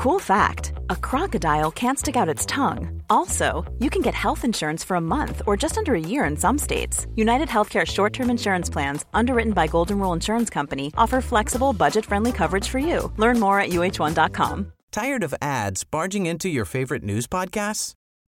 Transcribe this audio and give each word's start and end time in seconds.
Cool 0.00 0.18
fact 0.18 0.72
a 0.88 0.96
crocodile 0.96 1.70
can't 1.70 1.98
stick 1.98 2.16
out 2.16 2.34
its 2.34 2.46
tongue. 2.46 3.02
Also, 3.10 3.70
you 3.80 3.90
can 3.90 4.00
get 4.00 4.14
health 4.14 4.46
insurance 4.46 4.82
for 4.82 4.94
a 4.94 5.06
month 5.16 5.42
or 5.46 5.58
just 5.58 5.76
under 5.76 5.94
a 5.94 6.00
year 6.00 6.24
in 6.24 6.38
some 6.38 6.56
states. 6.56 7.06
United 7.16 7.48
Healthcare 7.48 7.86
short 7.86 8.14
term 8.14 8.30
insurance 8.30 8.70
plans, 8.70 9.04
underwritten 9.12 9.52
by 9.52 9.66
Golden 9.66 9.98
Rule 9.98 10.14
Insurance 10.14 10.48
Company, 10.48 10.90
offer 10.96 11.20
flexible, 11.20 11.74
budget 11.74 12.06
friendly 12.06 12.32
coverage 12.32 12.66
for 12.66 12.78
you. 12.78 13.12
Learn 13.18 13.38
more 13.38 13.60
at 13.60 13.72
uh1.com. 13.72 14.72
Tired 14.90 15.22
of 15.22 15.34
ads 15.42 15.84
barging 15.84 16.24
into 16.24 16.48
your 16.48 16.64
favorite 16.64 17.02
news 17.02 17.26
podcasts? 17.26 17.92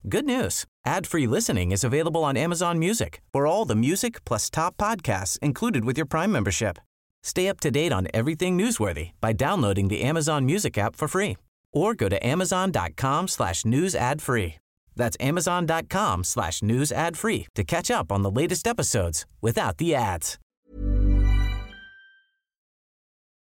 Good 0.09 0.25
news 0.25 0.67
ad 0.85 1.05
free 1.05 1.27
listening 1.27 1.73
is 1.73 1.83
available 1.83 2.23
on 2.23 2.37
Amazon 2.37 2.79
Music 2.79 3.23
for 3.33 3.49
all 3.49 3.65
the 3.65 3.75
music 3.75 4.25
plus 4.25 4.51
top 4.51 4.77
podcasts 4.77 5.37
included 5.41 5.85
with 5.85 5.97
your 5.97 6.07
Prime 6.07 6.31
membership. 6.31 6.79
Stay 7.25 7.49
up 7.49 7.59
to 7.59 7.73
date 7.73 7.93
on 7.93 8.07
everything 8.15 8.57
newsworthy 8.57 9.11
by 9.21 9.33
downloading 9.33 9.89
the 9.89 10.03
Amazon 10.03 10.47
Music 10.47 10.79
app 10.79 10.95
for 10.95 11.09
free 11.09 11.37
or 11.77 11.95
go 11.95 12.09
to 12.09 12.27
amazon.com 12.27 13.29
slash 13.29 13.65
news 13.65 13.95
ad 13.95 14.23
free. 14.23 14.55
That's 14.97 15.17
amazon.com 15.21 16.25
slash 16.25 16.63
news 16.63 16.93
ad 16.93 17.17
free 17.17 17.47
to 17.55 17.65
catch 17.65 17.91
up 17.91 18.13
on 18.13 18.23
the 18.23 18.43
latest 18.43 18.67
episodes 18.67 19.27
without 19.43 19.79
the 19.79 19.95
ads. 19.95 20.39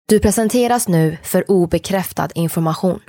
Du 0.09 0.19
presenteras 0.19 0.87
nu 0.87 1.17
för 1.23 1.51
obekräftad 1.51 2.29
information. 2.35 2.99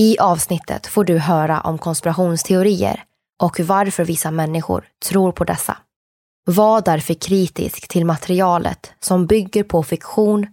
I 0.00 0.18
avsnittet 0.18 0.86
får 0.86 1.04
du 1.04 1.18
höra 1.18 1.60
om 1.60 1.78
konspirationsteorier 1.78 3.04
och 3.42 3.60
varför 3.60 4.04
vissa 4.04 4.30
människor 4.30 4.88
tror 5.08 5.32
på 5.32 5.44
dessa. 5.44 5.76
Var 6.46 6.80
därför 6.80 7.14
kritisk 7.14 7.88
till 7.88 8.04
materialet 8.06 8.92
som 9.00 9.26
bygger 9.26 9.64
på 9.64 9.82
fiktion, 9.82 10.46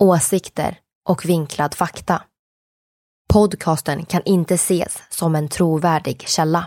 åsikter 0.00 0.78
och 1.08 1.24
vinklad 1.24 1.74
fakta. 1.74 2.22
Podcasten 3.32 4.04
kan 4.04 4.22
inte 4.24 4.54
ses 4.54 4.98
som 5.10 5.34
en 5.34 5.48
trovärdig 5.48 6.24
källa. 6.28 6.66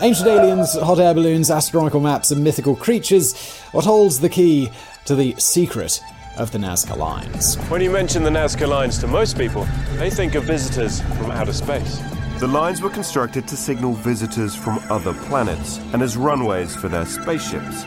Ancient 0.00 0.28
aliens, 0.28 0.78
hot 0.78 0.98
air 0.98 1.14
balloons, 1.14 1.50
astronomical 1.50 2.00
maps, 2.00 2.32
and 2.32 2.44
mythical 2.44 2.76
creatures. 2.76 3.34
What 3.72 3.84
holds 3.84 4.20
the 4.20 4.28
key 4.28 4.70
to 5.06 5.16
the 5.16 5.34
secret 5.38 6.02
of 6.38 6.50
the 6.50 6.58
Nazca 6.58 6.96
Lines? 6.96 7.56
When 7.70 7.82
you 7.82 7.92
mention 7.92 8.24
the 8.24 8.30
Nazca 8.30 8.66
Lines 8.66 9.00
to 9.00 9.06
most 9.06 9.38
people, 9.38 9.66
they 9.98 10.10
think 10.10 10.34
of 10.34 10.44
visitors 10.44 11.00
from 11.00 11.30
outer 11.30 11.54
space. 11.54 12.02
The 12.40 12.46
lines 12.46 12.82
were 12.82 12.90
constructed 12.90 13.48
to 13.48 13.56
signal 13.56 13.92
visitors 13.94 14.54
from 14.54 14.78
other 14.90 15.14
planets 15.28 15.80
and 15.92 16.02
as 16.02 16.16
runways 16.16 16.76
for 16.76 16.88
their 16.88 17.06
spaceships. 17.06 17.86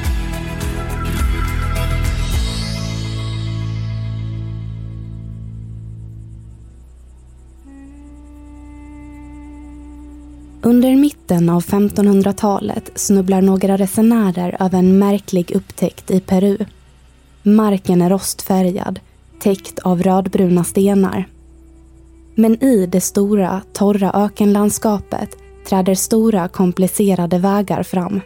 Under 10.63 10.95
mitten 10.95 11.49
av 11.49 11.63
1500-talet 11.63 12.91
snubblar 12.95 13.41
några 13.41 13.77
resenärer 13.77 14.57
över 14.59 14.79
en 14.79 14.99
märklig 14.99 15.51
upptäckt 15.51 16.11
i 16.11 16.19
Peru. 16.19 16.57
Marken 17.43 18.01
är 18.01 18.09
rostfärgad, 18.09 18.99
täckt 19.39 19.79
av 19.79 20.03
rödbruna 20.03 20.63
stenar. 20.63 21.25
Men 22.35 22.63
i 22.63 22.85
det 22.85 23.01
stora, 23.01 23.61
torra 23.73 24.11
ökenlandskapet 24.13 25.37
träder 25.69 25.95
stora, 25.95 26.47
komplicerade 26.47 27.37
vägar 27.37 27.83
fram. 27.83 28.21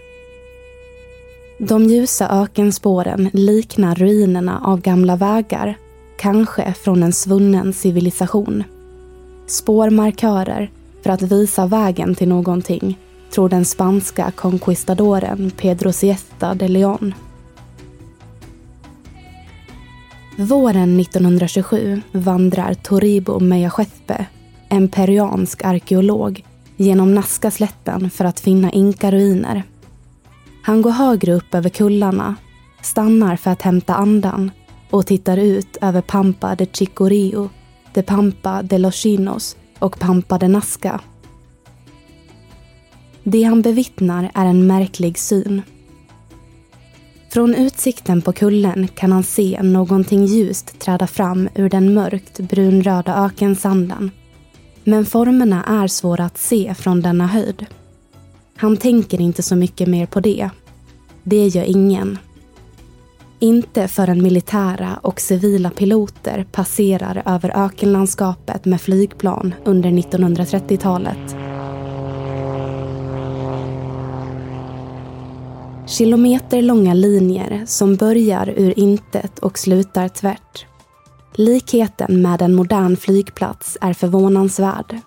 De 1.60 1.84
ljusa 1.84 2.30
ökenspåren 2.30 3.30
liknar 3.34 3.96
ruinerna 3.96 4.62
av 4.66 4.82
gamla 4.82 5.16
vägar, 5.16 5.78
kanske 6.18 6.74
från 6.74 7.04
en 7.04 7.14
svunnen 7.14 7.74
civilisation. 7.74 8.64
Spårmarkörer 9.48 10.72
för 11.06 11.10
att 11.10 11.22
visa 11.22 11.68
vägen 11.68 12.16
till 12.16 12.28
någonting, 12.28 13.00
tror 13.34 13.50
den 13.50 13.66
spanska 13.66 14.32
conquistadoren 14.32 15.52
Pedro 15.58 15.92
Siesta 15.92 16.54
de 16.54 16.68
León. 16.68 17.14
Våren 20.38 21.00
1927 21.00 22.02
vandrar 22.12 22.74
Toribo 22.74 23.40
Meyachepe, 23.40 24.26
en 24.70 24.88
peruansk 24.88 25.64
arkeolog, 25.66 26.46
genom 26.78 27.16
Nazca-slätten 27.16 28.10
för 28.10 28.26
att 28.26 28.40
finna 28.40 28.72
inkaruiner. 28.72 29.64
Han 30.64 30.82
går 30.82 30.92
högre 30.92 31.34
upp 31.34 31.56
över 31.56 31.70
kullarna, 31.70 32.36
stannar 32.82 33.36
för 33.36 33.52
att 33.52 33.62
hämta 33.62 33.96
andan 33.96 34.52
och 34.90 35.08
tittar 35.08 35.38
ut 35.38 35.78
över 35.82 36.02
Pampa 36.02 36.56
de 36.56 36.66
Chicorio, 36.66 37.50
de 37.94 38.04
Pampa 38.04 38.64
de 38.64 38.78
los 38.78 38.96
Chinos 38.96 39.58
och 39.80 40.00
pampade 40.00 40.48
naska. 40.48 40.92
Nazca. 40.92 41.16
Det 43.28 43.44
han 43.44 43.62
bevittnar 43.62 44.32
är 44.34 44.46
en 44.46 44.68
märklig 44.68 45.18
syn. 45.18 45.62
Från 47.30 47.56
utsikten 47.56 48.22
på 48.22 48.34
kullen 48.34 48.88
kan 48.88 49.12
han 49.12 49.24
se 49.24 49.60
någonting 49.64 50.26
ljust 50.26 50.80
träda 50.80 51.08
fram 51.08 51.50
ur 51.56 51.70
den 51.70 51.94
mörkt 51.94 52.40
brunröda 52.40 53.26
ökensanden. 53.26 54.12
Men 54.84 55.06
formerna 55.06 55.64
är 55.64 55.88
svåra 55.88 56.26
att 56.26 56.38
se 56.38 56.74
från 56.74 57.02
denna 57.02 57.28
höjd. 57.28 57.66
Han 58.56 58.78
tänker 58.78 59.22
inte 59.22 59.44
så 59.44 59.56
mycket 59.56 59.88
mer 59.88 60.06
på 60.06 60.20
det. 60.20 60.50
Det 61.24 61.48
gör 61.48 61.64
ingen. 61.64 62.18
Inte 63.46 63.88
förrän 63.88 64.24
militära 64.24 65.00
och 65.02 65.20
civila 65.20 65.70
piloter 65.70 66.46
passerar 66.52 67.24
över 67.26 67.66
ökenlandskapet 67.66 68.66
med 68.66 68.82
flygplan 68.82 69.54
under 69.66 69.90
1930-talet. 69.90 71.36
Kilometerlånga 75.88 76.94
linjer 76.94 77.64
som 77.68 77.96
börjar 77.96 78.54
ur 78.58 78.80
intet 78.80 79.40
och 79.40 79.60
slutar 79.60 80.08
tvärt. 80.08 80.66
Likheten 81.34 82.22
med 82.22 82.42
en 82.42 82.56
modern 82.56 82.98
flygplats 82.98 83.78
är 83.82 83.94
förvånansvärd. 83.94 85.00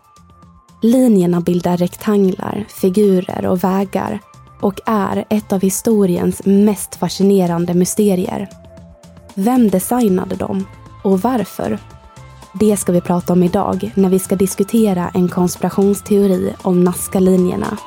Linjerna 0.83 1.41
bildar 1.41 1.77
rektanglar, 1.77 2.65
figurer 2.69 3.47
och 3.47 3.65
vägar 3.65 4.21
och 4.61 4.81
är 4.87 5.25
ett 5.29 5.53
av 5.53 5.61
historiens 5.61 6.41
mest 6.45 6.95
fascinerande 6.95 7.75
mysterier. 7.75 8.49
Vem 9.35 9.71
designade 9.71 10.37
dem 10.37 10.67
och 11.05 11.21
varför? 11.21 11.79
Det 12.53 12.77
ska 12.77 12.93
vi 12.93 13.01
prata 13.01 13.33
om 13.33 13.43
idag 13.43 13.93
när 13.95 14.09
vi 14.09 14.19
ska 14.19 14.37
diskutera 14.37 15.11
en 15.15 15.29
konspirationsteori 15.29 16.55
om 16.63 16.85
Nazca-linjerna. 16.85 17.79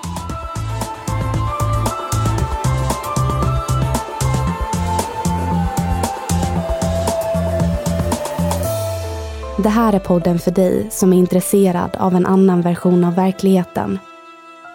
Det 9.63 9.69
här 9.69 9.93
är 9.93 9.99
podden 9.99 10.40
för 10.40 10.51
dig 10.51 10.87
som 10.91 11.13
är 11.13 11.17
intresserad 11.17 11.96
av 11.99 12.16
en 12.16 12.25
annan 12.25 12.61
version 12.61 13.03
av 13.03 13.16
verkligheten. 13.16 13.99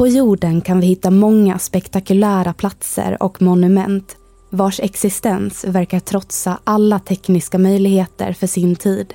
På 0.00 0.08
jorden 0.08 0.60
kan 0.60 0.80
vi 0.80 0.86
hitta 0.86 1.10
många 1.10 1.58
spektakulära 1.58 2.52
platser 2.52 3.22
och 3.22 3.42
monument 3.42 4.16
vars 4.50 4.80
existens 4.80 5.64
verkar 5.64 6.00
trotsa 6.00 6.58
alla 6.64 6.98
tekniska 6.98 7.58
möjligheter 7.58 8.32
för 8.32 8.46
sin 8.46 8.76
tid. 8.76 9.14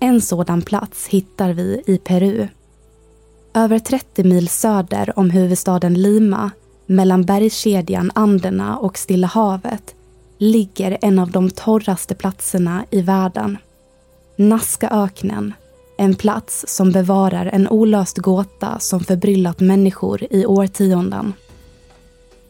En 0.00 0.20
sådan 0.20 0.62
plats 0.62 1.06
hittar 1.06 1.52
vi 1.52 1.82
i 1.86 1.98
Peru. 1.98 2.48
Över 3.54 3.78
30 3.78 4.24
mil 4.24 4.48
söder 4.48 5.18
om 5.18 5.30
huvudstaden 5.30 5.94
Lima, 5.94 6.50
mellan 6.86 7.22
bergskedjan 7.22 8.10
Anderna 8.14 8.78
och 8.78 8.98
Stilla 8.98 9.26
havet, 9.26 9.94
ligger 10.38 10.98
en 11.02 11.18
av 11.18 11.30
de 11.30 11.50
torraste 11.50 12.14
platserna 12.14 12.84
i 12.90 13.00
världen. 13.00 13.58
Nazcaöknen, 14.36 15.54
en 16.02 16.14
plats 16.14 16.64
som 16.68 16.92
bevarar 16.92 17.46
en 17.46 17.68
olöst 17.68 18.18
gåta 18.18 18.78
som 18.78 19.00
förbryllat 19.00 19.60
människor 19.60 20.26
i 20.30 20.46
årtionden. 20.46 21.32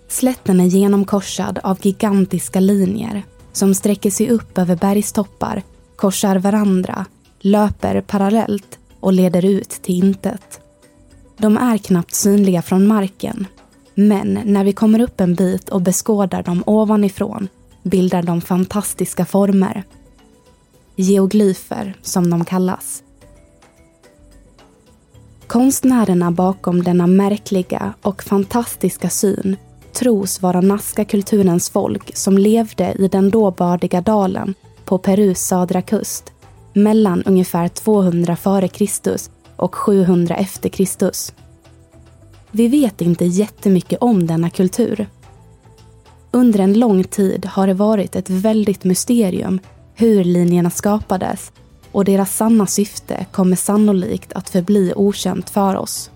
Slätten 0.09 0.61
är 0.61 0.65
genomkorsad 0.65 1.59
av 1.63 1.79
gigantiska 1.83 2.61
linjer 2.61 3.23
som 3.53 3.75
sträcker 3.75 4.11
sig 4.11 4.31
upp 4.31 4.59
över 4.59 4.77
bergstoppar, 4.77 5.63
korsar 5.97 6.37
varandra, 6.37 7.07
löper 7.41 8.01
parallellt 8.01 8.79
och 9.01 9.13
leder 9.13 9.45
ut 9.45 9.71
till 9.71 10.05
intet. 10.05 10.61
De 11.37 11.57
är 11.57 11.79
knappt 11.79 12.15
synliga 12.15 12.63
från 12.63 12.87
marken, 12.87 13.47
men 13.95 14.41
när 14.45 14.65
vi 14.65 14.73
kommer 14.73 15.01
upp 15.01 15.21
en 15.21 15.35
bit 15.35 15.69
och 15.69 15.83
beskådar 15.83 16.43
dem 16.43 16.63
ovanifrån 16.67 17.49
bildar 17.83 18.23
de 18.23 18.41
fantastiska 18.41 19.25
former. 19.25 19.85
Geoglyfer, 20.97 21.97
som 22.03 22.31
de 22.31 22.45
kallas. 22.45 23.03
Konstnärerna 25.53 26.31
bakom 26.31 26.83
denna 26.83 27.07
märkliga 27.07 27.95
och 28.03 28.23
fantastiska 28.23 29.11
syn 29.11 29.57
tros 29.93 30.43
vara 30.43 30.61
Nazca-kulturens 30.61 31.73
folk 31.73 32.17
som 32.17 32.39
levde 32.39 32.95
i 32.99 33.09
den 33.09 33.31
då 33.31 33.51
bördiga 33.51 34.01
dalen 34.01 34.55
på 34.85 34.99
Perus 34.99 35.47
södra 35.47 35.83
kust 35.83 36.33
mellan 36.73 37.23
ungefär 37.23 37.69
200 37.69 38.33
f.Kr. 38.33 39.17
och 39.57 39.75
700 39.75 40.37
e.Kr. 40.37 41.11
Vi 42.51 42.69
vet 42.69 43.01
inte 43.01 43.25
jättemycket 43.25 44.03
om 44.03 44.27
denna 44.27 44.51
kultur. 44.51 45.07
Under 46.31 46.59
en 46.59 46.79
lång 46.79 47.05
tid 47.05 47.47
har 47.47 47.67
det 47.67 47.75
varit 47.75 48.17
ett 48.17 48.31
väldigt 48.31 48.85
mysterium 48.85 49.59
hur 49.95 50.25
linjerna 50.25 50.71
skapades 50.71 51.53
och 51.93 52.05
deras 52.05 52.37
sanna 52.37 52.67
syfte 52.67 53.27
kommer 53.33 53.57
sannolikt 53.57 54.33
att 54.33 54.51
förbli 54.51 54.93
okänt 54.97 55.51
för 55.51 55.77
oss. 55.77 56.11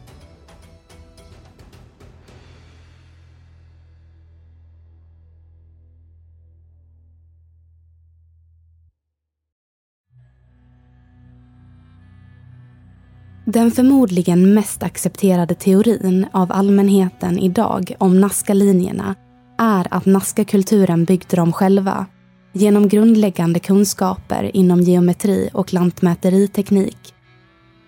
Den 13.48 13.70
förmodligen 13.70 14.54
mest 14.54 14.82
accepterade 14.82 15.54
teorin 15.54 16.26
av 16.32 16.52
allmänheten 16.52 17.38
idag 17.38 17.94
om 17.98 18.20
Nazca-linjerna 18.20 19.14
är 19.58 19.86
att 19.90 20.06
Nazca-kulturen 20.06 21.04
byggde 21.04 21.36
dem 21.36 21.52
själva 21.52 22.06
genom 22.56 22.88
grundläggande 22.88 23.60
kunskaper 23.60 24.56
inom 24.56 24.80
geometri 24.80 25.50
och 25.52 25.72
lantmäteriteknik. 25.74 27.14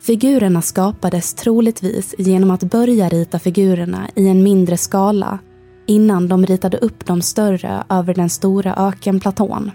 Figurerna 0.01 0.63
skapades 0.63 1.35
troligtvis 1.35 2.15
genom 2.19 2.51
att 2.51 2.63
börja 2.63 3.09
rita 3.09 3.39
figurerna 3.39 4.09
i 4.15 4.29
en 4.29 4.43
mindre 4.43 4.77
skala 4.77 5.39
innan 5.87 6.29
de 6.29 6.47
ritade 6.47 6.79
upp 6.79 7.07
de 7.07 7.23
större 7.23 7.85
över 7.89 8.15
den 8.15 8.31
stora 8.31 8.75
ökenplatån. 8.75 9.71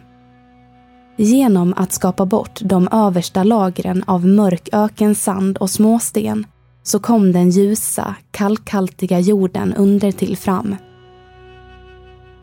Genom 1.17 1.73
att 1.77 1.93
skapa 1.93 2.25
bort 2.25 2.59
de 2.61 2.87
översta 2.91 3.43
lagren 3.43 4.03
av 4.07 4.27
mörk 4.27 4.69
ökensand 4.71 5.57
och 5.57 5.69
småsten 5.69 6.45
så 6.83 6.99
kom 6.99 7.31
den 7.31 7.49
ljusa, 7.49 8.15
kalkhaltiga 8.31 9.19
jorden 9.19 9.73
undertill 9.73 10.37
fram. 10.37 10.75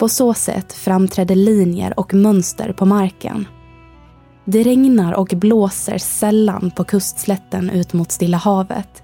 På 0.00 0.08
så 0.08 0.34
sätt 0.34 0.72
framträder 0.72 1.34
linjer 1.34 2.00
och 2.00 2.14
mönster 2.14 2.72
på 2.72 2.86
marken. 2.86 3.48
Det 4.44 4.62
regnar 4.62 5.12
och 5.12 5.32
blåser 5.36 5.98
sällan 5.98 6.70
på 6.76 6.84
kustslätten 6.84 7.70
ut 7.70 7.92
mot 7.92 8.12
Stilla 8.12 8.36
havet. 8.36 9.02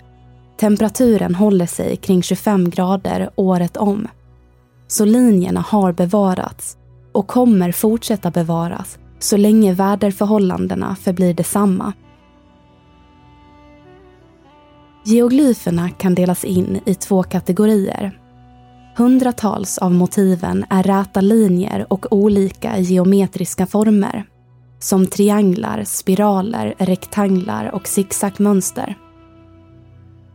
Temperaturen 0.60 1.34
håller 1.34 1.66
sig 1.66 1.96
kring 1.96 2.22
25 2.22 2.70
grader 2.70 3.30
året 3.36 3.76
om. 3.76 4.08
Så 4.88 5.04
linjerna 5.04 5.60
har 5.60 5.92
bevarats 5.92 6.76
och 7.12 7.26
kommer 7.26 7.72
fortsätta 7.72 8.30
bevaras 8.30 8.98
så 9.18 9.36
länge 9.36 9.72
väderförhållandena 9.72 10.96
förblir 10.96 11.34
detsamma. 11.34 11.92
Geoglyferna 15.04 15.90
kan 15.90 16.14
delas 16.14 16.44
in 16.44 16.80
i 16.86 16.94
två 16.94 17.22
kategorier. 17.22 18.20
Hundratals 18.98 19.78
av 19.78 19.92
motiven 19.92 20.64
är 20.70 20.82
räta 20.82 21.20
linjer 21.20 21.92
och 21.92 22.12
olika 22.12 22.78
geometriska 22.78 23.66
former. 23.66 24.24
Som 24.78 25.06
trianglar, 25.06 25.84
spiraler, 25.84 26.74
rektanglar 26.78 27.70
och 27.74 27.88
zigzagmönster. 27.88 28.98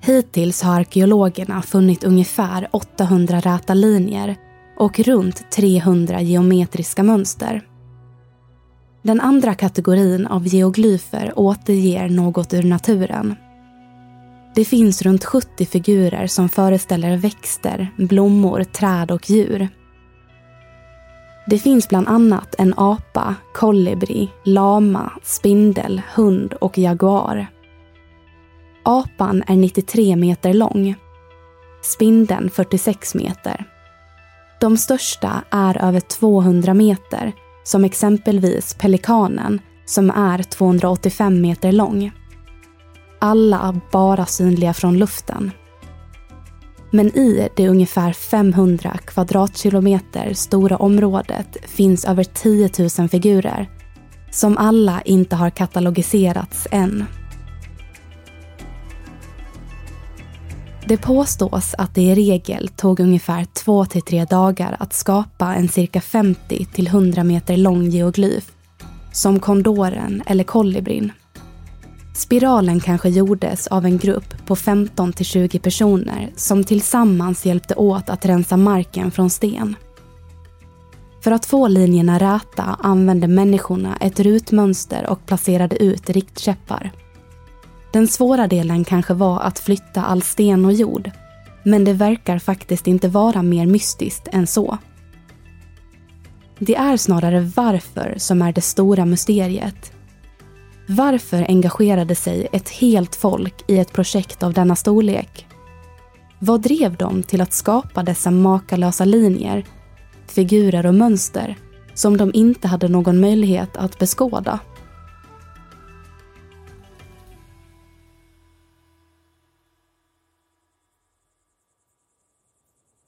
Hittills 0.02 0.62
har 0.62 0.80
arkeologerna 0.80 1.62
funnit 1.62 2.04
ungefär 2.04 2.68
800 2.72 3.40
räta 3.40 3.74
linjer 3.74 4.36
och 4.78 5.00
runt 5.00 5.52
300 5.52 6.22
geometriska 6.22 7.04
mönster. 7.04 7.62
Den 9.04 9.22
andra 9.22 9.54
kategorin 9.54 10.28
av 10.28 10.48
geoglyfer 10.48 11.34
återger 11.36 12.10
något 12.10 12.54
ur 12.54 12.64
naturen. 12.64 13.36
Det 14.56 14.66
finns 14.66 15.02
runt 15.02 15.26
70 15.26 15.66
figurer 15.66 16.28
som 16.28 16.50
föreställer 16.50 17.18
växter, 17.18 17.88
blommor, 17.98 18.64
träd 18.64 19.12
och 19.12 19.30
djur. 19.30 19.70
Det 21.48 21.60
finns 21.60 21.90
bland 21.90 22.08
annat 22.08 22.56
en 22.58 22.74
apa, 22.78 23.36
kolibri, 23.54 24.30
lama, 24.44 25.12
spindel, 25.24 26.02
hund 26.16 26.54
och 26.54 26.78
jaguar. 26.78 27.48
Apan 28.84 29.44
är 29.48 29.56
93 29.56 30.16
meter 30.16 30.54
lång. 30.54 30.96
Spindeln 31.82 32.50
46 32.50 33.16
meter. 33.16 33.66
De 34.60 34.78
största 34.78 35.44
är 35.52 35.86
över 35.86 36.00
200 36.00 36.74
meter 36.74 37.32
som 37.64 37.84
exempelvis 37.86 38.74
pelikanen 38.74 39.62
som 39.86 40.10
är 40.10 40.44
285 40.44 41.42
meter 41.42 41.72
lång. 41.72 42.12
Alla 43.24 43.82
bara 43.92 44.26
synliga 44.26 44.74
från 44.74 44.98
luften. 44.98 45.52
Men 46.92 47.08
i 47.08 47.50
det 47.56 47.68
ungefär 47.68 48.14
500 48.14 48.98
kvadratkilometer 49.06 50.34
stora 50.34 50.78
området 50.78 51.58
finns 51.64 52.06
över 52.06 52.24
10 52.24 52.70
000 53.00 53.10
figurer 53.10 53.70
som 54.32 54.58
alla 54.58 55.02
inte 55.02 55.36
har 55.36 55.50
katalogiserats 55.50 56.68
än. 56.72 57.06
Det 60.86 60.98
påstås 60.98 61.76
att 61.78 61.96
det 61.96 62.02
i 62.02 62.16
regel 62.16 62.68
tog 62.68 63.00
ungefär 63.00 63.46
två 63.46 63.86
till 63.86 64.02
tre 64.02 64.26
dagar 64.26 64.76
att 64.80 64.94
skapa 64.94 65.56
en 65.56 65.68
cirka 65.68 66.02
50 66.02 66.66
till 66.66 66.88
100 66.88 67.24
meter 67.24 67.58
lång 67.58 67.84
geoglyf, 67.84 68.52
som 69.12 69.40
kondoren 69.40 70.24
eller 70.26 70.44
kolibrin. 70.44 71.12
Spiralen 72.14 72.80
kanske 72.80 73.10
gjordes 73.10 73.68
av 73.68 73.86
en 73.86 73.98
grupp 73.98 74.46
på 74.46 74.56
15 74.56 75.14
till 75.14 75.26
20 75.26 75.60
personer 75.60 76.32
som 76.36 76.64
tillsammans 76.64 77.46
hjälpte 77.46 77.76
åt 77.76 78.10
att 78.10 78.26
rensa 78.26 78.58
marken 78.58 79.12
från 79.12 79.30
sten. 79.30 79.76
För 81.24 81.32
att 81.32 81.46
få 81.46 81.68
linjerna 81.68 82.20
räta 82.20 82.64
använde 82.64 83.28
människorna 83.28 83.98
ett 84.02 84.20
rutmönster 84.20 85.10
och 85.10 85.26
placerade 85.26 85.84
ut 85.84 86.10
riktkäppar. 86.10 86.92
Den 87.94 88.08
svåra 88.08 88.48
delen 88.48 88.84
kanske 88.84 89.14
var 89.14 89.40
att 89.40 89.60
flytta 89.60 90.04
all 90.04 90.22
sten 90.22 90.66
och 90.66 90.74
jord. 90.74 91.12
Men 91.64 91.84
det 91.84 91.94
verkar 91.94 92.40
faktiskt 92.40 92.88
inte 92.88 93.08
vara 93.08 93.42
mer 93.42 93.66
mystiskt 93.66 94.28
än 94.32 94.48
så. 94.48 94.78
Det 96.60 96.76
är 96.76 96.98
snarare 96.98 97.52
varför 97.56 98.16
som 98.18 98.42
är 98.42 98.54
det 98.54 98.62
stora 98.62 99.06
mysteriet. 99.06 99.92
Varför 100.88 101.46
engagerade 101.48 102.16
sig 102.16 102.48
ett 102.52 102.70
helt 102.70 103.16
folk 103.16 103.54
i 103.68 103.78
ett 103.80 103.94
projekt 103.94 104.44
av 104.44 104.54
denna 104.54 104.76
storlek? 104.76 105.48
Vad 106.40 106.62
drev 106.62 106.98
dem 106.98 107.24
till 107.24 107.42
att 107.42 107.54
skapa 107.54 108.04
dessa 108.04 108.32
makalösa 108.32 109.06
linjer, 109.06 109.66
figurer 110.28 110.86
och 110.86 110.96
mönster 110.96 111.58
som 111.94 112.18
de 112.18 112.32
inte 112.34 112.68
hade 112.68 112.88
någon 112.88 113.20
möjlighet 113.20 113.78
att 113.78 114.00
beskåda? 114.00 114.60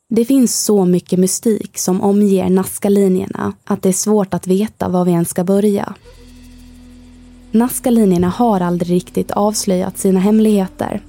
Det 0.10 0.26
finns 0.26 0.66
så 0.66 0.86
mycket 0.86 1.20
mystik 1.20 1.78
som 1.78 2.02
omger 2.02 2.50
Nazca-linjerna 2.50 3.54
att 3.64 3.82
det 3.82 3.90
är 3.90 3.94
svårt 3.94 4.34
att 4.34 4.48
veta 4.48 4.90
var 4.90 5.06
vi 5.06 5.12
ens 5.12 5.30
ska 5.30 5.44
börja. 5.44 5.96
Nazcalinjerna 7.54 8.30
har 8.30 8.60
aldrig 8.60 8.90
riktigt 8.92 9.32
avslöjat 9.32 9.98
sina 9.98 10.20
hemligheter. 10.20 11.02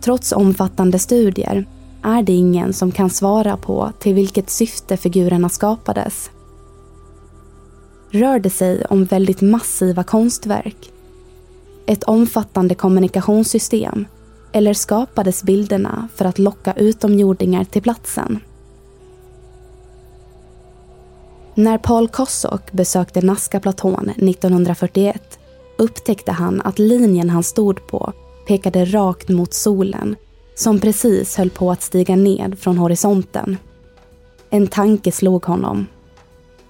Trots 0.00 0.32
omfattande 0.32 0.98
studier 0.98 1.66
är 2.02 2.22
det 2.22 2.32
ingen 2.32 2.72
som 2.72 2.92
kan 2.92 3.10
svara 3.10 3.56
på 3.56 3.92
till 3.98 4.14
vilket 4.14 4.50
syfte 4.50 4.96
figurerna 4.96 5.48
skapades. 5.48 6.30
Rör 8.10 8.38
det 8.38 8.50
sig 8.50 8.84
om 8.84 9.04
väldigt 9.04 9.40
massiva 9.40 10.04
konstverk? 10.04 10.92
Ett 11.86 12.04
omfattande 12.04 12.74
kommunikationssystem? 12.74 14.06
Eller 14.52 14.74
skapades 14.74 15.42
bilderna 15.42 16.08
för 16.14 16.24
att 16.24 16.38
locka 16.38 16.72
utomjordingar 16.72 17.64
till 17.64 17.82
platsen? 17.82 18.40
När 21.56 21.78
Paul 21.78 22.08
Kossock 22.08 22.72
besökte 22.72 23.20
Nazca-platån 23.20 24.08
1941 24.08 25.38
upptäckte 25.78 26.32
han 26.32 26.62
att 26.62 26.78
linjen 26.78 27.30
han 27.30 27.42
stod 27.42 27.86
på 27.86 28.12
pekade 28.46 28.84
rakt 28.84 29.28
mot 29.28 29.54
solen 29.54 30.16
som 30.54 30.80
precis 30.80 31.36
höll 31.36 31.50
på 31.50 31.70
att 31.70 31.82
stiga 31.82 32.16
ned 32.16 32.58
från 32.58 32.78
horisonten. 32.78 33.56
En 34.50 34.66
tanke 34.66 35.12
slog 35.12 35.44
honom. 35.44 35.86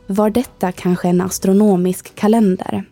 Var 0.06 0.30
detta 0.30 0.72
kanske 0.72 1.08
en 1.08 1.20
astronomisk 1.20 2.14
kalender? 2.14 2.84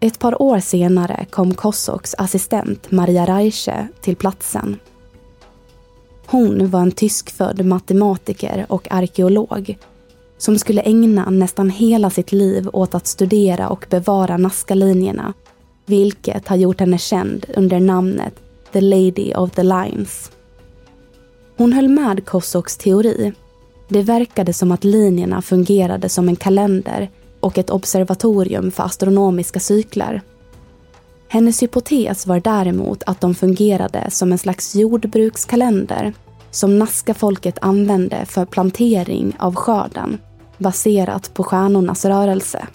Ett 0.00 0.18
par 0.18 0.42
år 0.42 0.60
senare 0.60 1.26
kom 1.30 1.54
Kossoks 1.54 2.14
assistent 2.18 2.90
Maria 2.90 3.26
Reiche 3.26 3.88
till 4.00 4.16
platsen. 4.16 4.76
Hon 6.26 6.70
var 6.70 6.80
en 6.80 6.92
tyskfödd 6.92 7.64
matematiker 7.64 8.66
och 8.68 8.92
arkeolog 8.92 9.78
som 10.44 10.58
skulle 10.58 10.80
ägna 10.82 11.30
nästan 11.30 11.70
hela 11.70 12.10
sitt 12.10 12.32
liv 12.32 12.68
åt 12.72 12.94
att 12.94 13.06
studera 13.06 13.68
och 13.68 13.86
bevara 13.90 14.36
Nazca-linjerna, 14.36 15.32
vilket 15.86 16.48
har 16.48 16.56
gjort 16.56 16.80
henne 16.80 16.98
känd 16.98 17.46
under 17.56 17.80
namnet 17.80 18.34
The 18.72 18.80
Lady 18.80 19.34
of 19.34 19.50
the 19.50 19.62
Lines. 19.62 20.30
Hon 21.56 21.72
höll 21.72 21.88
med 21.88 22.26
Kossoks 22.26 22.76
teori. 22.76 23.32
Det 23.88 24.02
verkade 24.02 24.52
som 24.52 24.72
att 24.72 24.84
linjerna 24.84 25.42
fungerade 25.42 26.08
som 26.08 26.28
en 26.28 26.36
kalender 26.36 27.10
och 27.40 27.58
ett 27.58 27.70
observatorium 27.70 28.70
för 28.70 28.82
astronomiska 28.82 29.60
cykler. 29.60 30.22
Hennes 31.28 31.62
hypotes 31.62 32.26
var 32.26 32.40
däremot 32.40 33.02
att 33.06 33.20
de 33.20 33.34
fungerade 33.34 34.10
som 34.10 34.32
en 34.32 34.38
slags 34.38 34.74
jordbrukskalender 34.74 36.12
som 36.50 36.78
Nazca-folket 36.78 37.58
använde 37.60 38.26
för 38.26 38.44
plantering 38.44 39.36
av 39.38 39.54
skörden 39.54 40.18
baserat 40.58 41.34
på 41.34 41.44
stjärnornas 41.44 42.04
rörelse. 42.04 42.66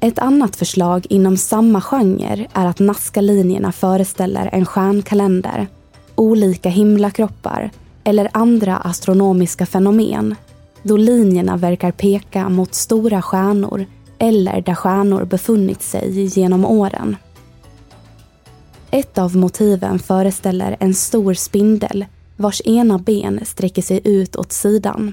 Ett 0.00 0.18
annat 0.18 0.56
förslag 0.56 1.06
inom 1.08 1.36
samma 1.36 1.80
genre 1.80 2.46
är 2.52 2.66
att 2.66 2.78
Nazca-linjerna 2.78 3.72
föreställer 3.72 4.50
en 4.52 4.66
stjärnkalender, 4.66 5.66
olika 6.14 6.68
himlakroppar 6.68 7.70
eller 8.04 8.30
andra 8.32 8.76
astronomiska 8.76 9.66
fenomen 9.66 10.34
då 10.82 10.96
linjerna 10.96 11.56
verkar 11.56 11.92
peka 11.92 12.48
mot 12.48 12.74
stora 12.74 13.22
stjärnor 13.22 13.86
eller 14.18 14.60
där 14.60 14.74
stjärnor 14.74 15.24
befunnit 15.24 15.82
sig 15.82 16.24
genom 16.24 16.64
åren. 16.64 17.16
Ett 18.90 19.18
av 19.18 19.36
motiven 19.36 19.98
föreställer 19.98 20.76
en 20.80 20.94
stor 20.94 21.34
spindel 21.34 22.04
vars 22.36 22.62
ena 22.64 22.98
ben 22.98 23.40
sträcker 23.44 23.82
sig 23.82 24.00
ut 24.04 24.36
åt 24.36 24.52
sidan. 24.52 25.12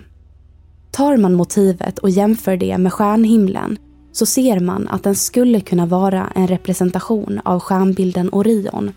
Tar 0.93 1.17
man 1.17 1.33
motivet 1.33 1.99
och 1.99 2.09
jämför 2.09 2.57
det 2.57 2.77
med 2.77 2.93
stjärnhimlen 2.93 3.77
så 4.11 4.25
ser 4.25 4.59
man 4.59 4.87
att 4.87 5.03
den 5.03 5.15
skulle 5.15 5.59
kunna 5.59 5.85
vara 5.85 6.31
en 6.35 6.47
representation 6.47 7.41
av 7.45 7.59
stjärnbilden 7.59 8.29
Orion. 8.31 8.91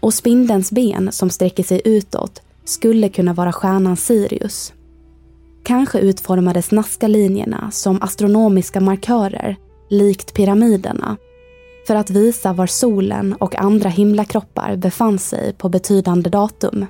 Och 0.00 0.14
spindelns 0.14 0.72
ben 0.72 1.12
som 1.12 1.30
sträcker 1.30 1.62
sig 1.62 1.82
utåt 1.84 2.42
skulle 2.64 3.08
kunna 3.08 3.32
vara 3.32 3.52
stjärnan 3.52 3.96
Sirius. 3.96 4.72
Kanske 5.62 5.98
utformades 5.98 6.70
Nazca-linjerna 6.70 7.70
som 7.70 8.02
astronomiska 8.02 8.80
markörer, 8.80 9.56
likt 9.90 10.34
pyramiderna, 10.34 11.16
för 11.86 11.94
att 11.94 12.10
visa 12.10 12.52
var 12.52 12.66
solen 12.66 13.34
och 13.34 13.56
andra 13.56 13.88
himlakroppar 13.88 14.76
befann 14.76 15.18
sig 15.18 15.52
på 15.52 15.68
betydande 15.68 16.30
datum. 16.30 16.86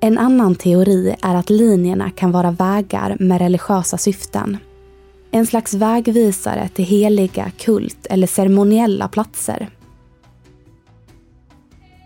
En 0.00 0.18
annan 0.18 0.54
teori 0.54 1.14
är 1.22 1.34
att 1.34 1.50
linjerna 1.50 2.10
kan 2.10 2.32
vara 2.32 2.50
vägar 2.50 3.16
med 3.20 3.38
religiösa 3.38 3.98
syften. 3.98 4.56
En 5.30 5.46
slags 5.46 5.74
vägvisare 5.74 6.68
till 6.68 6.84
heliga, 6.84 7.50
kult 7.58 8.06
eller 8.10 8.26
ceremoniella 8.26 9.08
platser. 9.08 9.70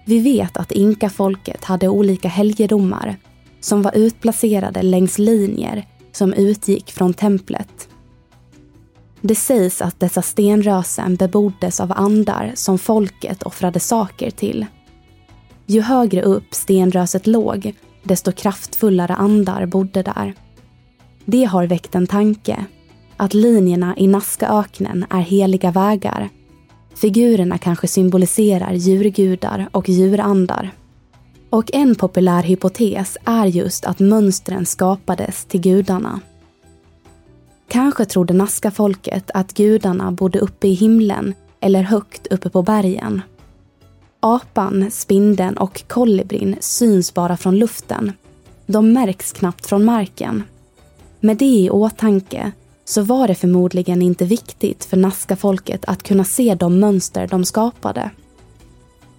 Vi 0.07 0.19
vet 0.19 0.57
att 0.57 0.73
inkafolket 0.73 1.65
hade 1.65 1.89
olika 1.89 2.29
helgedomar 2.29 3.17
som 3.61 3.83
var 3.83 3.97
utplacerade 3.97 4.83
längs 4.83 5.19
linjer 5.19 5.87
som 6.13 6.33
utgick 6.33 6.91
från 6.93 7.15
templet. 7.15 7.89
Det 9.21 9.35
sägs 9.35 9.83
att 9.83 10.01
dessa 10.01 10.23
stenrösen 10.23 11.17
beboddes 11.17 11.81
av 11.81 11.93
andar 11.97 12.53
som 12.55 12.79
folket 12.79 13.43
offrade 13.43 13.81
saker 13.81 14.31
till. 14.31 14.67
Ju 15.67 15.81
högre 15.81 16.23
upp 16.23 16.55
stenröset 16.55 17.27
låg, 17.27 17.75
desto 18.03 18.33
kraftfullare 18.33 19.15
andar 19.15 19.67
bodde 19.67 20.03
där. 20.03 20.35
Det 21.25 21.45
har 21.45 21.67
väckt 21.67 21.95
en 21.95 22.07
tanke, 22.07 22.65
att 23.17 23.35
linjerna 23.35 23.95
i 23.97 24.07
Nazcaöknen 24.07 25.05
är 25.11 25.21
heliga 25.21 25.71
vägar. 25.71 26.29
Figurerna 26.95 27.59
kanske 27.59 27.89
symboliserar 27.89 28.73
djurgudar 28.73 29.69
och 29.73 29.89
djurandar. 29.89 30.71
Och 31.51 31.71
en 31.75 31.95
populär 31.95 32.43
hypotes 32.43 33.17
är 33.25 33.47
just 33.47 33.85
att 33.85 33.99
mönstren 33.99 34.67
skapades 34.67 35.45
till 35.45 35.61
gudarna. 35.61 36.21
Kanske 37.69 38.05
trodde 38.05 38.35
Nazca-folket 38.35 39.31
att 39.35 39.55
gudarna 39.55 40.13
bodde 40.13 40.39
uppe 40.39 40.69
i 40.69 40.73
himlen 40.73 41.35
eller 41.61 41.83
högt 41.83 42.27
uppe 42.27 42.51
på 42.51 42.63
bergen. 42.63 43.23
Apan, 44.25 44.91
spindeln 44.91 45.57
och 45.57 45.83
kolibrin 45.89 46.57
syns 46.61 47.15
bara 47.15 47.37
från 47.37 47.59
luften. 47.59 48.13
De 48.67 48.93
märks 48.93 49.33
knappt 49.33 49.67
från 49.67 49.85
marken. 49.85 50.43
Med 51.21 51.37
det 51.37 51.45
i 51.45 51.71
åtanke 51.71 52.53
så 52.85 53.03
var 53.03 53.29
det 53.29 53.35
förmodligen 53.35 54.03
inte 54.03 54.25
viktigt 54.25 54.85
för 54.85 54.97
Nazca-folket 54.97 55.85
att 55.87 56.03
kunna 56.03 56.25
se 56.25 56.55
de 56.55 56.81
mönster 56.81 57.27
de 57.27 57.45
skapade. 57.45 58.11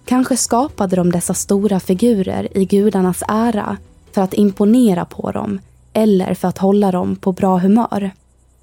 Kanske 0.04 0.36
skapade 0.36 0.96
de 0.96 1.12
dessa 1.12 1.34
stora 1.34 1.80
figurer 1.80 2.58
i 2.58 2.64
gudarnas 2.64 3.22
ära 3.28 3.76
för 4.12 4.22
att 4.22 4.34
imponera 4.34 5.04
på 5.04 5.30
dem 5.30 5.60
eller 5.92 6.34
för 6.34 6.48
att 6.48 6.58
hålla 6.58 6.90
dem 6.90 7.16
på 7.16 7.32
bra 7.32 7.58
humör. 7.58 8.10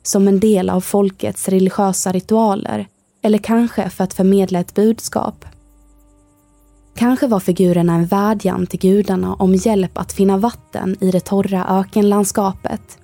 Som 0.04 0.28
en 0.28 0.40
del 0.40 0.70
av 0.70 0.82
folkets 0.82 1.50
religiösa 1.50 2.12
ritualer 2.12 2.88
eller 3.22 3.38
kanske 3.38 3.90
för 3.90 4.04
att 4.04 4.14
förmedla 4.14 4.60
ett 4.60 4.76
budskap. 4.76 5.46
Kanske 7.02 7.28
var 7.28 7.40
figurerna 7.40 7.94
en 7.94 8.06
vädjan 8.06 8.68
till 8.68 8.80
gudarna 8.80 9.34
om 9.34 9.56
hjälp 9.56 9.98
att 9.98 10.14
finna 10.14 10.38
vatten 10.38 10.98
i 11.00 11.12
det 11.12 11.20
torra 11.20 11.66
ökenlandskapet. 11.70 12.98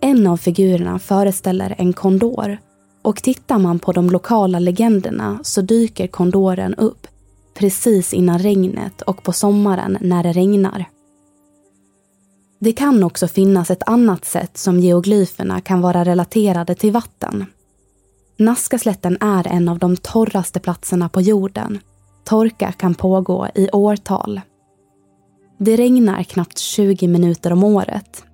En 0.00 0.26
av 0.26 0.36
figurerna 0.36 0.98
föreställer 0.98 1.74
en 1.78 1.92
kondor 1.92 2.58
och 3.02 3.22
tittar 3.22 3.58
man 3.58 3.78
på 3.78 3.92
de 3.92 4.10
lokala 4.10 4.58
legenderna 4.58 5.38
så 5.42 5.60
dyker 5.60 6.06
kondoren 6.06 6.74
upp 6.74 7.06
precis 7.54 8.14
innan 8.14 8.38
regnet 8.38 9.02
och 9.02 9.22
på 9.22 9.32
sommaren 9.32 9.98
när 10.00 10.22
det 10.22 10.32
regnar. 10.32 10.84
Det 12.58 12.72
kan 12.72 13.04
också 13.04 13.28
finnas 13.28 13.70
ett 13.70 13.88
annat 13.88 14.24
sätt 14.24 14.58
som 14.58 14.80
geoglyferna 14.80 15.60
kan 15.60 15.80
vara 15.80 16.04
relaterade 16.04 16.74
till 16.74 16.92
vatten. 16.92 17.46
Nazcaslätten 18.36 19.18
är 19.20 19.46
en 19.48 19.68
av 19.68 19.78
de 19.78 19.96
torraste 19.96 20.60
platserna 20.60 21.08
på 21.08 21.20
jorden. 21.20 21.78
Torka 22.30 22.72
kan 22.72 22.94
pågå 22.94 23.48
i 23.54 23.68
årtal. 23.72 24.40
Det 25.58 25.76
regnar 25.76 26.22
knappt 26.22 26.58
20 26.58 27.08
minuter 27.08 27.52
om 27.52 27.64
året. 27.64 28.24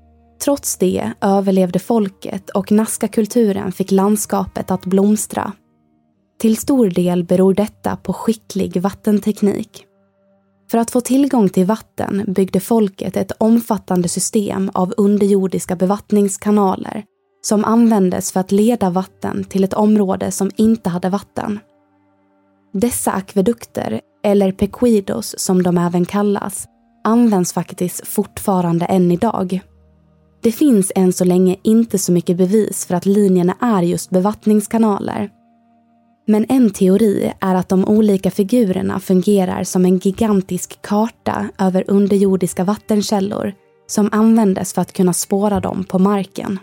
Trots 0.44 0.76
det 0.76 1.12
överlevde 1.20 1.78
folket 1.78 2.50
och 2.50 2.72
Nazca-kulturen 2.72 3.72
fick 3.72 3.90
landskapet 3.90 4.70
att 4.70 4.84
blomstra. 4.84 5.52
Till 6.38 6.56
stor 6.56 6.90
del 6.90 7.24
beror 7.24 7.54
detta 7.54 7.96
på 7.96 8.12
skicklig 8.12 8.76
vattenteknik. 8.80 9.84
För 10.70 10.78
att 10.78 10.90
få 10.90 11.00
tillgång 11.00 11.48
till 11.48 11.66
vatten 11.66 12.24
byggde 12.26 12.60
folket 12.60 13.16
ett 13.16 13.32
omfattande 13.38 14.08
system 14.08 14.70
av 14.74 14.94
underjordiska 14.96 15.76
bevattningskanaler 15.76 17.04
som 17.42 17.64
användes 17.64 18.32
för 18.32 18.40
att 18.40 18.52
leda 18.52 18.90
vatten 18.90 19.44
till 19.44 19.64
ett 19.64 19.74
område 19.74 20.30
som 20.30 20.50
inte 20.56 20.90
hade 20.90 21.08
vatten. 21.08 21.58
Dessa 22.78 23.12
akvedukter, 23.12 24.00
eller 24.24 24.52
pequidos 24.52 25.34
som 25.38 25.62
de 25.62 25.78
även 25.78 26.04
kallas, 26.04 26.66
används 27.04 27.52
faktiskt 27.52 28.06
fortfarande 28.06 28.84
än 28.84 29.10
idag. 29.10 29.60
Det 30.42 30.52
finns 30.52 30.92
än 30.94 31.12
så 31.12 31.24
länge 31.24 31.56
inte 31.62 31.98
så 31.98 32.12
mycket 32.12 32.36
bevis 32.36 32.86
för 32.86 32.94
att 32.94 33.06
linjerna 33.06 33.56
är 33.60 33.82
just 33.82 34.10
bevattningskanaler. 34.10 35.30
Men 36.26 36.46
en 36.48 36.70
teori 36.70 37.32
är 37.40 37.54
att 37.54 37.68
de 37.68 37.84
olika 37.84 38.30
figurerna 38.30 39.00
fungerar 39.00 39.64
som 39.64 39.84
en 39.84 39.98
gigantisk 39.98 40.82
karta 40.82 41.48
över 41.58 41.84
underjordiska 41.90 42.64
vattenkällor 42.64 43.52
som 43.86 44.08
användes 44.12 44.72
för 44.72 44.82
att 44.82 44.92
kunna 44.92 45.12
spåra 45.12 45.60
dem 45.60 45.84
på 45.84 45.98
marken. 45.98 46.58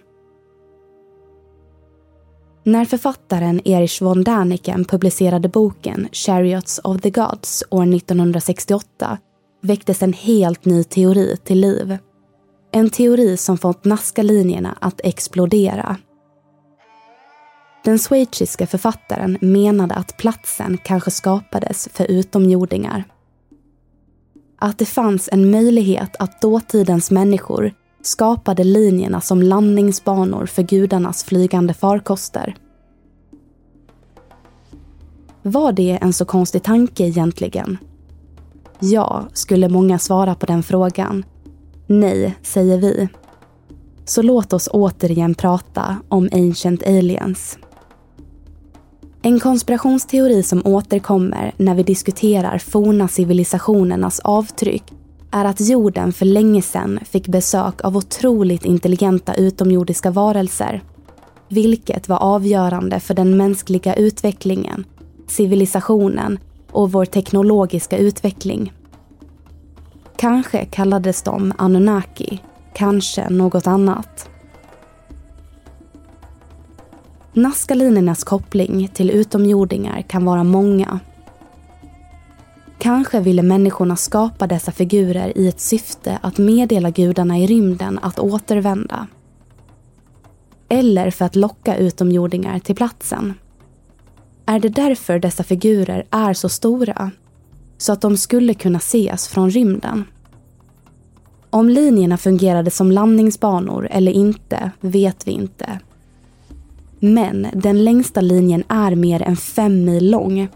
När 2.66 2.86
författaren 2.86 3.62
Erich 3.68 4.02
von 4.02 4.24
Däniken 4.24 4.86
publicerade 4.86 5.50
boken 5.50 6.08
Chariots 6.12 6.80
of 6.84 7.02
the 7.02 7.10
Gods 7.10 7.64
år 7.70 7.96
1968 7.96 9.18
väcktes 9.62 10.04
en 10.04 10.14
helt 10.14 10.66
ny 10.66 10.84
teori 10.84 11.38
till 11.44 11.60
liv. 11.60 11.98
En 12.72 12.90
teori 12.90 13.38
som 13.38 13.58
fått 13.58 13.86
Nazca-linjerna 13.86 14.78
att 14.82 15.02
explodera. 15.04 15.98
Den 17.84 18.00
schweiziska 18.00 18.68
författaren 18.68 19.38
menade 19.42 19.96
att 19.96 20.18
platsen 20.18 20.78
kanske 20.84 21.12
skapades 21.12 21.90
för 21.94 22.12
utomjordingar. 22.12 23.04
Att 24.60 24.78
det 24.78 24.86
fanns 24.86 25.30
en 25.32 25.52
möjlighet 25.52 26.16
att 26.20 26.42
dåtidens 26.42 27.12
människor 27.12 27.74
skapade 28.06 28.64
linjerna 28.64 29.22
som 29.22 29.42
landningsbanor 29.42 30.46
för 30.46 30.64
gudarnas 30.64 31.24
flygande 31.24 31.74
farkoster. 31.74 32.56
Var 35.42 35.72
det 35.72 35.98
en 36.02 36.14
så 36.14 36.26
konstig 36.26 36.64
tanke 36.64 37.04
egentligen? 37.04 37.78
Ja, 38.80 39.24
skulle 39.34 39.70
många 39.70 40.00
svara 40.00 40.36
på 40.36 40.46
den 40.46 40.64
frågan. 40.64 41.26
Nej, 41.88 42.36
säger 42.42 42.78
vi. 42.78 43.08
Så 44.06 44.22
låt 44.22 44.54
oss 44.54 44.70
återigen 44.72 45.36
prata 45.36 45.98
om 46.10 46.30
Ancient 46.32 46.84
Aliens. 46.84 47.58
En 49.22 49.40
konspirationsteori 49.40 50.44
som 50.44 50.66
återkommer 50.66 51.54
när 51.58 51.76
vi 51.76 51.84
diskuterar 51.84 52.58
forna 52.58 53.08
civilisationernas 53.08 54.20
avtryck 54.20 54.84
är 55.34 55.46
att 55.46 55.62
jorden 55.62 56.14
för 56.14 56.26
länge 56.26 56.62
sedan 56.62 57.00
fick 57.06 57.28
besök 57.28 57.82
av 57.84 57.98
otroligt 57.98 58.66
intelligenta 58.66 59.34
utomjordiska 59.34 60.12
varelser. 60.12 60.82
Vilket 61.50 62.10
var 62.10 62.18
avgörande 62.18 63.00
för 63.00 63.14
den 63.14 63.38
mänskliga 63.38 63.96
utvecklingen, 63.96 64.86
civilisationen 65.28 66.40
och 66.72 66.92
vår 66.92 67.06
teknologiska 67.06 67.98
utveckling. 67.98 68.74
Kanske 70.18 70.66
kallades 70.66 71.22
de 71.22 71.54
Anunnaki, 71.58 72.40
kanske 72.74 73.30
något 73.30 73.68
annat. 73.68 74.30
Naskalinernas 77.34 78.24
koppling 78.24 78.88
till 78.94 79.10
utomjordingar 79.12 80.02
kan 80.02 80.26
vara 80.26 80.44
många. 80.44 81.00
Kanske 82.84 83.20
ville 83.20 83.42
människorna 83.42 83.96
skapa 83.96 84.48
dessa 84.48 84.72
figurer 84.72 85.38
i 85.38 85.48
ett 85.48 85.60
syfte 85.60 86.20
att 86.22 86.38
meddela 86.38 86.90
gudarna 86.90 87.40
i 87.40 87.48
rymden 87.48 88.00
att 88.02 88.20
återvända. 88.20 89.08
Eller 90.70 91.12
för 91.12 91.26
att 91.26 91.36
locka 91.36 91.78
utomjordingar 91.78 92.60
till 92.60 92.76
platsen. 92.76 93.34
Är 94.46 94.60
det 94.60 94.70
därför 94.70 95.20
dessa 95.20 95.44
figurer 95.44 96.06
är 96.12 96.34
så 96.34 96.50
stora? 96.50 97.12
Så 97.78 97.94
att 97.94 98.02
de 98.02 98.18
skulle 98.18 98.54
kunna 98.54 98.78
ses 98.78 99.28
från 99.28 99.50
rymden? 99.50 100.06
Om 101.50 101.70
linjerna 101.70 102.18
fungerade 102.18 102.72
som 102.72 102.92
landningsbanor 102.92 103.88
eller 103.92 104.12
inte 104.12 104.72
vet 104.80 105.28
vi 105.28 105.32
inte. 105.32 105.80
Men 107.00 107.48
den 107.54 107.84
längsta 107.84 108.22
linjen 108.22 108.64
är 108.68 108.96
mer 108.96 109.22
än 109.22 109.36
fem 109.36 109.86
mil 109.86 110.12
lång. 110.12 110.50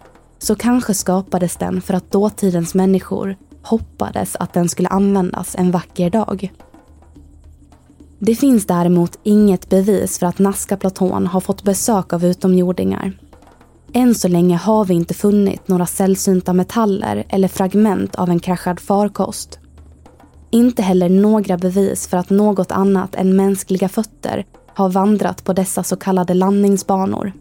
Så 0.47 0.55
kanske 0.55 0.93
skapades 0.93 1.55
den 1.55 1.81
för 1.81 1.93
att 1.93 2.11
dåtidens 2.11 2.73
människor 2.73 3.35
hoppades 3.61 4.35
att 4.35 4.53
den 4.53 4.69
skulle 4.69 4.89
användas 4.89 5.55
en 5.55 5.71
vacker 5.71 6.09
dag. 6.09 6.53
Det 8.19 8.35
finns 8.35 8.65
däremot 8.65 9.19
inget 9.23 9.69
bevis 9.69 10.19
för 10.19 10.25
att 10.25 10.39
Nazca-platån 10.39 11.27
har 11.27 11.39
fått 11.39 11.63
besök 11.63 12.13
av 12.13 12.25
utomjordingar. 12.25 13.11
Än 13.93 14.15
så 14.15 14.27
länge 14.27 14.57
har 14.57 14.85
vi 14.85 14.93
inte 14.93 15.13
funnit 15.13 15.67
några 15.67 15.85
sällsynta 15.85 16.53
metaller 16.53 17.25
eller 17.29 17.47
fragment 17.47 18.15
av 18.15 18.29
en 18.29 18.39
kraschad 18.39 18.79
farkost. 18.79 19.59
Inte 20.51 20.81
heller 20.81 21.09
några 21.09 21.57
bevis 21.57 22.07
för 22.07 22.17
att 22.17 22.29
något 22.29 22.71
annat 22.71 23.15
än 23.15 23.35
mänskliga 23.35 23.89
fötter 23.89 24.45
har 24.73 24.89
vandrat 24.89 25.43
på 25.43 25.53
dessa 25.53 25.83
så 25.83 25.95
kallade 25.95 26.33
landningsbanor. 26.33 27.33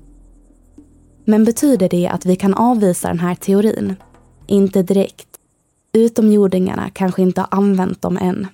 Men 1.29 1.45
betyder 1.45 1.89
det 1.89 2.09
att 2.09 2.27
vi 2.27 2.37
kan 2.37 2.55
avvisa 2.55 3.09
den 3.09 3.19
här 3.19 3.35
teorin? 3.35 3.97
Inte 4.47 4.83
direkt. 4.83 5.29
Utomjordingarna 5.93 6.91
kanske 6.91 7.23
inte 7.23 7.41
har 7.41 7.49
använt 7.51 8.03
dem 8.03 8.19
än. 8.19 8.47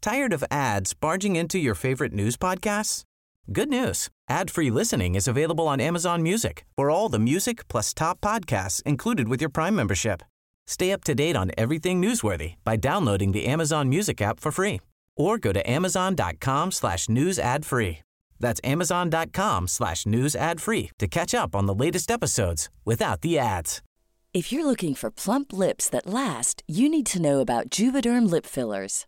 Tired 0.00 0.34
of 0.34 0.44
ads 0.50 1.00
barging 1.00 1.36
into 1.38 1.58
your 1.58 1.74
favorite 1.74 2.14
news 2.14 2.38
podcasts? 2.38 3.02
Good 3.46 3.68
news. 3.68 4.08
Ad-free 4.30 4.70
listening 4.70 5.16
is 5.16 5.28
available 5.28 5.64
on 5.64 5.80
Amazon 5.80 6.22
Music 6.22 6.64
for 6.76 6.90
all 6.90 7.12
the 7.12 7.18
music 7.18 7.68
plus 7.68 7.94
top 7.94 8.20
podcasts 8.20 8.82
included 8.86 9.28
with 9.28 9.42
your 9.42 9.50
Prime 9.50 9.74
membership. 9.74 10.22
Stay 10.66 10.92
up 10.92 11.04
to 11.04 11.14
date 11.14 11.36
on 11.36 11.50
everything 11.58 12.02
newsworthy 12.02 12.54
by 12.64 12.76
downloading 12.76 13.32
the 13.32 13.46
Amazon 13.52 13.88
Music 13.88 14.22
app 14.22 14.40
for 14.40 14.52
free 14.52 14.80
or 15.18 15.36
go 15.36 15.52
to 15.52 15.68
amazon.com 15.68 16.70
slash 16.72 17.08
news 17.08 17.38
ad 17.38 17.66
free. 17.66 17.98
That's 18.40 18.60
amazon.com 18.62 19.66
slash 19.66 20.06
news 20.06 20.36
ad 20.36 20.60
free 20.60 20.90
to 20.98 21.08
catch 21.08 21.34
up 21.34 21.56
on 21.56 21.66
the 21.66 21.74
latest 21.74 22.10
episodes 22.10 22.70
without 22.84 23.22
the 23.22 23.38
ads. 23.38 23.82
If 24.32 24.52
you're 24.52 24.64
looking 24.64 24.94
for 24.94 25.10
plump 25.10 25.52
lips 25.52 25.88
that 25.88 26.06
last, 26.06 26.62
you 26.68 26.88
need 26.88 27.06
to 27.06 27.20
know 27.20 27.40
about 27.40 27.70
Juvederm 27.70 28.30
lip 28.30 28.46
fillers. 28.46 29.07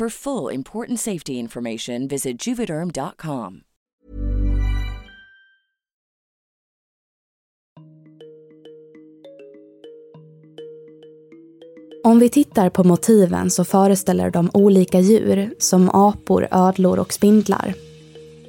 For 0.00 0.08
full 0.08 0.54
important 0.54 1.00
safety 1.00 1.32
information, 1.32 2.08
visit 2.08 2.46
juvederm.com. 2.46 3.60
Om 12.04 12.18
vi 12.18 12.28
tittar 12.28 12.70
på 12.70 12.84
motiven 12.84 13.50
så 13.50 13.64
föreställer 13.64 14.30
de 14.30 14.50
olika 14.54 15.00
djur 15.00 15.54
som 15.58 15.90
apor, 15.90 16.48
ödlor 16.50 16.98
och 16.98 17.12
spindlar. 17.12 17.74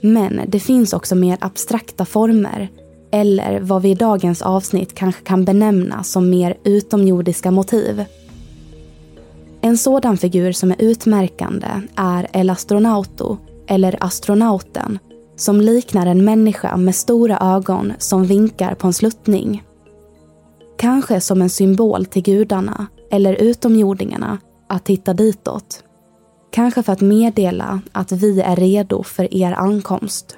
Men 0.02 0.42
det 0.48 0.60
finns 0.60 0.94
också 0.94 1.16
mer 1.16 1.38
abstrakta 1.42 2.06
former 2.06 2.70
eller 3.12 3.60
vad 3.60 3.82
vi 3.82 3.90
i 3.90 3.96
dagens 3.96 4.42
avsnitt 4.42 4.96
kanske 4.96 5.24
kan 5.24 5.46
benämna 5.46 6.04
som 6.04 6.30
mer 6.30 6.58
utomjordiska 6.64 7.52
motiv. 7.52 8.06
En 9.64 9.78
sådan 9.78 10.18
figur 10.18 10.52
som 10.52 10.72
är 10.72 10.76
utmärkande 10.80 11.68
är 11.96 12.28
El 12.34 12.50
Astronauto, 12.50 13.38
eller 13.68 14.04
astronauten, 14.04 15.00
som 15.36 15.62
liknar 15.62 16.06
en 16.06 16.26
människa 16.26 16.78
med 16.78 16.96
stora 16.96 17.38
ögon 17.38 17.94
som 17.98 18.24
vinkar 18.24 18.76
på 18.76 18.88
en 18.88 18.94
sluttning. 18.94 19.64
Kanske 20.78 21.22
som 21.22 21.42
en 21.42 21.50
symbol 21.50 22.06
till 22.06 22.24
gudarna 22.24 22.88
eller 23.12 23.34
utomjordingarna 23.34 24.38
att 24.70 24.86
titta 24.86 25.14
ditåt. 25.14 25.84
Kanske 26.52 26.84
för 26.84 26.94
att 26.94 27.02
meddela 27.02 27.82
att 27.92 28.12
vi 28.12 28.42
är 28.42 28.56
redo 28.56 29.04
för 29.04 29.34
er 29.34 29.52
ankomst. 29.52 30.38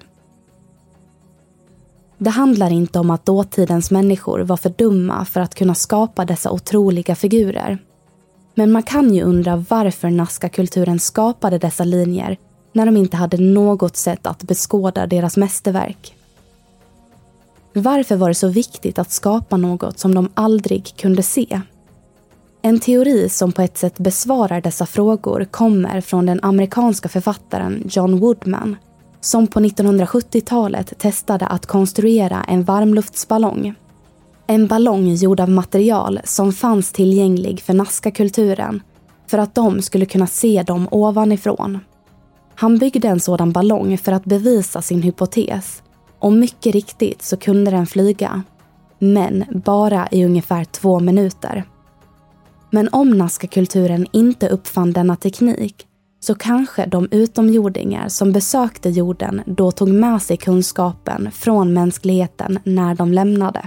Det 2.18 2.30
handlar 2.30 2.72
inte 2.72 3.00
om 3.00 3.10
att 3.10 3.26
dåtidens 3.26 3.92
människor 3.92 4.40
var 4.40 4.58
för 4.58 4.70
dumma 4.70 5.26
för 5.26 5.42
att 5.42 5.56
kunna 5.56 5.76
skapa 5.76 6.26
dessa 6.26 6.52
otroliga 6.52 7.16
figurer. 7.16 7.80
Men 8.56 8.72
man 8.72 8.84
kan 8.84 9.14
ju 9.14 9.24
undra 9.24 9.66
varför 9.70 10.10
Nazca-kulturen 10.10 11.00
skapade 11.00 11.58
dessa 11.58 11.84
linjer 11.84 12.38
när 12.74 12.86
de 12.86 12.98
inte 12.98 13.18
hade 13.18 13.38
något 13.38 13.96
sätt 13.96 14.28
att 14.28 14.44
beskåda 14.44 15.08
deras 15.08 15.38
mästerverk. 15.38 16.16
Varför 17.74 18.16
var 18.16 18.30
det 18.30 18.36
så 18.36 18.48
viktigt 18.48 19.00
att 19.00 19.12
skapa 19.12 19.58
något 19.58 20.00
som 20.00 20.16
de 20.16 20.30
aldrig 20.34 20.94
kunde 20.98 21.24
se? 21.24 21.62
En 22.62 22.80
teori 22.80 23.30
som 23.30 23.52
på 23.52 23.62
ett 23.62 23.78
sätt 23.78 23.98
besvarar 23.98 24.62
dessa 24.62 24.86
frågor 24.86 25.46
kommer 25.52 26.02
från 26.02 26.26
den 26.26 26.40
amerikanska 26.44 27.10
författaren 27.10 27.84
John 27.90 28.20
Woodman 28.20 28.76
som 29.22 29.48
på 29.48 29.60
1970-talet 29.60 30.94
testade 30.98 31.46
att 31.48 31.66
konstruera 31.66 32.44
en 32.44 32.64
varmluftsballong. 32.64 33.76
En 34.48 34.68
ballong 34.68 35.08
gjord 35.08 35.40
av 35.40 35.50
material 35.50 36.20
som 36.24 36.54
fanns 36.54 36.92
tillgänglig 36.92 37.62
för 37.62 37.74
Nazca-kulturen 37.74 38.82
för 39.28 39.38
att 39.38 39.56
de 39.56 39.82
skulle 39.82 40.06
kunna 40.06 40.28
se 40.28 40.64
dem 40.64 40.88
ovanifrån. 40.92 41.80
Han 42.56 42.78
byggde 42.78 43.08
en 43.08 43.20
sådan 43.20 43.52
ballong 43.52 43.98
för 43.98 44.12
att 44.12 44.26
bevisa 44.26 44.82
sin 44.82 45.02
hypotes 45.02 45.84
och 46.20 46.34
mycket 46.34 46.74
riktigt 46.74 47.22
så 47.22 47.38
kunde 47.38 47.72
den 47.72 47.86
flyga. 47.88 48.44
Men 49.00 49.46
bara 49.66 50.08
i 50.12 50.26
ungefär 50.26 50.64
två 50.64 51.00
minuter. 51.00 51.64
Men 52.70 52.90
om 52.92 53.10
Nazca-kulturen 53.10 54.08
inte 54.12 54.48
uppfann 54.50 54.94
denna 54.94 55.16
teknik 55.16 55.88
så 56.20 56.36
kanske 56.36 56.86
de 56.86 57.08
utomjordingar 57.12 58.10
som 58.10 58.32
besökte 58.32 58.90
jorden 58.90 59.42
då 59.46 59.72
tog 59.72 59.90
med 59.90 60.22
sig 60.22 60.38
kunskapen 60.38 61.32
från 61.32 61.74
mänskligheten 61.74 62.60
när 62.64 62.96
de 62.96 63.14
lämnade. 63.14 63.66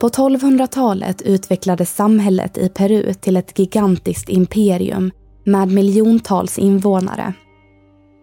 På 0.00 0.08
1200-talet 0.08 1.22
utvecklades 1.22 1.94
samhället 1.94 2.58
i 2.58 2.68
Peru 2.68 3.14
till 3.14 3.36
ett 3.36 3.58
gigantiskt 3.58 4.28
imperium 4.28 5.10
med 5.44 5.68
miljontals 5.68 6.58
invånare. 6.58 7.34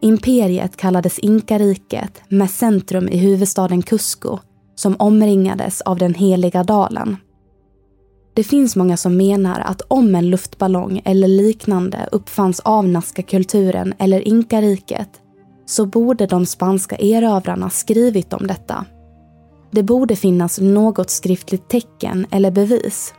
Imperiet 0.02 0.78
kallades 0.78 1.20
Inkariket 1.20 2.22
med 2.30 2.50
centrum 2.50 3.10
i 3.10 3.18
huvudstaden 3.18 3.82
Cusco 3.82 4.40
som 4.76 4.96
omringades 5.00 5.82
av 5.82 5.98
den 5.98 6.14
heliga 6.14 6.64
dalen. 6.64 7.18
Det 8.34 8.44
finns 8.44 8.76
många 8.76 8.98
som 8.98 9.18
menar 9.18 9.60
att 9.60 9.82
om 9.88 10.16
en 10.16 10.30
luftballong 10.30 11.02
eller 11.06 11.28
liknande 11.28 12.10
uppfanns 12.12 12.60
av 12.60 12.88
Nazca-kulturen 12.88 13.94
eller 14.00 14.28
Inkariket 14.28 15.10
så 15.66 15.86
borde 15.86 16.26
de 16.26 16.46
spanska 16.46 16.96
erövrarna 16.96 17.70
skrivit 17.70 18.34
om 18.34 18.48
detta. 18.48 18.86
Det 19.74 19.84
borde 19.84 20.16
finnas 20.16 20.60
något 20.60 21.10
skriftligt 21.10 21.70
tecken 21.70 22.26
eller 22.32 22.52
bevis. 22.52 23.14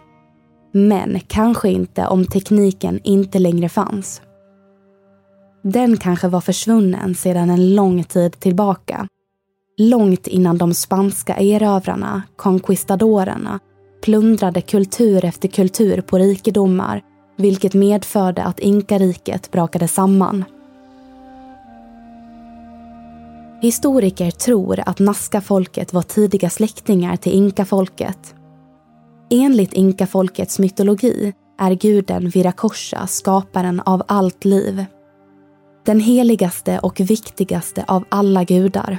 Men 0.73 1.21
kanske 1.21 1.71
inte 1.71 2.07
om 2.07 2.27
tekniken 2.27 3.01
inte 3.05 3.39
längre 3.39 3.69
fanns. 3.69 4.23
Den 5.63 5.97
kanske 5.97 6.29
var 6.29 6.41
försvunnen 6.41 7.15
sedan 7.15 7.51
en 7.51 7.75
lång 7.75 8.05
tid 8.05 8.41
tillbaka. 8.41 9.09
Långt 9.79 10.27
innan 10.27 10.59
de 10.59 10.75
spanska 10.75 11.37
erövrarna, 11.37 12.23
conquistadorerna, 12.37 13.61
plundrade 14.03 14.61
kultur 14.61 15.25
efter 15.25 15.49
kultur 15.49 16.01
på 16.01 16.19
rikedomar 16.19 17.03
vilket 17.37 17.75
medförde 17.75 18.43
att 18.45 18.61
inkariket 18.61 19.51
brakade 19.51 19.89
samman. 19.89 20.45
Historiker 23.65 24.31
tror 24.31 24.81
att 24.87 24.99
Nazca-folket 24.99 25.93
var 25.93 26.03
tidiga 26.03 26.51
släktingar 26.51 27.17
till 27.17 27.33
inkafolket. 27.33 28.35
Enligt 29.31 29.73
inkafolkets 29.73 30.59
mytologi 30.59 31.33
är 31.59 31.73
guden 31.73 32.29
Viracocha 32.29 33.07
skaparen 33.07 33.81
av 33.81 34.03
allt 34.09 34.45
liv. 34.45 34.85
Den 35.85 36.01
heligaste 36.01 36.79
och 36.79 37.01
viktigaste 37.01 37.85
av 37.89 38.05
alla 38.09 38.45
gudar. 38.45 38.99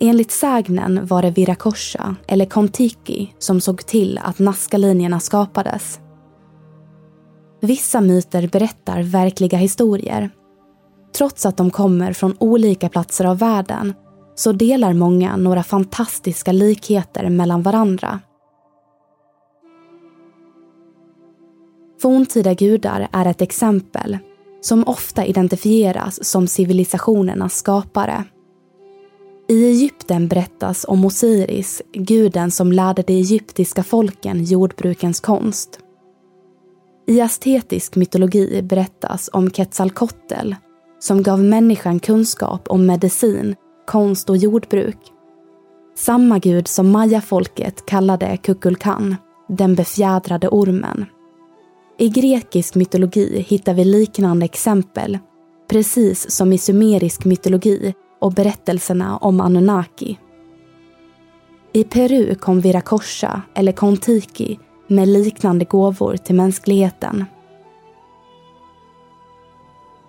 Enligt 0.00 0.30
sägnen 0.30 1.06
var 1.06 1.22
det 1.22 1.30
Viracocha, 1.30 2.16
eller 2.28 2.46
Kontiki, 2.46 3.34
som 3.38 3.60
såg 3.60 3.86
till 3.86 4.20
att 4.22 4.38
Nazca-linjerna 4.38 5.20
skapades. 5.20 6.00
Vissa 7.60 8.00
myter 8.00 8.48
berättar 8.48 9.02
verkliga 9.02 9.58
historier. 9.58 10.30
Trots 11.16 11.46
att 11.46 11.56
de 11.56 11.70
kommer 11.70 12.12
från 12.12 12.36
olika 12.38 12.88
platser 12.88 13.24
av 13.24 13.38
världen 13.38 13.94
så 14.34 14.52
delar 14.52 14.92
många 14.92 15.36
några 15.36 15.62
fantastiska 15.62 16.52
likheter 16.52 17.30
mellan 17.30 17.62
varandra. 17.62 18.20
Forntida 22.02 22.54
gudar 22.54 23.08
är 23.12 23.26
ett 23.26 23.42
exempel 23.42 24.18
som 24.60 24.84
ofta 24.84 25.24
identifieras 25.24 26.24
som 26.24 26.46
civilisationernas 26.46 27.56
skapare. 27.56 28.24
I 29.48 29.64
Egypten 29.64 30.28
berättas 30.28 30.84
om 30.88 31.04
Osiris, 31.04 31.82
guden 31.92 32.50
som 32.50 32.72
lärde 32.72 33.02
de 33.02 33.12
egyptiska 33.12 33.82
folken 33.82 34.44
jordbrukens 34.44 35.20
konst. 35.20 35.78
I 37.06 37.20
astetisk 37.20 37.96
mytologi 37.96 38.62
berättas 38.62 39.30
om 39.32 39.50
Quetzalcoatl 39.50 40.52
som 41.04 41.22
gav 41.22 41.44
människan 41.44 42.00
kunskap 42.00 42.68
om 42.68 42.86
medicin, 42.86 43.54
konst 43.86 44.30
och 44.30 44.36
jordbruk. 44.36 44.98
Samma 45.96 46.38
gud 46.38 46.68
som 46.68 46.90
mayafolket 46.90 47.86
kallade 47.86 48.36
Kukulkan, 48.36 49.16
den 49.48 49.74
befjädrade 49.74 50.48
ormen. 50.48 51.06
I 51.98 52.08
grekisk 52.08 52.74
mytologi 52.74 53.44
hittar 53.48 53.74
vi 53.74 53.84
liknande 53.84 54.44
exempel, 54.44 55.18
precis 55.70 56.30
som 56.30 56.52
i 56.52 56.58
sumerisk 56.58 57.24
mytologi 57.24 57.94
och 58.20 58.32
berättelserna 58.32 59.16
om 59.16 59.40
Anunnaki. 59.40 60.18
I 61.72 61.84
Peru 61.84 62.34
kom 62.34 62.60
Viracocha, 62.60 63.42
eller 63.54 63.72
Kontiki, 63.72 64.58
med 64.88 65.08
liknande 65.08 65.64
gåvor 65.64 66.16
till 66.16 66.34
mänskligheten. 66.34 67.24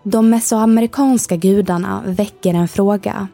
De 0.07 0.29
mesoamerikanska 0.29 1.35
gudarna 1.35 2.03
väcker 2.05 2.53
en 2.53 2.67
fråga. 2.67 3.27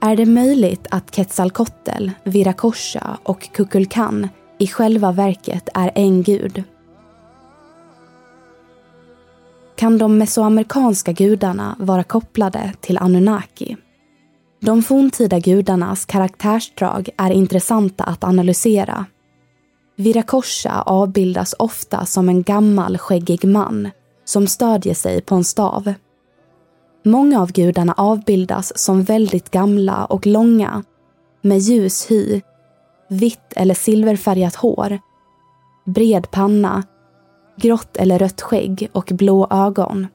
Är 0.00 0.16
det 0.16 0.26
möjligt 0.26 0.86
att 0.90 1.10
Quetzalcoatl, 1.10 2.08
Viracocha 2.24 3.18
och 3.22 3.52
Kukulkan 3.52 4.28
i 4.58 4.66
själva 4.66 5.12
verket 5.12 5.68
är 5.74 5.90
en 5.94 6.22
gud? 6.22 6.62
Kan 9.76 9.98
de 9.98 10.18
mesoamerikanska 10.18 11.12
gudarna 11.12 11.76
vara 11.78 12.04
kopplade 12.04 12.72
till 12.80 12.98
Anunnaki? 12.98 13.76
De 14.60 14.82
forntida 14.82 15.38
gudarnas 15.38 16.04
karaktärsdrag 16.04 17.08
är 17.16 17.30
intressanta 17.30 18.04
att 18.04 18.24
analysera. 18.24 19.06
Viracocha 19.96 20.82
avbildas 20.86 21.54
ofta 21.58 22.06
som 22.06 22.28
en 22.28 22.42
gammal 22.42 22.98
skäggig 22.98 23.44
man 23.44 23.90
som 24.24 24.46
stödjer 24.46 24.94
sig 24.94 25.20
på 25.20 25.34
en 25.34 25.44
stav. 25.44 25.94
Många 27.04 27.40
av 27.40 27.52
gudarna 27.52 27.94
avbildas 27.96 28.78
som 28.78 29.02
väldigt 29.02 29.50
gamla 29.50 30.04
och 30.04 30.26
långa 30.26 30.84
med 31.42 31.58
ljus 31.58 32.10
hy, 32.10 32.40
vitt 33.08 33.52
eller 33.56 33.74
silverfärgat 33.74 34.54
hår, 34.54 34.98
bred 35.86 36.30
panna, 36.30 36.82
grått 37.56 37.96
eller 37.96 38.18
rött 38.18 38.40
skägg 38.42 38.90
och 38.92 39.10
blå 39.14 39.46
ögon 39.50 40.06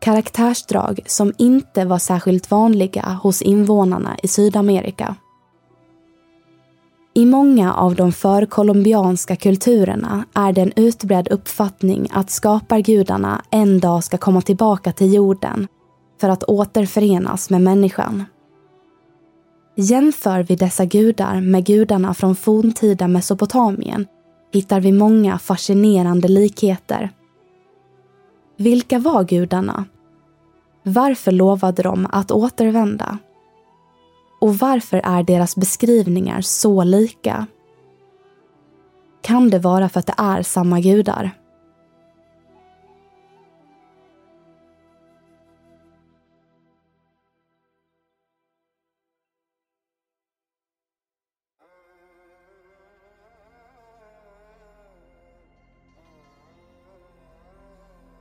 karaktärsdrag 0.00 1.00
som 1.06 1.32
inte 1.38 1.84
var 1.84 1.98
särskilt 1.98 2.50
vanliga 2.50 3.18
hos 3.22 3.42
invånarna 3.42 4.16
i 4.22 4.28
Sydamerika. 4.28 5.16
I 7.20 7.26
många 7.26 7.74
av 7.74 7.94
de 7.94 8.12
förkolumbianska 8.12 9.36
kulturerna 9.36 10.24
är 10.34 10.52
det 10.52 10.60
en 10.60 10.72
utbredd 10.76 11.28
uppfattning 11.28 12.08
att 12.12 12.30
skapargudarna 12.30 13.42
en 13.50 13.80
dag 13.80 14.04
ska 14.04 14.18
komma 14.18 14.42
tillbaka 14.42 14.92
till 14.92 15.14
jorden 15.14 15.68
för 16.20 16.28
att 16.28 16.44
återförenas 16.44 17.50
med 17.50 17.60
människan. 17.60 18.24
Jämför 19.76 20.42
vi 20.42 20.56
dessa 20.56 20.84
gudar 20.84 21.40
med 21.40 21.66
gudarna 21.66 22.14
från 22.14 22.36
forntida 22.36 23.08
Mesopotamien 23.08 24.06
hittar 24.52 24.80
vi 24.80 24.92
många 24.92 25.38
fascinerande 25.38 26.28
likheter 26.28 27.10
vilka 28.56 28.98
var 28.98 29.24
gudarna? 29.24 29.84
Varför 30.82 31.32
lovade 31.32 31.82
de 31.82 32.06
att 32.12 32.30
återvända? 32.30 33.18
Och 34.40 34.58
varför 34.58 35.00
är 35.04 35.22
deras 35.22 35.56
beskrivningar 35.56 36.40
så 36.40 36.84
lika? 36.84 37.46
Kan 39.22 39.50
det 39.50 39.58
vara 39.58 39.88
för 39.88 40.00
att 40.00 40.06
det 40.06 40.14
är 40.18 40.42
samma 40.42 40.80
gudar? 40.80 41.30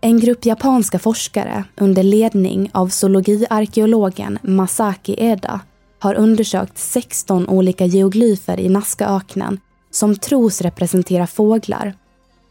En 0.01 0.19
grupp 0.19 0.45
japanska 0.45 0.99
forskare 0.99 1.63
under 1.77 2.03
ledning 2.03 2.69
av 2.73 2.87
zoologiarkeologen 2.87 4.39
Masaki 4.41 5.15
Eda 5.17 5.61
har 5.99 6.15
undersökt 6.15 6.77
16 6.77 7.49
olika 7.49 7.85
geoglyfer 7.85 8.59
i 8.59 8.69
Nazcaöknen 8.69 9.59
som 9.91 10.15
tros 10.15 10.61
representera 10.61 11.27
fåglar 11.27 11.93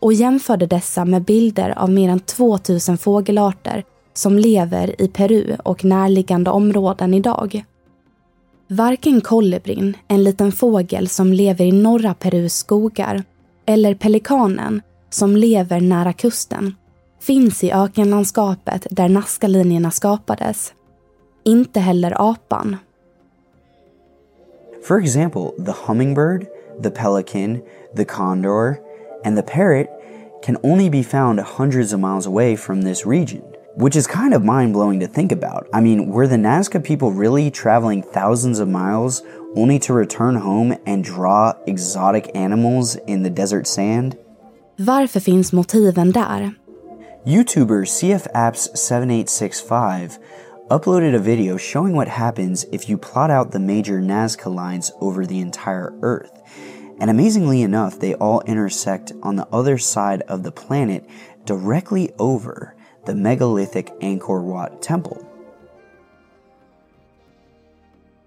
och 0.00 0.12
jämförde 0.12 0.66
dessa 0.66 1.04
med 1.04 1.22
bilder 1.24 1.78
av 1.78 1.90
mer 1.90 2.08
än 2.08 2.20
2000 2.20 2.98
fågelarter 2.98 3.84
som 4.14 4.38
lever 4.38 5.02
i 5.02 5.08
Peru 5.08 5.56
och 5.64 5.84
närliggande 5.84 6.50
områden 6.50 7.14
idag. 7.14 7.64
Varken 8.68 9.20
kolibrin, 9.20 9.96
en 10.08 10.24
liten 10.24 10.52
fågel 10.52 11.08
som 11.08 11.32
lever 11.32 11.64
i 11.64 11.72
norra 11.72 12.14
Perus 12.14 12.54
skogar, 12.54 13.22
eller 13.66 13.94
pelikanen, 13.94 14.82
som 15.10 15.36
lever 15.36 15.80
nära 15.80 16.12
kusten, 16.12 16.74
finns 17.20 17.64
i 17.64 17.72
ökenlandskapet 17.72 18.86
där 18.90 19.08
Nazca-linjerna 19.08 19.90
skapades. 19.90 20.72
Inte 21.44 21.80
heller 21.80 22.30
apan. 22.30 22.76
For 24.82 24.98
example, 24.98 25.54
the 25.58 25.72
hummingbird, 25.72 26.48
the 26.78 26.90
pelican, 26.90 27.62
the 27.94 28.04
condor, 28.04 28.82
and 29.24 29.36
the 29.36 29.42
parrot 29.42 29.90
can 30.42 30.56
only 30.62 30.88
be 30.88 31.02
found 31.02 31.40
hundreds 31.40 31.92
of 31.92 32.00
miles 32.00 32.26
away 32.26 32.56
from 32.56 32.82
this 32.82 33.04
region, 33.04 33.42
which 33.74 33.96
is 33.96 34.06
kind 34.06 34.34
of 34.34 34.44
mind 34.44 34.72
blowing 34.72 35.00
to 35.00 35.06
think 35.06 35.32
about. 35.32 35.66
I 35.72 35.80
mean, 35.80 36.08
were 36.08 36.28
the 36.28 36.36
Nazca 36.36 36.82
people 36.82 37.12
really 37.12 37.50
traveling 37.50 38.02
thousands 38.02 38.60
of 38.60 38.68
miles 38.68 39.22
only 39.56 39.78
to 39.80 39.92
return 39.92 40.36
home 40.36 40.76
and 40.86 41.02
draw 41.02 41.54
exotic 41.66 42.30
animals 42.34 42.96
in 43.06 43.22
the 43.22 43.30
desert 43.30 43.66
sand? 43.66 44.16
Varför 44.76 45.20
finns 45.20 45.52
motiven 45.52 46.12
där? 46.12 46.54
YouTuber 47.24 47.84
CFApps7865 47.84 50.18
uploaded 50.70 51.14
a 51.14 51.18
video 51.18 51.56
showing 51.56 51.94
what 51.94 52.08
happens 52.08 52.66
if 52.72 52.88
you 52.88 52.98
plot 52.98 53.30
out 53.30 53.52
the 53.52 53.58
major 53.58 54.00
Nazca 54.00 54.54
lines 54.54 54.92
over 55.00 55.26
the 55.26 55.40
entire 55.40 55.92
Earth. 56.02 56.42
And 57.00 57.10
amazingly 57.10 57.62
enough, 57.62 57.98
they 58.00 58.14
all 58.14 58.42
intersect 58.46 59.12
on 59.22 59.36
the 59.36 59.46
other 59.52 59.78
side 59.78 60.22
of 60.28 60.42
the 60.42 60.50
planet 60.50 61.08
directly 61.44 62.10
over 62.18 62.74
the 63.06 63.14
megalithic 63.14 63.90
Angkor 64.00 64.42
Wat 64.42 64.82
temple. 64.82 65.16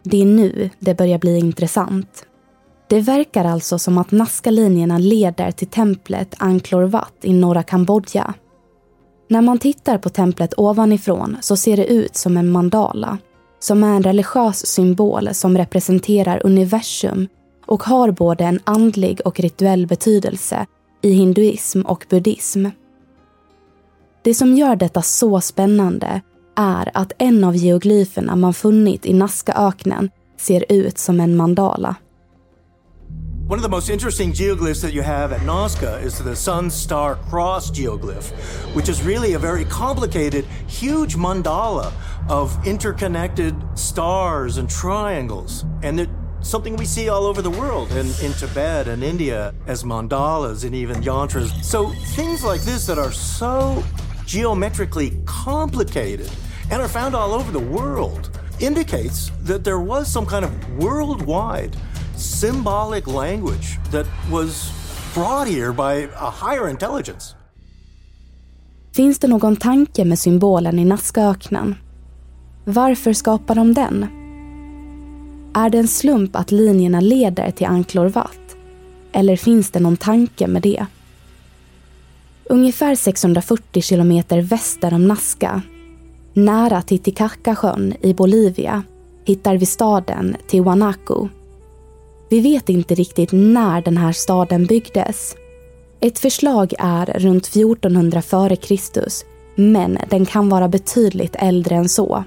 Det 0.04 0.22
är 0.22 0.26
nu 0.26 0.70
det 0.80 0.96
börjar 0.98 1.20
bli 1.20 1.40
intressant. 1.40 2.26
Det 2.88 3.02
verkar 3.02 3.46
alltså 3.46 3.80
som 3.80 3.98
att 3.98 4.12
Nazca-linjerna 4.12 4.98
leder 4.98 5.52
till 5.52 5.68
templet 5.68 6.36
Angkor 6.38 6.84
Wat 6.84 7.14
i 7.22 7.34
norra 7.34 7.64
Kambodja 7.64 8.34
när 9.32 9.42
man 9.42 9.58
tittar 9.58 9.98
på 9.98 10.10
templet 10.10 10.54
ovanifrån 10.58 11.38
så 11.42 11.56
ser 11.56 11.78
det 11.78 11.86
ut 11.86 12.16
som 12.16 12.38
en 12.38 12.52
mandala, 12.52 13.18
som 13.60 13.84
är 13.84 13.96
en 13.96 14.04
religiös 14.04 14.66
symbol 14.66 15.30
som 15.34 15.58
representerar 15.58 16.42
universum 16.46 17.28
och 17.66 17.84
har 17.84 18.12
både 18.12 18.44
en 18.44 18.60
andlig 18.64 19.22
och 19.26 19.40
rituell 19.40 19.88
betydelse 19.88 20.66
i 21.02 21.12
hinduism 21.12 21.82
och 21.82 22.06
buddhism. 22.10 22.66
Det 24.22 24.34
som 24.34 24.58
gör 24.58 24.76
detta 24.76 25.02
så 25.02 25.42
spännande 25.42 26.22
är 26.56 26.92
att 26.94 27.12
en 27.18 27.44
av 27.44 27.56
geoglyferna 27.56 28.36
man 28.36 28.54
funnit 28.54 29.06
i 29.06 29.14
Nazcaöknen 29.14 30.10
ser 30.38 30.66
ut 30.70 30.98
som 30.98 31.20
en 31.20 31.36
mandala. 31.36 31.96
One 33.52 33.58
of 33.58 33.64
the 33.64 33.68
most 33.70 33.90
interesting 33.90 34.32
geoglyphs 34.32 34.82
that 34.82 34.94
you 34.94 35.02
have 35.02 35.34
at 35.34 35.42
Nazca 35.42 36.02
is 36.02 36.18
the 36.18 36.38
Sun 36.38 36.70
Star 36.70 37.18
Cross 37.18 37.72
geoglyph, 37.72 38.32
which 38.74 38.88
is 38.88 39.04
really 39.04 39.34
a 39.34 39.40
very 39.40 39.66
complicated, 39.66 40.46
huge 40.68 41.18
mandala 41.18 41.92
of 42.30 42.66
interconnected 42.66 43.54
stars 43.78 44.56
and 44.56 44.70
triangles. 44.70 45.66
And 45.84 46.00
it's 46.00 46.12
something 46.40 46.78
we 46.78 46.86
see 46.86 47.10
all 47.10 47.26
over 47.26 47.42
the 47.42 47.50
world 47.50 47.92
in, 47.92 48.08
in 48.24 48.32
Tibet 48.32 48.88
and 48.88 49.04
India 49.04 49.54
as 49.68 49.84
mandalas 49.84 50.64
and 50.64 50.74
even 50.74 51.02
yantras. 51.02 51.52
So 51.62 51.90
things 52.16 52.46
like 52.46 52.62
this 52.62 52.86
that 52.86 52.98
are 52.98 53.12
so 53.12 53.84
geometrically 54.26 55.22
complicated 55.26 56.32
and 56.72 56.82
are 56.82 56.88
found 56.88 57.16
all 57.16 57.34
over 57.34 57.52
the 57.52 57.60
world 57.60 58.30
indicates 58.62 59.30
that 59.42 59.66
there 59.66 59.82
was 59.82 60.10
some 60.10 60.26
kind 60.26 60.46
of 60.46 60.78
worldwide 60.78 61.76
symbolic 62.22 63.08
language 63.08 63.80
that 63.92 64.06
was 64.32 64.72
brought 65.14 65.48
here 65.48 65.72
by 65.72 66.08
a 66.16 66.34
higher 66.42 66.70
intelligence. 66.70 67.36
Finns 68.94 69.20
det 69.20 69.28
någon 69.28 69.56
tanke 69.56 70.06
med 70.06 70.20
symbolen 70.20 70.80
i 70.80 70.86
Nazcaöknen? 70.86 71.76
Varför 72.66 73.14
skapar 73.14 73.56
de 73.56 73.74
den? 73.74 74.06
Är 75.54 75.70
det 75.70 75.78
en 75.78 75.88
slump 75.88 76.36
att 76.36 76.52
linjerna 76.52 77.00
leder 77.00 77.52
till 77.52 77.68
Angkor 77.68 78.06
Wat? 78.06 78.56
Eller 79.12 79.36
finns 79.36 79.72
det 79.72 79.80
någon 79.80 79.98
tanke 79.98 80.48
med 80.48 80.62
det? 80.62 80.86
Ungefär 82.44 82.96
640 82.96 83.82
kilometer 83.82 84.42
väster 84.42 84.94
om 84.94 85.08
Nazca, 85.08 85.62
nära 86.34 86.82
Titicacasjön 86.82 87.94
i 88.02 88.14
Bolivia, 88.14 88.84
hittar 89.26 89.58
vi 89.58 89.66
staden 89.66 90.36
Tiwanaku 90.48 91.28
vi 92.32 92.40
vet 92.40 92.70
inte 92.70 92.96
riktigt 92.96 93.30
när 93.32 93.82
den 93.82 93.98
här 93.98 94.12
staden 94.12 94.66
byggdes. 94.66 95.36
Ett 96.00 96.20
förslag 96.20 96.74
är 96.80 97.06
runt 97.06 97.48
1400 97.48 98.20
f.Kr. 98.20 99.10
men 99.56 99.98
den 100.10 100.26
kan 100.26 100.50
vara 100.50 100.68
betydligt 100.68 101.36
äldre 101.36 101.76
än 101.76 101.90
så. 101.90 102.24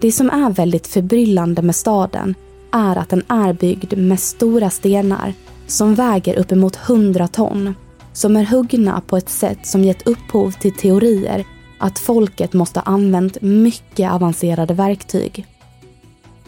Det 0.00 0.12
som 0.12 0.30
är 0.30 0.50
väldigt 0.50 0.86
förbryllande 0.86 1.62
med 1.62 1.76
staden 1.76 2.34
är 2.72 2.96
att 2.96 3.08
den 3.08 3.22
är 3.28 3.52
byggd 3.52 3.98
med 3.98 4.20
stora 4.20 4.70
stenar 4.70 5.32
som 5.66 5.94
väger 5.94 6.38
uppemot 6.38 6.78
100 6.88 7.28
ton, 7.28 7.74
som 8.12 8.36
är 8.36 8.44
huggna 8.44 9.02
på 9.06 9.16
ett 9.16 9.28
sätt 9.28 9.66
som 9.66 9.84
gett 9.84 10.06
upphov 10.06 10.50
till 10.50 10.72
teorier 10.72 11.44
att 11.78 11.98
folket 11.98 12.52
måste 12.52 12.80
ha 12.80 12.92
använt 12.92 13.42
mycket 13.42 14.12
avancerade 14.12 14.74
verktyg 14.74 15.46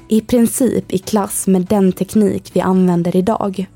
i 0.08 0.20
princip 0.20 0.92
i 0.92 0.98
klass 0.98 1.46
med 1.46 1.62
den 1.62 1.92
teknik 1.92 2.50
vi 2.52 2.60
använder 2.60 3.16
idag. 3.16 3.66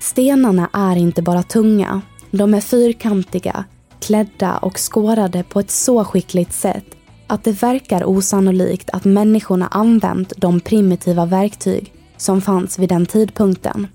Stenarna 0.00 0.70
är 0.72 0.96
inte 0.96 1.22
bara 1.22 1.42
tunga, 1.42 2.00
de 2.30 2.54
är 2.54 2.60
fyrkantiga, 2.60 3.64
klädda 4.00 4.56
och 4.56 4.78
skårade 4.78 5.42
på 5.42 5.60
ett 5.60 5.70
så 5.70 6.04
skickligt 6.04 6.52
sätt 6.52 6.84
att 7.26 7.44
det 7.44 7.62
verkar 7.62 8.04
osannolikt 8.04 8.90
att 8.90 9.04
människorna 9.04 9.66
använt 9.66 10.32
de 10.36 10.60
primitiva 10.60 11.26
verktyg 11.26 11.92
som 12.16 12.40
fanns 12.40 12.78
vid 12.78 12.88
den 12.88 13.06
tidpunkten. 13.06 13.86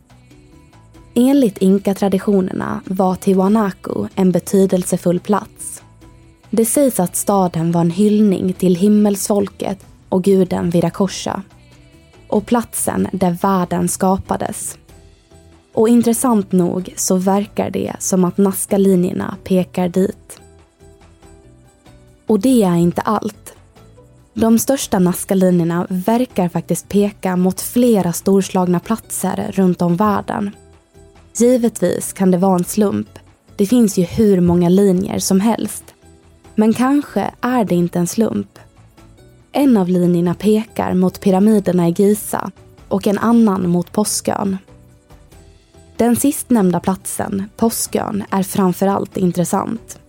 Enligt 1.14 1.58
inka-traditionerna 1.58 2.82
var 2.86 3.16
Tiwanaku 3.16 4.08
en 4.16 4.32
betydelsefull 4.32 5.20
plats. 5.20 5.82
Det 6.50 6.66
sägs 6.66 7.00
att 7.00 7.16
staden 7.16 7.72
var 7.72 7.82
en 7.82 7.92
hyllning 7.92 8.54
till 8.54 8.76
himmelsfolket 8.76 9.86
och 10.18 10.24
guden 10.24 10.70
Viracocha 10.70 11.42
och 12.28 12.46
platsen 12.46 13.08
där 13.12 13.38
världen 13.42 13.88
skapades. 13.88 14.78
Och 15.74 15.90
intressant 15.90 16.52
nog 16.52 16.94
så 16.96 17.16
verkar 17.16 17.70
det 17.70 17.94
som 18.00 18.26
att 18.26 18.38
Nazca-linjerna 18.38 19.36
pekar 19.44 19.90
dit. 19.90 20.40
Och 22.28 22.40
det 22.40 22.64
är 22.64 22.76
inte 22.76 23.02
allt. 23.02 23.54
De 24.34 24.60
största 24.60 25.00
Nazca-linjerna 25.00 25.88
verkar 25.90 26.50
faktiskt 26.50 26.90
peka 26.90 27.36
mot 27.36 27.62
flera 27.62 28.14
storslagna 28.14 28.80
platser 28.80 29.52
runt 29.54 29.82
om 29.82 29.96
världen. 29.96 30.52
Givetvis 31.36 32.14
kan 32.14 32.32
det 32.32 32.38
vara 32.38 32.56
en 32.56 32.64
slump. 32.64 33.20
Det 33.56 33.66
finns 33.66 33.98
ju 33.98 34.04
hur 34.04 34.42
många 34.42 34.70
linjer 34.70 35.20
som 35.20 35.40
helst. 35.40 35.84
Men 36.56 36.74
kanske 36.74 37.32
är 37.42 37.66
det 37.66 37.76
inte 37.76 38.00
en 38.00 38.08
slump. 38.08 38.60
En 39.58 39.78
av 39.78 39.90
linjerna 39.90 40.34
pekar 40.34 40.94
mot 40.94 41.22
pyramiderna 41.22 41.88
i 41.88 41.92
Giza 41.98 42.52
och 42.88 43.08
en 43.08 43.18
annan 43.18 43.70
mot 43.70 43.92
Påskön. 43.92 44.58
Den 45.96 46.16
sistnämnda 46.16 46.80
platsen, 46.80 47.50
Påskön, 47.56 48.24
är 48.30 48.44
framförallt 48.44 49.18
intressant. 49.18 50.00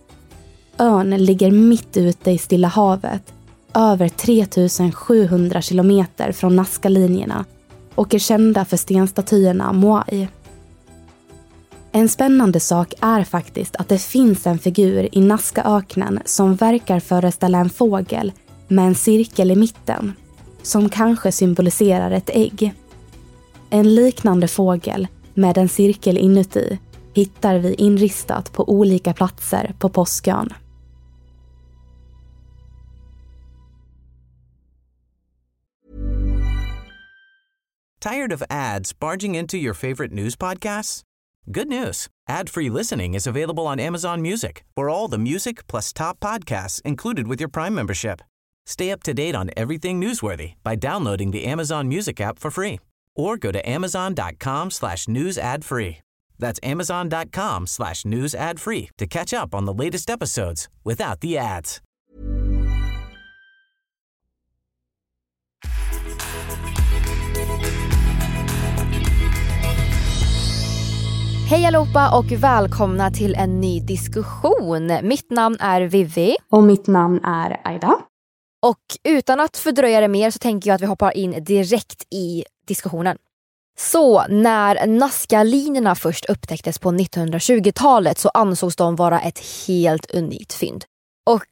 ön 0.77 1.09
ligger 1.09 1.51
mitt 1.51 1.97
ute 1.97 2.31
i 2.31 2.37
Stilla 2.37 2.67
havet, 2.67 3.33
över 3.73 4.09
3700 4.09 5.61
kilometer 5.61 6.31
från 6.31 6.55
Nazca-linjerna 6.55 7.45
och 7.95 8.13
är 8.13 8.19
kända 8.19 8.65
för 8.65 8.77
stenstatyerna 8.77 9.73
Moai. 9.73 10.27
En 11.91 12.09
spännande 12.09 12.59
sak 12.59 12.93
är 13.01 13.23
faktiskt 13.23 13.75
att 13.75 13.89
det 13.89 14.01
finns 14.01 14.47
en 14.47 14.59
figur 14.59 15.09
i 15.11 15.21
Nazcaöknen 15.21 16.19
som 16.25 16.55
verkar 16.55 16.99
föreställa 16.99 17.57
en 17.57 17.69
fågel 17.69 18.31
med 18.69 18.87
en 18.87 18.95
cirkel 18.95 19.51
i 19.51 19.55
mitten, 19.55 20.13
som 20.61 20.89
kanske 20.89 21.31
symboliserar 21.31 22.11
ett 22.11 22.29
ägg. 22.29 22.73
En 23.69 23.95
liknande 23.95 24.47
fågel 24.47 25.07
med 25.33 25.57
en 25.57 25.69
cirkel 25.69 26.17
inuti 26.17 26.79
hittar 27.13 27.57
vi 27.57 27.73
inristat 27.73 28.53
på 28.53 28.69
olika 28.69 29.13
platser 29.13 29.75
på 29.79 29.89
Påskön. 29.89 30.53
Tired 38.01 38.33
of 38.33 38.43
ads 38.49 38.99
barging 38.99 39.35
into 39.35 39.57
your 39.57 39.73
favorite 39.73 40.13
news 40.13 40.37
podcasts? 40.37 41.03
Good 41.51 41.67
news. 41.67 42.07
Ad-free 42.29 42.69
listening 42.69 43.15
is 43.15 43.27
available 43.27 43.67
on 43.67 43.79
Amazon 43.79 44.21
Music 44.21 44.63
for 44.75 44.89
all 44.89 45.09
the 45.09 45.17
music 45.17 45.67
plus 45.67 45.93
top 45.93 46.19
podcasts 46.19 46.81
included 46.85 47.27
with 47.27 47.41
your 47.41 47.49
Prime 47.49 47.75
membership. 47.75 48.21
Stay 48.69 48.91
up 48.91 49.01
to 49.01 49.15
date 49.15 49.35
on 49.35 49.49
everything 49.57 49.99
newsworthy 49.99 50.53
by 50.63 50.75
downloading 50.75 51.31
the 51.31 51.43
Amazon 51.45 51.87
Music 51.87 52.21
app 52.21 52.37
for 52.37 52.51
free 52.51 52.79
or 53.15 53.35
go 53.35 53.51
to 53.51 53.67
amazon.com 53.67 54.69
slash 54.69 55.07
news 55.07 55.39
ad 55.39 55.65
free. 55.65 55.97
That's 56.37 56.59
amazon.com 56.61 57.67
slash 57.67 58.05
news 58.05 58.35
ad 58.35 58.59
free 58.59 58.89
to 58.99 59.07
catch 59.07 59.33
up 59.33 59.55
on 59.55 59.65
the 59.65 59.73
latest 59.73 60.09
episodes 60.09 60.69
without 60.83 61.21
the 61.21 61.37
ads. 61.37 61.81
Hej 71.49 71.65
allihopa 71.65 72.17
och 72.17 72.31
välkomna 72.31 73.11
till 73.11 73.35
en 73.35 73.61
ny 73.61 73.79
diskussion. 73.79 74.91
Mitt 75.03 75.31
namn 75.31 75.57
är 75.59 75.81
Vivi. 75.81 76.35
Och 76.49 76.63
mitt 76.63 76.87
namn 76.87 77.19
är 77.23 77.61
Aida. 77.63 77.99
Och 78.61 78.79
utan 79.03 79.39
att 79.39 79.57
fördröja 79.57 80.01
det 80.01 80.07
mer 80.07 80.31
så 80.31 80.39
tänker 80.39 80.69
jag 80.69 80.75
att 80.75 80.81
vi 80.81 80.85
hoppar 80.85 81.17
in 81.17 81.43
direkt 81.43 82.13
i 82.13 82.43
diskussionen. 82.67 83.17
Så 83.79 84.27
när 84.27 84.87
naskalinerna 84.87 85.95
först 85.95 86.25
upptäcktes 86.25 86.79
på 86.79 86.91
1920-talet 86.91 88.17
så 88.17 88.29
ansågs 88.29 88.75
de 88.75 88.95
vara 88.95 89.21
ett 89.21 89.39
helt 89.67 90.11
unikt 90.11 90.53
fynd. 90.53 90.85
Och 91.29 91.45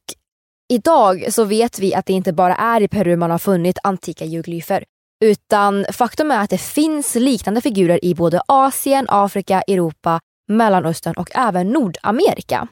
idag 0.69 1.33
så 1.33 1.43
vet 1.43 1.79
vi 1.79 1.95
att 1.95 2.05
det 2.05 2.13
inte 2.13 2.33
bara 2.33 2.55
är 2.55 2.81
i 2.81 2.87
Peru 2.87 3.15
man 3.15 3.31
har 3.31 3.37
funnit 3.37 3.77
antika 3.83 4.25
geoglyfer. 4.25 4.83
Utan 5.25 5.85
faktum 5.91 6.31
är 6.31 6.43
att 6.43 6.49
det 6.49 6.57
finns 6.57 7.15
liknande 7.15 7.61
figurer 7.61 8.05
i 8.05 8.15
både 8.15 8.41
Asien, 8.45 9.05
Afrika, 9.09 9.61
Europa, 9.61 10.19
Mellanöstern 10.47 11.13
och 11.17 11.29
även 11.35 11.69
Nordamerika. 11.69 12.67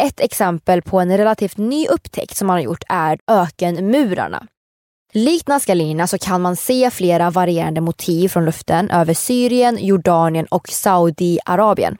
Ett 0.00 0.20
exempel 0.20 0.82
på 0.82 1.00
en 1.00 1.16
relativt 1.16 1.56
ny 1.56 1.86
upptäckt 1.86 2.36
som 2.36 2.46
man 2.46 2.56
har 2.56 2.62
gjort 2.62 2.84
är 2.88 3.18
ökenmurarna. 3.26 4.46
Likt 5.12 5.48
Nazca-linjerna 5.48 6.06
så 6.06 6.18
kan 6.18 6.40
man 6.40 6.56
se 6.56 6.90
flera 6.90 7.30
varierande 7.30 7.80
motiv 7.80 8.28
från 8.28 8.44
luften 8.44 8.90
över 8.90 9.14
Syrien, 9.14 9.78
Jordanien 9.80 10.46
och 10.46 10.68
Saudiarabien. 10.68 11.96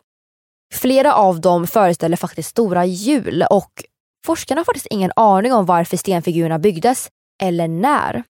Flera 0.74 1.14
av 1.14 1.40
dem 1.40 1.66
föreställer 1.66 2.16
faktiskt 2.16 2.48
stora 2.48 2.84
hjul 2.84 3.44
och 3.50 3.84
forskarna 4.26 4.58
har 4.58 4.64
faktiskt 4.64 4.86
ingen 4.90 5.12
aning 5.16 5.52
om 5.52 5.66
varför 5.66 5.96
stenfigurerna 5.96 6.58
byggdes 6.58 7.08
eller 7.42 7.68
när. 7.68 8.22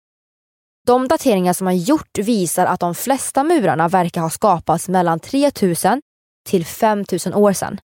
De 0.87 1.09
dateringar 1.09 1.53
som 1.53 1.65
man 1.65 1.79
gjort 1.79 2.19
visar 2.19 2.67
att 2.67 2.81
de 2.81 2.95
flesta 2.95 3.45
murarna 3.45 3.89
verkar 3.89 4.21
ha 4.21 4.31
skapats 4.31 4.89
mellan 4.89 5.21
3000 5.21 6.03
till 6.49 6.67
5000 6.67 7.35
år 7.35 7.53
sedan. 7.53 7.81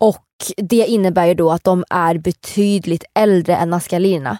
Och 0.00 0.26
det 0.56 0.86
innebär 0.86 1.26
ju 1.26 1.34
då 1.34 1.50
att 1.50 1.64
de 1.64 1.84
är 1.90 2.18
betydligt 2.18 3.04
äldre 3.14 3.56
än 3.56 3.70
Nazca-linjerna. 3.70 4.38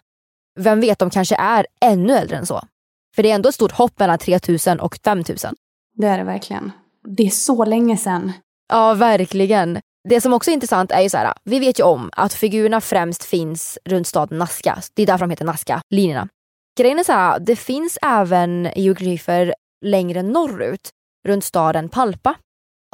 Vem 0.61 0.81
vet, 0.81 0.99
de 0.99 1.11
kanske 1.11 1.37
är 1.37 1.67
ännu 1.81 2.13
äldre 2.13 2.37
än 2.37 2.47
så. 2.47 2.63
För 3.17 3.23
det 3.23 3.31
är 3.31 3.35
ändå 3.35 3.49
ett 3.49 3.55
stort 3.55 3.73
hopp 3.73 3.99
mellan 3.99 4.19
3000 4.19 4.81
och 4.81 4.99
5000. 5.05 5.55
Det 5.97 6.07
är 6.07 6.19
det 6.19 6.25
verkligen. 6.25 6.73
Det 7.17 7.23
är 7.23 7.31
så 7.31 7.65
länge 7.65 7.97
sedan. 7.97 8.33
Ja, 8.69 8.95
verkligen. 8.95 9.81
Det 10.09 10.21
som 10.21 10.33
också 10.33 10.51
är 10.51 10.55
intressant 10.55 10.91
är 10.91 11.01
ju 11.01 11.09
så 11.09 11.17
här, 11.17 11.35
vi 11.45 11.59
vet 11.59 11.79
ju 11.81 11.83
om 11.83 12.11
att 12.13 12.33
figurerna 12.33 12.81
främst 12.81 13.25
finns 13.25 13.79
runt 13.85 14.07
staden 14.07 14.39
Nazca. 14.39 14.79
Det 14.95 15.03
är 15.03 15.07
därför 15.07 15.27
de 15.27 15.31
heter 15.31 15.45
Nazca-linjerna. 15.45 16.29
Grejen 16.79 16.99
är 16.99 17.05
så 17.05 17.13
här, 17.13 17.39
det 17.41 17.57
finns 17.57 17.99
även 18.03 18.69
geoglyfer 18.77 19.55
längre 19.85 20.23
norrut, 20.23 20.91
runt 21.29 21.45
staden 21.45 21.89
Palpa. 21.89 22.35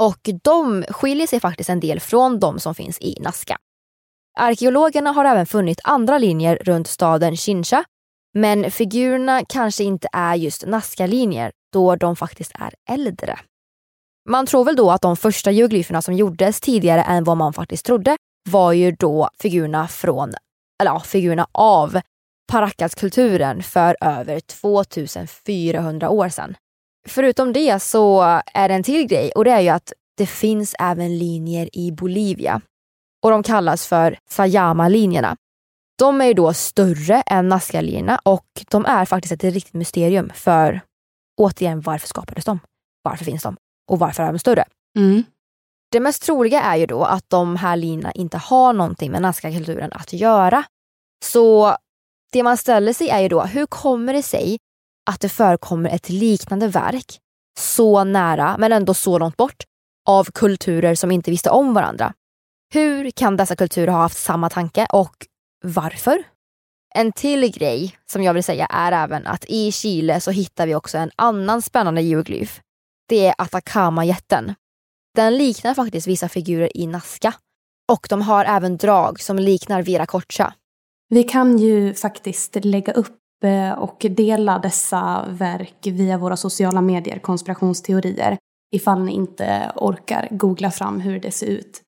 Och 0.02 0.30
de 0.42 0.84
skiljer 0.88 1.26
sig 1.26 1.40
faktiskt 1.40 1.70
en 1.70 1.80
del 1.80 2.00
från 2.00 2.40
de 2.40 2.60
som 2.60 2.74
finns 2.74 2.98
i 3.00 3.16
Nazca. 3.20 3.56
Arkeologerna 4.38 5.12
har 5.12 5.24
även 5.24 5.46
funnit 5.46 5.80
andra 5.84 6.18
linjer 6.18 6.56
runt 6.56 6.86
staden 6.86 7.36
Chincha, 7.36 7.84
men 8.34 8.70
figurerna 8.70 9.42
kanske 9.48 9.84
inte 9.84 10.08
är 10.12 10.34
just 10.34 10.66
Nazca-linjer 10.66 11.52
då 11.72 11.96
de 11.96 12.16
faktiskt 12.16 12.52
är 12.54 12.74
äldre. 12.90 13.38
Man 14.28 14.46
tror 14.46 14.64
väl 14.64 14.76
då 14.76 14.90
att 14.90 15.02
de 15.02 15.16
första 15.16 15.50
geoglyferna 15.50 16.02
som 16.02 16.14
gjordes 16.14 16.60
tidigare 16.60 17.02
än 17.02 17.24
vad 17.24 17.36
man 17.36 17.52
faktiskt 17.52 17.86
trodde 17.86 18.16
var 18.48 18.72
ju 18.72 18.92
då 18.92 19.28
figurerna 19.38 19.88
från, 19.88 20.34
eller 20.80 20.90
ja, 20.90 21.00
figurerna 21.00 21.46
av 21.52 22.00
Paracaskulturen 22.52 23.62
för 23.62 23.96
över 24.00 24.40
2400 24.40 26.10
år 26.10 26.28
sedan. 26.28 26.56
Förutom 27.08 27.52
det 27.52 27.82
så 27.82 28.22
är 28.54 28.68
det 28.68 28.74
en 28.74 28.82
till 28.82 29.06
grej 29.06 29.32
och 29.34 29.44
det 29.44 29.50
är 29.50 29.60
ju 29.60 29.68
att 29.68 29.92
det 30.16 30.26
finns 30.26 30.74
även 30.78 31.18
linjer 31.18 31.76
i 31.76 31.92
Bolivia. 31.92 32.60
Och 33.22 33.30
de 33.30 33.42
kallas 33.42 33.86
för 33.86 34.18
Sayama-linjerna. 34.30 35.36
De 35.98 36.20
är 36.20 36.24
ju 36.24 36.34
då 36.34 36.52
större 36.52 37.20
än 37.26 37.48
Nazca-linjerna 37.48 38.20
och 38.22 38.46
de 38.70 38.86
är 38.86 39.04
faktiskt 39.04 39.32
ett 39.32 39.44
riktigt 39.44 39.74
mysterium 39.74 40.30
för 40.34 40.80
återigen, 41.36 41.80
varför 41.80 42.08
skapades 42.08 42.44
de? 42.44 42.60
Varför 43.02 43.24
finns 43.24 43.42
de? 43.42 43.56
Och 43.90 43.98
varför 43.98 44.22
är 44.22 44.32
de 44.32 44.38
större? 44.38 44.64
Mm. 44.98 45.24
Det 45.92 46.00
mest 46.00 46.22
troliga 46.22 46.62
är 46.62 46.76
ju 46.76 46.86
då 46.86 47.04
att 47.04 47.24
de 47.30 47.56
här 47.56 47.76
linjerna 47.76 48.12
inte 48.12 48.38
har 48.38 48.72
någonting 48.72 49.12
med 49.12 49.22
Nazca-kulturen 49.22 49.92
att 49.92 50.12
göra. 50.12 50.64
Så 51.24 51.76
det 52.32 52.42
man 52.42 52.56
ställer 52.56 52.92
sig 52.92 53.08
är 53.08 53.20
ju 53.20 53.28
då, 53.28 53.42
hur 53.42 53.66
kommer 53.66 54.12
det 54.12 54.22
sig 54.22 54.58
att 55.06 55.20
det 55.20 55.28
förekommer 55.28 55.90
ett 55.90 56.08
liknande 56.08 56.68
verk 56.68 57.18
så 57.58 58.04
nära 58.04 58.56
men 58.58 58.72
ändå 58.72 58.94
så 58.94 59.18
långt 59.18 59.36
bort 59.36 59.64
av 60.08 60.24
kulturer 60.24 60.94
som 60.94 61.10
inte 61.10 61.30
visste 61.30 61.50
om 61.50 61.74
varandra? 61.74 62.12
Hur 62.74 63.10
kan 63.10 63.36
dessa 63.36 63.56
kulturer 63.56 63.92
ha 63.92 64.00
haft 64.00 64.18
samma 64.18 64.50
tanke 64.50 64.86
och 64.92 65.26
varför? 65.64 66.24
En 66.94 67.12
till 67.12 67.52
grej 67.52 67.98
som 68.12 68.22
jag 68.22 68.34
vill 68.34 68.44
säga 68.44 68.66
är 68.66 68.92
även 68.92 69.26
att 69.26 69.44
i 69.48 69.72
Chile 69.72 70.20
så 70.20 70.30
hittar 70.30 70.66
vi 70.66 70.74
också 70.74 70.98
en 70.98 71.10
annan 71.16 71.62
spännande 71.62 72.02
geoglyf. 72.02 72.60
Det 73.08 73.26
är 73.26 73.34
Atacama-jätten. 73.38 74.54
Den 75.14 75.38
liknar 75.38 75.74
faktiskt 75.74 76.06
vissa 76.06 76.28
figurer 76.28 76.76
i 76.76 76.86
Nazca 76.86 77.34
och 77.92 78.06
de 78.10 78.22
har 78.22 78.44
även 78.44 78.76
drag 78.76 79.20
som 79.20 79.38
liknar 79.38 79.82
Viracocha. 79.82 80.54
Vi 81.08 81.22
kan 81.22 81.58
ju 81.58 81.94
faktiskt 81.94 82.64
lägga 82.64 82.92
upp 82.92 83.18
och 83.76 84.06
dela 84.10 84.58
dessa 84.58 85.24
verk 85.28 85.86
via 85.86 86.18
våra 86.18 86.36
sociala 86.36 86.80
medier, 86.80 87.18
konspirationsteorier, 87.18 88.38
ifall 88.74 89.04
ni 89.04 89.12
inte 89.12 89.72
orkar 89.76 90.28
googla 90.30 90.70
fram 90.70 91.00
hur 91.00 91.20
det 91.20 91.30
ser 91.30 91.46
ut. 91.46 91.82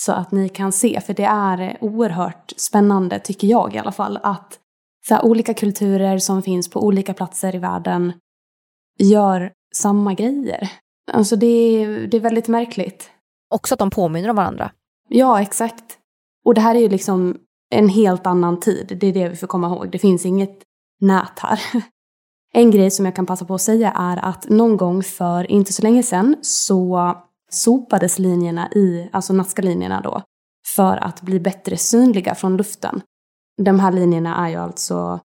Så 0.00 0.12
att 0.12 0.32
ni 0.32 0.48
kan 0.48 0.72
se, 0.72 1.00
för 1.00 1.14
det 1.14 1.24
är 1.24 1.78
oerhört 1.80 2.52
spännande, 2.56 3.18
tycker 3.18 3.48
jag 3.48 3.74
i 3.74 3.78
alla 3.78 3.92
fall, 3.92 4.18
att 4.22 4.58
så 5.08 5.14
här, 5.14 5.24
olika 5.24 5.54
kulturer 5.54 6.18
som 6.18 6.42
finns 6.42 6.70
på 6.70 6.84
olika 6.84 7.14
platser 7.14 7.54
i 7.54 7.58
världen 7.58 8.12
gör 8.98 9.52
samma 9.74 10.14
grejer. 10.14 10.70
Alltså 11.12 11.36
det 11.36 11.46
är, 11.46 12.06
det 12.06 12.16
är 12.16 12.20
väldigt 12.20 12.48
märkligt. 12.48 13.10
Också 13.54 13.74
att 13.74 13.78
de 13.78 13.90
påminner 13.90 14.28
om 14.28 14.36
varandra. 14.36 14.70
Ja, 15.08 15.42
exakt. 15.42 15.98
Och 16.44 16.54
det 16.54 16.60
här 16.60 16.74
är 16.74 16.80
ju 16.80 16.88
liksom 16.88 17.38
en 17.70 17.88
helt 17.88 18.26
annan 18.26 18.60
tid. 18.60 18.96
Det 19.00 19.06
är 19.06 19.12
det 19.12 19.28
vi 19.28 19.36
får 19.36 19.46
komma 19.46 19.66
ihåg. 19.66 19.90
Det 19.90 19.98
finns 19.98 20.26
inget 20.26 20.58
nät 21.02 21.38
här. 21.38 21.60
En 22.54 22.70
grej 22.70 22.90
som 22.90 23.04
jag 23.04 23.16
kan 23.16 23.26
passa 23.26 23.44
på 23.44 23.54
att 23.54 23.62
säga 23.62 23.92
är 23.92 24.24
att 24.24 24.48
någon 24.48 24.76
gång 24.76 25.02
för 25.02 25.50
inte 25.50 25.72
så 25.72 25.82
länge 25.82 26.02
sedan 26.02 26.36
så 26.42 27.14
sopades 27.50 28.18
linjerna 28.18 28.68
i, 28.72 29.08
alltså 29.12 29.32
Nazca-linjerna 29.32 30.00
då, 30.00 30.22
för 30.76 30.96
att 30.96 31.22
bli 31.22 31.40
bättre 31.40 31.76
synliga 31.76 32.34
från 32.34 32.56
luften. 32.56 33.02
De 33.62 33.80
här 33.80 33.92
linjerna 33.92 34.46
är 34.46 34.50
ju 34.50 34.56
alltså, 34.56 35.20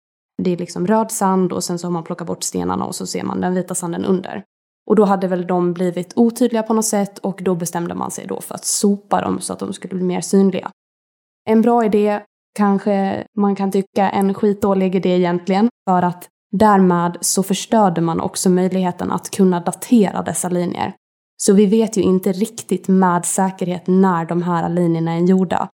det 0.43 0.51
är 0.51 0.57
liksom 0.57 0.87
röd 0.87 1.11
sand 1.11 1.53
och 1.53 1.65
sen 1.65 1.79
så 1.79 1.87
har 1.87 1.93
man 1.93 2.05
plockat 2.05 2.27
bort 2.27 2.43
stenarna 2.43 2.85
och 2.85 2.95
så 2.95 3.07
ser 3.07 3.23
man 3.23 3.41
den 3.41 3.55
vita 3.55 3.75
sanden 3.75 4.05
under. 4.05 4.45
Och 4.87 4.97
då 4.97 5.05
hade 5.05 5.29
väl 5.29 5.47
de 5.47 5.73
blivit 5.73 6.13
otydliga 6.17 6.63
på 6.63 6.75
något 6.75 6.85
sätt 6.85 7.19
och 7.19 7.41
då 7.43 7.55
bestämde 7.55 7.95
man 7.95 8.11
sig 8.11 8.27
då 8.27 8.41
för 8.41 8.55
att 8.55 8.65
sopa 8.65 9.21
dem 9.21 9.41
så 9.41 9.53
att 9.53 9.59
de 9.59 9.73
skulle 9.73 9.95
bli 9.95 10.05
mer 10.05 10.21
synliga. 10.21 10.71
En 11.45 11.63
bra 11.63 11.85
idé, 11.85 12.23
kanske 12.55 13.25
man 13.37 13.57
kan 13.57 13.73
tycka 13.73 14.11
en 14.11 14.35
skitdålig 14.35 14.95
idé 14.95 15.09
egentligen, 15.09 15.69
för 15.89 16.03
att 16.03 16.29
därmed 16.53 17.19
så 17.21 17.43
förstörde 17.43 18.01
man 18.01 18.21
också 18.21 18.51
möjligheten 18.51 19.13
att 19.13 19.31
kunna 19.31 19.61
datera 19.61 20.23
dessa 20.23 20.49
linjer. 20.49 20.93
Så 21.37 21.53
vi 21.53 21.67
vet 21.67 21.97
ju 21.97 22.03
inte 22.03 22.33
riktigt 22.33 22.89
med 22.89 23.27
säkerhet 23.27 23.87
när 23.87 24.25
de 24.25 24.43
här 24.43 24.69
linjerna 24.69 25.13
är 25.13 25.21
gjorda. 25.21 25.69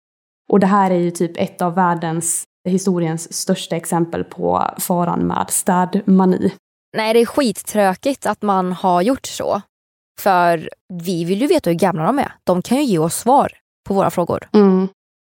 Och 0.53 0.61
det 0.61 0.66
här 0.66 0.91
är 0.91 0.99
ju 0.99 1.11
typ 1.11 1.33
ett 1.37 1.62
av 1.62 1.74
världens, 1.74 2.45
historiens 2.68 3.33
största 3.33 3.76
exempel 3.76 4.24
på 4.24 4.64
faran 4.79 5.20
med 5.20 5.47
städmani. 5.51 6.53
Nej, 6.97 7.14
det 7.14 7.20
är 7.20 7.26
skittråkigt 7.26 8.26
att 8.26 8.43
man 8.43 8.72
har 8.72 9.03
gjort 9.03 9.26
så. 9.26 9.62
För 10.20 10.70
vi 11.05 11.24
vill 11.24 11.41
ju 11.41 11.47
veta 11.47 11.70
hur 11.70 11.79
gamla 11.79 12.07
de 12.07 12.18
är. 12.18 12.33
De 12.45 12.62
kan 12.62 12.79
ju 12.79 12.85
ge 12.85 12.99
oss 12.99 13.14
svar 13.14 13.53
på 13.89 13.95
våra 13.95 14.11
frågor. 14.11 14.49
Mm. 14.53 14.89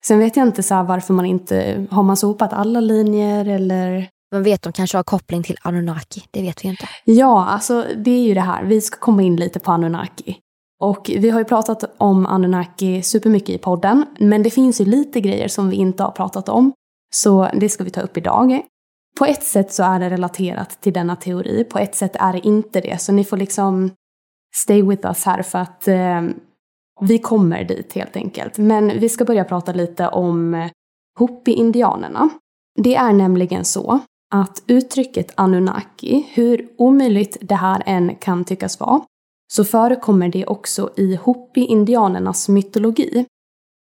Sen 0.07 0.19
vet 0.19 0.37
jag 0.37 0.47
inte 0.47 0.63
så 0.63 0.83
varför 0.83 1.13
man 1.13 1.25
inte, 1.25 1.87
har 1.91 2.03
man 2.03 2.17
sopat 2.17 2.53
alla 2.53 2.79
linjer 2.79 3.45
eller? 3.45 4.09
Man 4.31 4.43
vet 4.43 4.61
de 4.61 4.73
kanske 4.73 4.97
har 4.97 5.03
koppling 5.03 5.43
till 5.43 5.57
Anunnaki, 5.61 6.23
det 6.31 6.41
vet 6.41 6.63
vi 6.63 6.67
inte. 6.69 6.87
Ja, 7.05 7.45
alltså 7.45 7.85
det 7.97 8.11
är 8.11 8.23
ju 8.23 8.33
det 8.33 8.41
här, 8.41 8.63
vi 8.63 8.81
ska 8.81 8.99
komma 8.99 9.23
in 9.23 9.35
lite 9.35 9.59
på 9.59 9.71
Anunnaki. 9.71 10.37
Och 10.79 11.11
vi 11.17 11.29
har 11.29 11.39
ju 11.39 11.45
pratat 11.45 11.83
om 11.97 12.25
Anunnaki 12.25 13.01
supermycket 13.01 13.49
i 13.49 13.57
podden, 13.57 14.05
men 14.19 14.43
det 14.43 14.49
finns 14.49 14.81
ju 14.81 14.85
lite 14.85 15.21
grejer 15.21 15.47
som 15.47 15.69
vi 15.69 15.75
inte 15.75 16.03
har 16.03 16.11
pratat 16.11 16.49
om. 16.49 16.73
Så 17.15 17.49
det 17.53 17.69
ska 17.69 17.83
vi 17.83 17.89
ta 17.89 18.01
upp 18.01 18.17
idag. 18.17 18.61
På 19.19 19.25
ett 19.25 19.43
sätt 19.43 19.73
så 19.73 19.83
är 19.83 19.99
det 19.99 20.09
relaterat 20.09 20.81
till 20.81 20.93
denna 20.93 21.15
teori, 21.15 21.63
på 21.63 21.79
ett 21.79 21.95
sätt 21.95 22.15
är 22.15 22.33
det 22.33 22.47
inte 22.47 22.81
det. 22.81 23.01
Så 23.01 23.11
ni 23.11 23.23
får 23.23 23.37
liksom 23.37 23.91
stay 24.55 24.81
with 24.81 25.07
us 25.07 25.25
här 25.25 25.41
för 25.41 25.59
att 25.59 25.87
eh, 25.87 26.21
vi 27.01 27.19
kommer 27.19 27.63
dit 27.63 27.93
helt 27.93 28.15
enkelt. 28.15 28.57
Men 28.57 28.99
vi 28.99 29.09
ska 29.09 29.25
börja 29.25 29.43
prata 29.43 29.73
lite 29.73 30.07
om 30.07 30.69
Hopi-indianerna. 31.19 32.29
Det 32.79 32.95
är 32.95 33.13
nämligen 33.13 33.65
så 33.65 33.99
att 34.33 34.63
uttrycket 34.67 35.31
Anunnaki, 35.35 36.27
hur 36.33 36.67
omöjligt 36.77 37.37
det 37.41 37.55
här 37.55 37.83
än 37.85 38.15
kan 38.15 38.45
tyckas 38.45 38.79
vara, 38.79 39.01
så 39.53 39.65
förekommer 39.65 40.29
det 40.29 40.45
också 40.45 40.89
i 40.95 41.15
Hopi-indianernas 41.15 42.49
mytologi. 42.49 43.25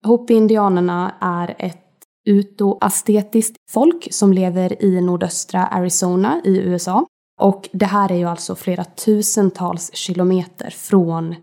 Hopi-indianerna 0.07 1.14
är 1.20 1.55
ett 1.59 1.80
utoastetiskt 2.26 3.57
folk 3.70 4.09
som 4.11 4.32
lever 4.32 4.82
i 4.84 5.00
nordöstra 5.00 5.66
Arizona 5.66 6.40
i 6.44 6.59
USA. 6.59 7.07
Och 7.40 7.68
det 7.72 7.86
här 7.86 8.12
är 8.12 8.16
ju 8.16 8.24
alltså 8.24 8.55
flera 8.55 8.84
tusentals 8.84 9.94
kilometer 9.94 10.70
från 10.70 11.34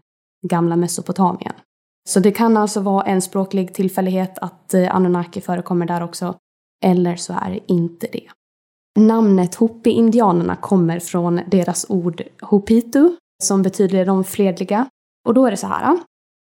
gamla 0.47 0.75
Mesopotamien. 0.75 1.53
Så 2.09 2.19
det 2.19 2.31
kan 2.31 2.57
alltså 2.57 2.79
vara 2.79 3.03
en 3.03 3.21
språklig 3.21 3.73
tillfällighet 3.73 4.37
att 4.37 4.73
eh, 4.73 4.95
Anunnaki 4.95 5.41
förekommer 5.41 5.85
där 5.85 6.03
också, 6.03 6.35
eller 6.85 7.15
så 7.15 7.33
är 7.33 7.49
det 7.51 7.73
inte 7.73 8.07
det. 8.11 8.27
Namnet 8.99 9.55
Hopi-indianerna 9.55 10.55
kommer 10.55 10.99
från 10.99 11.41
deras 11.47 11.85
ord 11.89 12.23
Hopitu, 12.41 13.15
som 13.43 13.61
betyder 13.61 14.05
de 14.05 14.23
fredliga. 14.23 14.85
Och 15.27 15.33
då 15.33 15.45
är 15.45 15.51
det 15.51 15.57
så 15.57 15.67
här. 15.67 15.97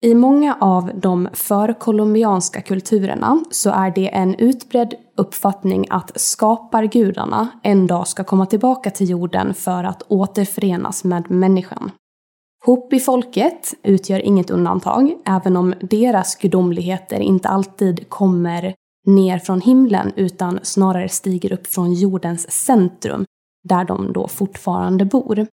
I 0.05 0.15
många 0.15 0.57
av 0.61 0.91
de 0.95 1.29
förkolumbianska 1.33 2.61
kulturerna 2.63 3.45
så 3.51 3.71
är 3.71 3.91
det 3.91 4.15
en 4.15 4.35
utbredd 4.35 4.95
uppfattning 5.17 5.87
att 5.91 6.21
skapargudarna 6.21 7.49
en 7.63 7.87
dag 7.87 8.09
ska 8.09 8.25
komma 8.25 8.47
tillbaka 8.47 8.91
till 8.91 9.11
jorden 9.11 9.55
för 9.55 9.85
att 9.85 10.03
återförenas 10.09 11.05
med 11.05 11.31
människan. 11.31 11.91
Hopi-folket 12.65 13.75
utgör 13.83 14.21
inget 14.21 14.51
undantag, 14.51 15.15
även 15.25 15.57
om 15.57 15.75
deras 15.81 16.37
gudomligheter 16.37 17.21
inte 17.21 17.49
alltid 17.49 18.09
kommer 18.09 18.75
ner 19.07 19.39
från 19.39 19.61
himlen 19.61 20.13
utan 20.17 20.61
snarare 20.63 21.09
stiger 21.09 21.53
upp 21.53 21.67
från 21.67 21.93
jordens 21.93 22.51
centrum, 22.51 23.25
där 23.69 23.85
de 23.85 24.13
då 24.13 24.29
fortfarande 24.29 25.05
bor. 25.05 25.47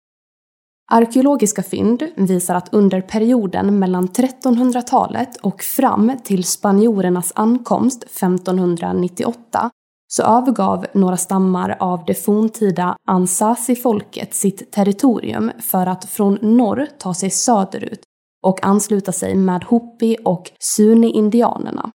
Arkeologiska 0.91 1.63
fynd 1.63 2.03
visar 2.17 2.55
att 2.55 2.75
under 2.75 3.01
perioden 3.01 3.79
mellan 3.79 4.09
1300-talet 4.09 5.37
och 5.37 5.63
fram 5.63 6.13
till 6.25 6.45
spanjorernas 6.45 7.33
ankomst 7.35 8.05
1598 8.05 9.71
så 10.09 10.23
övergav 10.23 10.87
några 10.95 11.17
stammar 11.17 11.77
av 11.81 12.05
det 12.07 12.15
forntida 12.15 12.97
Ansasi-folket 13.09 14.35
sitt 14.35 14.73
territorium 14.73 15.51
för 15.61 15.87
att 15.87 16.05
från 16.05 16.39
norr 16.43 16.87
ta 16.99 17.15
sig 17.15 17.31
söderut 17.31 18.01
och 18.43 18.65
ansluta 18.65 19.13
sig 19.13 19.35
med 19.35 19.65
Hopi 19.65 20.17
och 20.25 20.51
Suni-indianerna. 20.59 21.91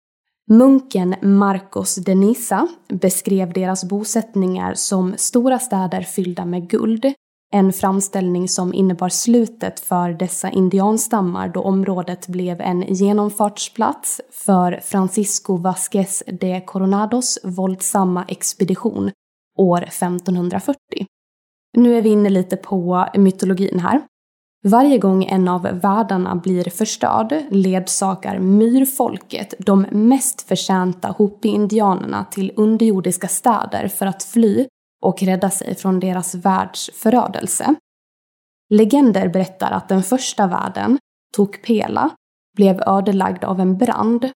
Munken 0.50 1.14
Marcos 1.22 1.94
de 1.94 2.14
Nisa 2.14 2.68
beskrev 2.88 3.52
deras 3.52 3.84
bosättningar 3.84 4.74
som 4.74 5.14
stora 5.16 5.58
städer 5.58 6.02
fyllda 6.02 6.44
med 6.44 6.68
guld, 6.70 7.12
en 7.52 7.72
framställning 7.72 8.48
som 8.48 8.74
innebar 8.74 9.08
slutet 9.08 9.80
för 9.80 10.10
dessa 10.10 10.50
indianstammar 10.50 11.48
då 11.48 11.60
området 11.62 12.28
blev 12.28 12.60
en 12.60 12.94
genomfartsplats 12.94 14.20
för 14.30 14.80
Francisco 14.82 15.56
Vasquez 15.56 16.22
de 16.26 16.60
Coronados 16.60 17.38
våldsamma 17.44 18.24
expedition 18.28 19.10
år 19.58 19.82
1540. 19.82 20.76
Nu 21.76 21.98
är 21.98 22.02
vi 22.02 22.08
inne 22.08 22.28
lite 22.28 22.56
på 22.56 23.06
mytologin 23.14 23.78
här. 23.78 24.00
Varje 24.64 24.98
gång 24.98 25.24
en 25.24 25.48
av 25.48 25.62
världarna 25.62 26.36
blir 26.36 26.70
förstörd 26.70 27.34
ledsakar 27.50 28.38
myrfolket 28.38 29.54
de 29.58 29.86
mest 29.90 30.42
förtjänta 30.42 31.08
Hopi-indianerna 31.08 32.24
till 32.30 32.52
underjordiska 32.56 33.28
städer 33.28 33.88
för 33.88 34.06
att 34.06 34.24
fly 34.24 34.66
och 35.02 35.22
rädda 35.22 35.50
sig 35.50 35.74
från 35.74 36.00
deras 36.00 36.34
världs 36.34 36.90
förödelse. 36.94 37.74
Legender 38.70 39.28
berättar 39.28 39.70
att 39.70 39.88
den 39.88 40.02
första 40.02 40.46
världen, 40.46 40.98
Tokpela, 41.36 42.10
blev 42.56 42.82
ödelagd 42.86 43.44
av 43.44 43.60
en 43.60 43.78
brand. 43.78 44.30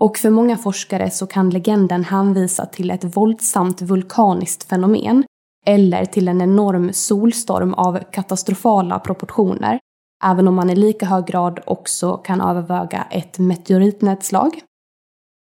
Och 0.00 0.16
för 0.18 0.30
många 0.30 0.56
forskare 0.56 1.10
så 1.10 1.26
kan 1.26 1.50
legenden 1.50 2.04
hänvisa 2.04 2.66
till 2.66 2.90
ett 2.90 3.16
våldsamt 3.16 3.82
vulkaniskt 3.82 4.68
fenomen 4.68 5.24
eller 5.66 6.04
till 6.04 6.28
en 6.28 6.40
enorm 6.40 6.92
solstorm 6.92 7.74
av 7.74 7.98
katastrofala 8.12 8.98
proportioner, 8.98 9.78
även 10.24 10.48
om 10.48 10.54
man 10.54 10.70
i 10.70 10.76
lika 10.76 11.06
hög 11.06 11.26
grad 11.26 11.60
också 11.66 12.16
kan 12.16 12.40
överväga 12.40 13.06
ett 13.10 13.38
meteoritnedslag. 13.38 14.60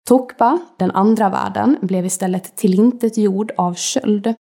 Tokba, 0.07 0.59
den 0.77 0.91
andra 0.91 1.29
världen, 1.29 1.77
blev 1.81 2.05
istället 2.05 2.55
tillintetgjord 2.55 3.51
av 3.57 3.73
köld. 3.73 4.33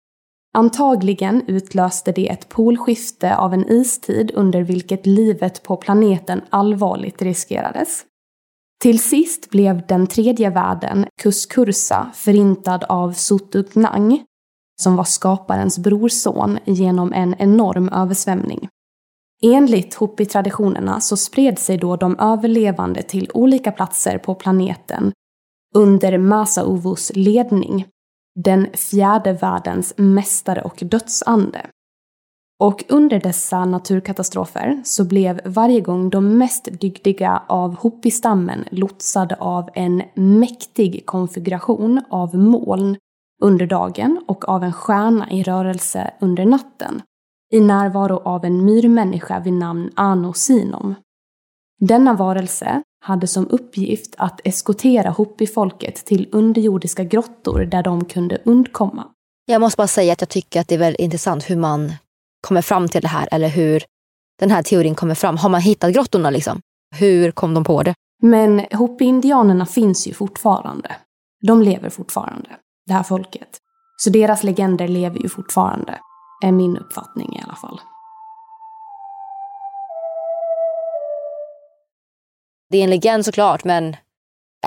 Antagligen 0.58 1.42
utlöste 1.48 2.12
det 2.12 2.30
ett 2.30 2.50
polskifte 2.50 3.38
av 3.38 3.54
en 3.54 3.72
istid 3.72 4.32
under 4.34 4.62
vilket 4.62 5.06
livet 5.06 5.64
på 5.64 5.78
planeten 5.78 6.42
allvarligt 6.50 7.22
riskerades. 7.22 8.04
Till 8.82 9.00
sist 9.00 9.50
blev 9.50 9.88
den 9.88 10.08
tredje 10.08 10.50
världen, 10.50 11.06
Kuskursa, 11.22 12.12
förintad 12.14 12.84
av 12.84 13.12
Sotugnang, 13.12 14.24
som 14.82 14.96
var 14.96 15.04
skaparens 15.04 15.80
brorson 15.80 16.60
genom 16.66 17.14
en 17.14 17.36
enorm 17.40 17.90
översvämning. 17.90 18.68
Enligt 19.44 19.94
Hopi-traditionerna 19.94 21.00
så 21.00 21.18
spred 21.18 21.60
sig 21.60 21.78
då 21.78 21.96
de 21.96 22.20
överlevande 22.20 23.02
till 23.02 23.32
olika 23.34 23.72
platser 23.72 24.18
på 24.18 24.36
planeten 24.36 25.14
under 25.76 26.18
Masa-Uvus 26.18 27.12
ledning, 27.16 27.88
den 28.36 28.68
fjärde 28.74 29.34
världens 29.34 29.94
mästare 29.98 30.62
och 30.62 30.80
dödsande. 30.82 31.66
Och 32.60 32.86
under 32.90 33.20
dessa 33.20 33.66
naturkatastrofer 33.66 34.82
så 34.84 35.06
blev 35.06 35.42
varje 35.46 35.82
gång 35.82 36.10
de 36.10 36.38
mest 36.38 36.68
dygdiga 36.82 37.44
av 37.48 37.76
Hopi-stammen 37.76 38.66
lotsade 38.72 39.36
av 39.36 39.70
en 39.74 40.04
mäktig 40.16 41.06
konfiguration 41.06 42.02
av 42.10 42.36
moln 42.36 42.98
under 43.42 43.68
dagen 43.68 44.24
och 44.28 44.50
av 44.50 44.64
en 44.64 44.74
stjärna 44.74 45.32
i 45.32 45.44
rörelse 45.44 46.14
under 46.20 46.46
natten 46.46 47.02
i 47.54 47.60
närvaro 47.60 48.18
av 48.18 48.46
en 48.46 48.66
myrmänniska 48.66 49.40
vid 49.40 49.54
namn 49.54 49.92
Anosinom. 49.96 50.96
Denna 51.80 52.14
varelse 52.14 52.84
hade 53.06 53.28
som 53.28 53.48
uppgift 53.50 54.16
att 54.18 54.42
eskortera 54.44 55.10
Hopi-folket 55.10 55.96
till 55.96 56.30
underjordiska 56.32 57.04
grottor 57.04 57.60
där 57.60 57.84
de 57.84 58.06
kunde 58.06 58.42
undkomma. 58.46 59.08
Jag 59.46 59.62
måste 59.62 59.78
bara 59.78 59.88
säga 59.88 60.14
att 60.14 60.22
jag 60.22 60.30
tycker 60.30 60.62
att 60.62 60.68
det 60.68 60.76
är 60.76 60.80
väldigt 60.80 61.02
intressant 61.02 61.50
hur 61.50 61.56
man 61.56 61.94
kommer 62.48 62.62
fram 62.62 62.88
till 62.88 63.02
det 63.02 63.08
här 63.08 63.28
eller 63.32 63.48
hur 63.48 63.84
den 64.40 64.52
här 64.52 64.64
teorin 64.64 64.96
kommer 64.96 65.16
fram. 65.16 65.38
Har 65.38 65.50
man 65.50 65.62
hittat 65.62 65.94
grottorna 65.94 66.30
liksom? 66.30 66.60
Hur 66.96 67.32
kom 67.32 67.54
de 67.54 67.64
på 67.64 67.84
det? 67.84 67.94
Men 68.24 68.60
Hopi-indianerna 68.72 69.66
finns 69.66 70.08
ju 70.08 70.14
fortfarande. 70.14 70.96
De 71.48 71.62
lever 71.62 71.90
fortfarande, 71.90 72.50
det 72.88 72.94
här 72.94 73.04
folket. 73.04 73.50
Så 73.98 74.10
deras 74.10 74.44
legender 74.44 74.88
lever 74.88 75.20
ju 75.20 75.30
fortfarande, 75.30 76.00
är 76.44 76.52
min 76.52 76.78
uppfattning 76.78 77.36
i 77.36 77.44
alla 77.44 77.56
fall. 77.56 77.80
Det 82.70 82.78
är 82.78 82.84
en 82.84 82.90
legend 82.90 83.26
såklart, 83.26 83.64
men 83.64 83.96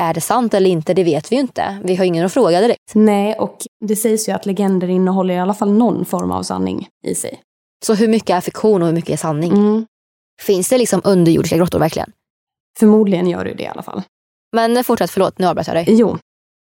är 0.00 0.14
det 0.14 0.20
sant 0.20 0.54
eller 0.54 0.70
inte? 0.70 0.94
Det 0.94 1.04
vet 1.04 1.32
vi 1.32 1.36
ju 1.36 1.42
inte. 1.42 1.78
Vi 1.84 1.96
har 1.96 2.04
ingen 2.04 2.26
att 2.26 2.32
fråga 2.32 2.60
direkt. 2.60 2.94
Nej, 2.94 3.34
och 3.34 3.56
det 3.84 3.96
sägs 3.96 4.28
ju 4.28 4.32
att 4.32 4.46
legender 4.46 4.88
innehåller 4.88 5.34
i 5.34 5.38
alla 5.38 5.54
fall 5.54 5.72
någon 5.72 6.04
form 6.04 6.30
av 6.30 6.42
sanning 6.42 6.88
i 7.06 7.14
sig. 7.14 7.40
Så 7.84 7.94
hur 7.94 8.08
mycket 8.08 8.30
är 8.30 8.40
fiktion 8.40 8.82
och 8.82 8.88
hur 8.88 8.94
mycket 8.94 9.10
är 9.10 9.16
sanning? 9.16 9.52
Mm. 9.52 9.86
Finns 10.42 10.68
det 10.68 10.78
liksom 10.78 11.00
underjordiska 11.04 11.56
grottor 11.56 11.78
verkligen? 11.78 12.12
Förmodligen 12.78 13.28
gör 13.28 13.44
det 13.44 13.54
det 13.54 13.62
i 13.62 13.66
alla 13.66 13.82
fall. 13.82 14.02
Men 14.56 14.84
fortsätt, 14.84 15.10
förlåt, 15.10 15.38
nu 15.38 15.46
avbröt 15.46 15.66
jag 15.66 15.76
dig. 15.76 15.84
Jo, 15.88 16.18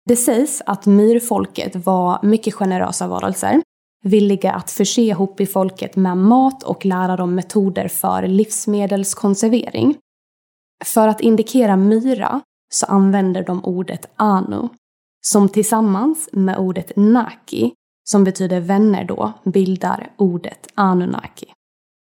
det 0.07 0.17
sägs 0.17 0.63
att 0.67 0.87
myrfolket 0.87 1.77
var 1.77 2.19
mycket 2.23 2.55
generösa 2.55 3.07
varelser, 3.07 3.63
villiga 4.05 4.53
att 4.53 4.71
förse 4.71 5.13
Hopi-folket 5.13 5.97
med 5.97 6.17
mat 6.17 6.63
och 6.63 6.85
lära 6.85 7.17
dem 7.17 7.35
metoder 7.35 7.89
för 7.89 8.27
livsmedelskonservering. 8.27 9.97
För 10.85 11.09
att 11.09 11.21
indikera 11.21 11.77
myra 11.77 12.41
så 12.75 12.87
använder 12.87 13.45
de 13.45 13.65
ordet 13.65 14.07
anu, 14.17 14.69
som 15.27 15.49
tillsammans 15.49 16.29
med 16.33 16.59
ordet 16.59 16.93
naki, 16.97 17.73
som 18.05 18.25
betyder 18.25 18.61
vänner 18.61 19.05
då, 19.05 19.33
bildar 19.45 20.11
ordet 20.17 20.67
anunnaki. 20.75 21.47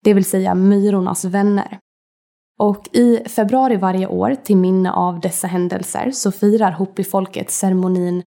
Det 0.04 0.14
vill 0.14 0.26
säga 0.26 0.56
myrornas 0.56 1.26
vänner. 1.26 1.80
Och 2.60 2.90
i 2.92 3.18
februari 3.26 3.76
varje 3.76 4.08
år, 4.08 4.36
till 4.36 4.58
minne 4.58 4.92
av 4.92 5.20
dessa 5.20 5.48
händelser, 5.48 6.12
så 6.12 6.32
firar 6.32 6.72
Hopi-folket 6.72 7.52
ceremonin 7.52 8.24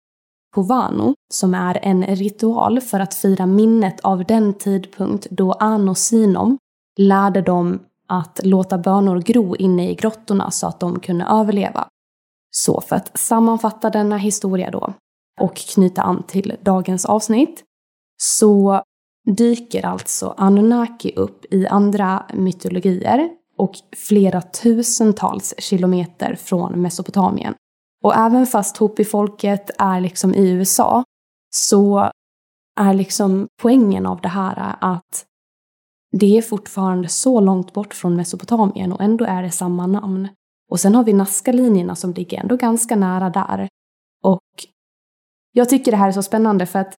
Hovano, 0.56 1.16
som 1.34 1.54
är 1.54 1.80
en 1.82 2.04
ritual 2.04 2.82
för 2.82 3.00
att 3.00 3.14
fira 3.14 3.46
minnet 3.46 4.00
av 4.00 4.26
den 4.26 4.54
tidpunkt 4.54 5.28
då 5.30 5.52
Ano 5.52 5.96
Sinom 5.96 6.58
lärde 7.00 7.42
dem 7.42 7.80
att 8.08 8.40
låta 8.44 8.78
bönor 8.78 9.22
gro 9.22 9.56
inne 9.56 9.92
i 9.92 9.96
grottorna 9.96 10.52
så 10.52 10.68
att 10.68 10.80
de 10.80 11.00
kunde 11.00 11.26
överleva. 11.26 11.88
Så 12.52 12.82
för 12.82 12.96
att 12.96 13.18
sammanfatta 13.20 13.90
denna 13.90 14.18
historia 14.18 14.72
då 14.72 14.94
och 15.42 15.56
knyta 15.56 16.02
an 16.02 16.24
till 16.24 16.56
dagens 16.62 17.06
avsnitt 17.06 17.64
så 18.18 18.84
dyker 19.26 19.86
alltså 19.86 20.34
Anunnaki 20.38 21.14
upp 21.16 21.46
i 21.54 21.68
andra 21.68 22.26
mytologier 22.34 23.30
och 23.58 23.76
flera 23.98 24.42
tusentals 24.42 25.54
kilometer 25.58 26.36
från 26.36 26.82
Mesopotamien. 26.82 27.56
Och 28.04 28.16
även 28.16 28.46
fast 28.46 28.78
Hopi-folket 28.78 29.72
är 29.78 30.02
liksom 30.02 30.36
i 30.36 30.50
USA 30.50 31.04
så 31.56 32.12
är 32.80 32.94
liksom 32.94 33.48
poängen 33.62 34.06
av 34.06 34.22
det 34.22 34.28
här 34.28 34.76
att 34.82 35.26
det 36.20 36.38
är 36.38 36.42
fortfarande 36.42 37.08
så 37.08 37.40
långt 37.40 37.74
bort 37.74 37.94
från 37.94 38.16
Mesopotamien 38.16 38.92
och 38.92 39.02
ändå 39.02 39.26
är 39.26 39.44
det 39.44 39.52
samma 39.52 39.88
namn. 39.88 40.28
Och 40.72 40.80
sen 40.80 40.96
har 40.96 41.04
vi 41.04 41.14
Nazca-linjerna 41.14 41.96
som 41.96 42.14
ligger 42.14 42.40
ändå 42.40 42.56
ganska 42.56 42.96
nära 42.96 43.30
där. 43.30 43.68
Och 44.24 44.42
jag 45.52 45.70
tycker 45.70 45.92
det 45.92 45.98
här 45.98 46.08
är 46.08 46.12
så 46.12 46.24
spännande 46.24 46.66
för 46.66 46.80
att 46.80 46.96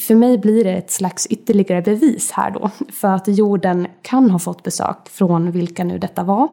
för 0.00 0.14
mig 0.14 0.38
blir 0.38 0.64
det 0.64 0.72
ett 0.72 0.90
slags 0.90 1.26
ytterligare 1.26 1.82
bevis 1.82 2.30
här 2.30 2.50
då 2.50 2.70
för 2.92 3.08
att 3.08 3.28
jorden 3.28 3.86
kan 4.02 4.30
ha 4.30 4.38
fått 4.38 4.62
besök 4.62 5.08
från 5.08 5.50
vilka 5.50 5.84
nu 5.84 5.98
detta 5.98 6.24
var. 6.24 6.48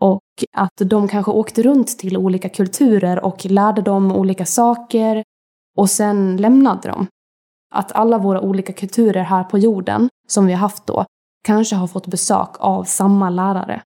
Och 0.00 0.22
att 0.56 0.76
de 0.76 1.08
kanske 1.08 1.32
åkte 1.32 1.62
runt 1.62 1.98
till 1.98 2.16
olika 2.16 2.48
kulturer 2.48 3.24
och 3.24 3.44
lärde 3.44 3.82
dem 3.82 4.12
olika 4.12 4.46
saker 4.46 5.24
och 5.76 5.90
sen 5.90 6.36
lämnade 6.36 6.88
dem. 6.88 7.06
Att 7.74 7.92
alla 7.92 8.18
våra 8.18 8.40
olika 8.40 8.72
kulturer 8.72 9.22
här 9.22 9.44
på 9.44 9.58
jorden 9.58 10.08
som 10.28 10.46
vi 10.46 10.52
har 10.52 10.60
haft 10.60 10.86
då 10.86 11.04
kanske 11.44 11.76
har 11.76 11.86
fått 11.86 12.06
besök 12.06 12.56
av 12.58 12.84
samma 12.84 13.30
lärare. 13.30 13.82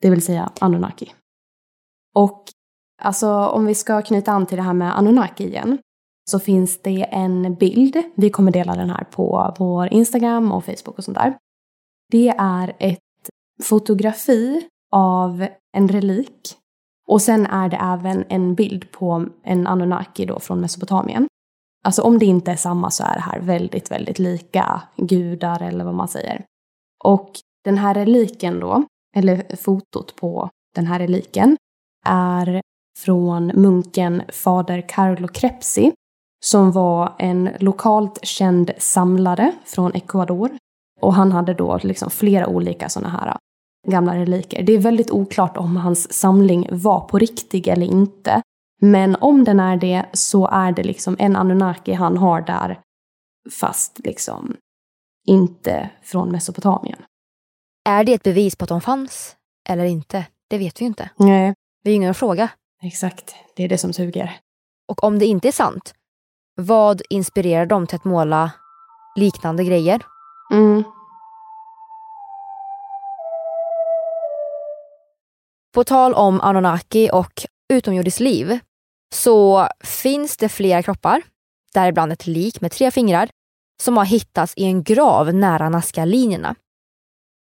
Det 0.00 0.10
vill 0.10 0.22
säga 0.22 0.52
Anunnaki. 0.60 1.12
Och 2.14 2.44
alltså 3.02 3.30
om 3.30 3.66
vi 3.66 3.74
ska 3.74 4.02
knyta 4.02 4.32
an 4.32 4.46
till 4.46 4.56
det 4.56 4.62
här 4.62 4.72
med 4.72 4.98
Anunnaki 4.98 5.44
igen 5.44 5.78
så 6.30 6.38
finns 6.38 6.82
det 6.82 7.02
en 7.02 7.54
bild. 7.54 8.02
Vi 8.14 8.30
kommer 8.30 8.52
dela 8.52 8.74
den 8.74 8.90
här 8.90 9.04
på 9.04 9.54
vår 9.58 9.92
Instagram 9.92 10.52
och 10.52 10.64
Facebook 10.64 10.98
och 10.98 11.04
sånt 11.04 11.18
där. 11.18 11.38
Det 12.10 12.28
är 12.38 12.76
ett 12.78 12.98
fotografi 13.62 14.68
av 14.92 15.46
en 15.76 15.88
relik. 15.88 16.56
Och 17.08 17.22
sen 17.22 17.46
är 17.46 17.68
det 17.68 17.76
även 17.76 18.24
en 18.28 18.54
bild 18.54 18.90
på 18.92 19.26
en 19.42 19.66
Anunnaki 19.66 20.26
då 20.26 20.40
från 20.40 20.60
Mesopotamien. 20.60 21.28
Alltså 21.84 22.02
om 22.02 22.18
det 22.18 22.26
inte 22.26 22.52
är 22.52 22.56
samma 22.56 22.90
så 22.90 23.04
är 23.04 23.14
det 23.14 23.20
här 23.20 23.40
väldigt, 23.40 23.90
väldigt 23.90 24.18
lika 24.18 24.82
gudar 24.96 25.62
eller 25.62 25.84
vad 25.84 25.94
man 25.94 26.08
säger. 26.08 26.44
Och 27.04 27.30
den 27.64 27.78
här 27.78 27.94
reliken 27.94 28.60
då, 28.60 28.84
eller 29.16 29.56
fotot 29.56 30.16
på 30.16 30.50
den 30.74 30.86
här 30.86 30.98
reliken, 30.98 31.56
är 32.06 32.60
från 32.98 33.46
munken 33.46 34.22
fader 34.28 34.88
Carlo 34.88 35.28
Crepsi 35.28 35.92
som 36.44 36.72
var 36.72 37.14
en 37.18 37.50
lokalt 37.58 38.18
känd 38.22 38.70
samlare 38.78 39.52
från 39.64 39.94
Ecuador. 39.94 40.50
Och 41.00 41.14
han 41.14 41.32
hade 41.32 41.54
då 41.54 41.78
liksom 41.82 42.10
flera 42.10 42.46
olika 42.46 42.88
sådana 42.88 43.08
här 43.08 43.26
äh, 43.26 43.36
gamla 43.90 44.14
reliker. 44.14 44.62
Det 44.62 44.72
är 44.72 44.78
väldigt 44.78 45.10
oklart 45.10 45.56
om 45.56 45.76
hans 45.76 46.12
samling 46.12 46.68
var 46.72 47.00
på 47.00 47.18
riktigt 47.18 47.66
eller 47.66 47.86
inte. 47.86 48.42
Men 48.82 49.16
om 49.16 49.44
den 49.44 49.60
är 49.60 49.76
det 49.76 50.06
så 50.12 50.46
är 50.46 50.72
det 50.72 50.82
liksom 50.82 51.16
en 51.18 51.36
Anunnaki 51.36 51.92
han 51.92 52.16
har 52.16 52.40
där 52.40 52.80
fast 53.60 53.98
liksom 53.98 54.56
inte 55.28 55.90
från 56.02 56.32
Mesopotamien. 56.32 56.98
Är 57.84 58.04
det 58.04 58.14
ett 58.14 58.22
bevis 58.22 58.56
på 58.56 58.64
att 58.64 58.68
de 58.68 58.80
fanns 58.80 59.36
eller 59.68 59.84
inte? 59.84 60.26
Det 60.48 60.58
vet 60.58 60.80
vi 60.80 60.84
ju 60.84 60.86
inte. 60.86 61.10
Nej. 61.16 61.54
Vi 61.82 61.90
är 61.90 61.94
ingen 61.94 62.10
att 62.10 62.16
fråga. 62.16 62.48
Exakt, 62.82 63.34
det 63.56 63.64
är 63.64 63.68
det 63.68 63.78
som 63.78 63.92
suger. 63.92 64.40
Och 64.88 65.04
om 65.04 65.18
det 65.18 65.26
inte 65.26 65.48
är 65.48 65.52
sant, 65.52 65.94
vad 66.54 67.02
inspirerar 67.10 67.66
dem 67.66 67.86
till 67.86 67.96
att 67.96 68.04
måla 68.04 68.50
liknande 69.16 69.64
grejer? 69.64 70.02
Mm. 70.52 70.84
På 75.74 75.84
tal 75.84 76.14
om 76.14 76.40
Anunnaki 76.40 77.10
och 77.12 77.32
utomjordiskt 77.72 78.20
liv 78.20 78.58
så 79.14 79.68
finns 79.84 80.36
det 80.36 80.48
flera 80.48 80.82
kroppar, 80.82 81.22
däribland 81.74 82.12
ett 82.12 82.26
lik 82.26 82.60
med 82.60 82.72
tre 82.72 82.90
fingrar, 82.90 83.30
som 83.82 83.96
har 83.96 84.04
hittats 84.04 84.52
i 84.56 84.64
en 84.64 84.82
grav 84.82 85.34
nära 85.34 85.68
Nazca-linjerna. 85.68 86.54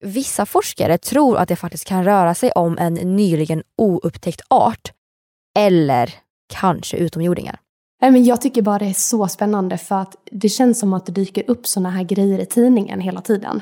Vissa 0.03 0.45
forskare 0.45 0.97
tror 0.97 1.37
att 1.37 1.49
det 1.49 1.55
faktiskt 1.55 1.85
kan 1.85 2.03
röra 2.03 2.35
sig 2.35 2.51
om 2.51 2.77
en 2.77 2.93
nyligen 2.93 3.63
oupptäckt 3.77 4.41
art 4.49 4.91
eller 5.59 6.13
kanske 6.53 6.97
utomjordingar. 6.97 7.59
jag 7.99 8.41
tycker 8.41 8.61
bara 8.61 8.79
det 8.79 8.85
är 8.85 8.93
så 8.93 9.27
spännande 9.27 9.77
för 9.77 9.95
att 9.95 10.15
det 10.31 10.49
känns 10.49 10.79
som 10.79 10.93
att 10.93 11.05
det 11.05 11.11
dyker 11.11 11.49
upp 11.49 11.67
såna 11.67 11.89
här 11.89 12.03
grejer 12.03 12.39
i 12.39 12.45
tidningen 12.45 12.99
hela 12.99 13.21
tiden. 13.21 13.61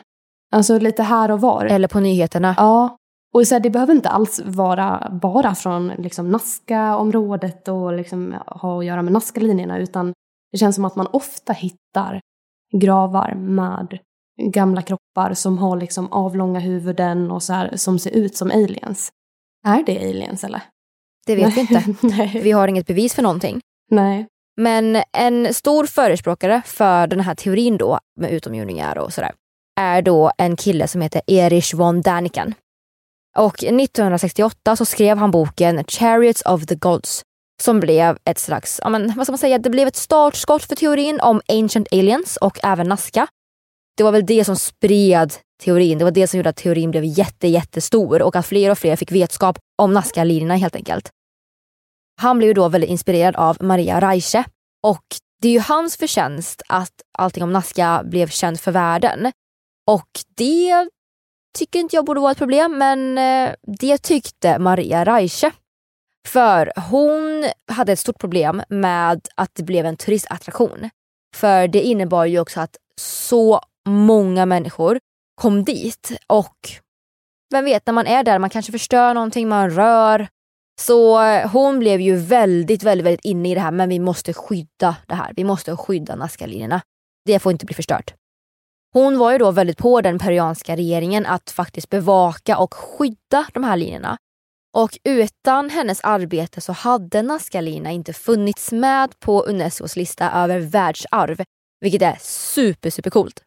Alltså 0.52 0.80
lite 0.80 1.04
här 1.04 1.32
och 1.32 1.42
var. 1.42 1.66
Eller 1.66 1.88
på 1.88 2.00
nyheterna. 2.00 2.56
Ja. 2.58 2.98
Och 3.34 3.48
så 3.48 3.56
här, 3.56 3.60
det 3.60 3.70
behöver 3.70 3.94
inte 3.94 4.10
alls 4.10 4.42
vara 4.46 5.10
bara 5.22 5.56
från 5.56 5.88
liksom, 5.88 6.32
Nazca-området 6.32 7.68
och 7.68 7.94
liksom, 7.94 8.36
ha 8.48 8.80
att 8.80 8.86
göra 8.86 9.02
med 9.02 9.14
Nazca-linjerna 9.14 9.78
utan 9.78 10.14
det 10.52 10.58
känns 10.58 10.76
som 10.76 10.86
att 10.86 10.96
man 10.96 11.08
ofta 11.08 11.54
hittar 11.54 12.22
gravar 12.82 13.36
med 13.36 14.00
gamla 14.42 14.82
kroppar 14.82 15.34
som 15.34 15.58
har 15.58 15.78
liksom 15.78 16.12
avlånga 16.12 16.60
huvuden 16.60 17.32
och 17.32 17.44
så 17.44 17.54
här, 17.54 17.78
som 17.78 18.00
ser 18.00 18.12
ut 18.12 18.38
som 18.38 18.52
aliens. 18.52 19.12
Är 19.66 19.84
det 19.84 19.98
aliens 19.98 20.44
eller? 20.44 20.62
Det 21.26 21.36
vet 21.36 21.58
vi 21.58 21.62
inte. 21.62 21.84
Vi 22.44 22.52
har 22.52 22.68
inget 22.68 22.88
bevis 22.88 23.14
för 23.14 23.22
någonting. 23.22 23.62
Nej. 23.92 24.28
Men 24.62 25.04
en 25.18 25.54
stor 25.54 25.86
förespråkare 25.86 26.62
för 26.66 27.08
den 27.08 27.20
här 27.20 27.36
teorin 27.36 27.78
då 27.78 28.00
med 28.20 28.32
utomjordingar 28.32 28.98
och 28.98 29.14
sådär 29.14 29.32
är 29.80 30.02
då 30.02 30.32
en 30.38 30.56
kille 30.56 30.88
som 30.88 31.02
heter 31.02 31.22
Erich 31.28 31.74
von 31.74 32.02
Däniken. 32.02 32.54
Och 33.38 33.64
1968 33.64 34.76
så 34.76 34.86
skrev 34.86 35.18
han 35.18 35.32
boken 35.32 35.84
Chariots 35.84 36.42
of 36.46 36.66
the 36.66 36.76
Gods 36.76 37.22
som 37.64 37.80
blev 37.80 38.18
ett 38.26 38.40
slags, 38.40 38.80
ja 38.84 38.90
men 38.90 39.14
vad 39.16 39.26
ska 39.26 39.32
man 39.32 39.38
säga, 39.38 39.58
det 39.58 39.70
blev 39.70 39.88
ett 39.88 39.96
startskott 39.96 40.64
för 40.64 40.76
teorin 40.76 41.20
om 41.20 41.42
Ancient 41.48 41.88
Aliens 41.92 42.38
och 42.38 42.60
även 42.64 42.88
Nazca. 42.88 43.28
Det 43.98 44.04
var 44.04 44.12
väl 44.12 44.26
det 44.26 44.46
som 44.46 44.56
spred 44.56 45.34
teorin, 45.64 45.98
det 45.98 46.04
var 46.04 46.12
det 46.12 46.28
som 46.28 46.38
gjorde 46.38 46.50
att 46.50 46.56
teorin 46.56 46.92
blev 46.92 47.04
jätte, 47.06 47.48
jättestor 47.48 48.22
och 48.22 48.36
att 48.36 48.46
fler 48.46 48.72
och 48.72 48.78
fler 48.78 48.96
fick 48.96 49.12
vetskap 49.12 49.58
om 49.82 49.94
Nazca-linjerna 49.94 50.56
helt 50.56 50.76
enkelt. 50.76 51.10
Han 52.22 52.38
blev 52.38 52.56
då 52.56 52.70
väldigt 52.70 52.90
inspirerad 52.90 53.36
av 53.36 53.58
Maria 53.60 54.02
Reiche 54.02 54.44
och 54.84 55.06
det 55.42 55.48
är 55.48 55.52
ju 55.52 55.60
hans 55.60 55.98
förtjänst 55.98 56.62
att 56.70 56.94
allting 57.18 57.44
om 57.44 57.54
Nazca 57.54 58.04
blev 58.04 58.28
känt 58.28 58.62
för 58.62 58.72
världen. 58.72 59.32
Och 59.88 60.10
det 60.38 60.90
tycker 61.58 61.80
inte 61.80 61.96
jag 61.96 62.06
borde 62.06 62.20
vara 62.20 62.32
ett 62.32 62.38
problem, 62.38 62.78
men 62.78 63.18
eh, 63.18 63.54
det 63.80 63.98
tyckte 63.98 64.60
Maria 64.60 65.06
Reiche. 65.06 65.52
För 66.28 66.72
hon 66.90 67.46
hade 67.68 67.92
ett 67.92 68.00
stort 68.00 68.20
problem 68.20 68.62
med 68.70 69.28
att 69.36 69.56
det 69.56 69.64
blev 69.64 69.86
en 69.86 69.98
turistattraktion. 69.98 70.90
För 71.36 71.68
det 71.68 71.82
innebar 71.82 72.26
ju 72.26 72.40
också 72.40 72.60
att 72.60 72.78
så 72.96 73.62
många 73.88 74.46
människor 74.46 75.00
kom 75.42 75.64
dit 75.64 76.12
och 76.28 76.58
vem 77.54 77.66
vet, 77.66 77.86
när 77.86 77.94
man 77.94 78.08
är 78.08 78.24
där, 78.24 78.40
man 78.40 78.50
kanske 78.50 78.72
förstör 78.72 79.14
någonting, 79.14 79.50
man 79.50 79.70
rör 79.70 80.28
Så 80.82 81.20
hon 81.48 81.80
blev 81.80 82.02
ju 82.02 82.16
väldigt, 82.16 82.84
väldigt, 82.84 83.06
väldigt 83.06 83.26
inne 83.26 83.52
i 83.52 83.54
det 83.54 83.62
här 83.62 83.72
men 83.72 83.90
vi 83.90 84.00
måste 84.00 84.34
skydda 84.34 84.96
det 85.08 85.16
här. 85.16 85.34
Vi 85.36 85.44
måste 85.44 85.78
skydda 85.78 86.16
Nazca-linjerna. 86.16 86.82
Det 87.26 87.40
får 87.40 87.52
inte 87.52 87.66
bli 87.66 87.76
förstört. 87.76 88.14
Hon 88.94 89.18
var 89.18 89.32
ju 89.32 89.38
då 89.38 89.52
väldigt 89.52 89.78
på 89.78 90.02
den 90.02 90.20
peruanska 90.20 90.76
regeringen 90.76 91.26
att 91.26 91.52
faktiskt 91.52 91.90
bevaka 91.90 92.58
och 92.58 92.74
skydda 92.74 93.46
de 93.54 93.64
här 93.64 93.78
linjerna. 93.78 94.18
Och 94.78 94.98
utan 95.04 95.70
hennes 95.70 96.02
arbete 96.02 96.62
så 96.62 96.74
hade 96.74 97.22
Naskalina 97.22 97.92
inte 97.92 98.14
funnits 98.14 98.72
med 98.72 99.20
på 99.20 99.44
Unescos 99.44 99.96
lista 99.96 100.32
över 100.32 100.60
världsarv, 100.60 101.44
vilket 101.82 102.02
är 102.02 102.18
super, 102.22 102.90
super 102.90 103.10
coolt. 103.10 103.42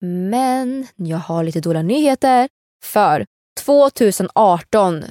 Men 0.00 0.86
jag 0.96 1.18
har 1.18 1.44
lite 1.44 1.60
dåliga 1.60 1.82
nyheter. 1.82 2.48
För 2.84 3.24
2018 3.60 5.04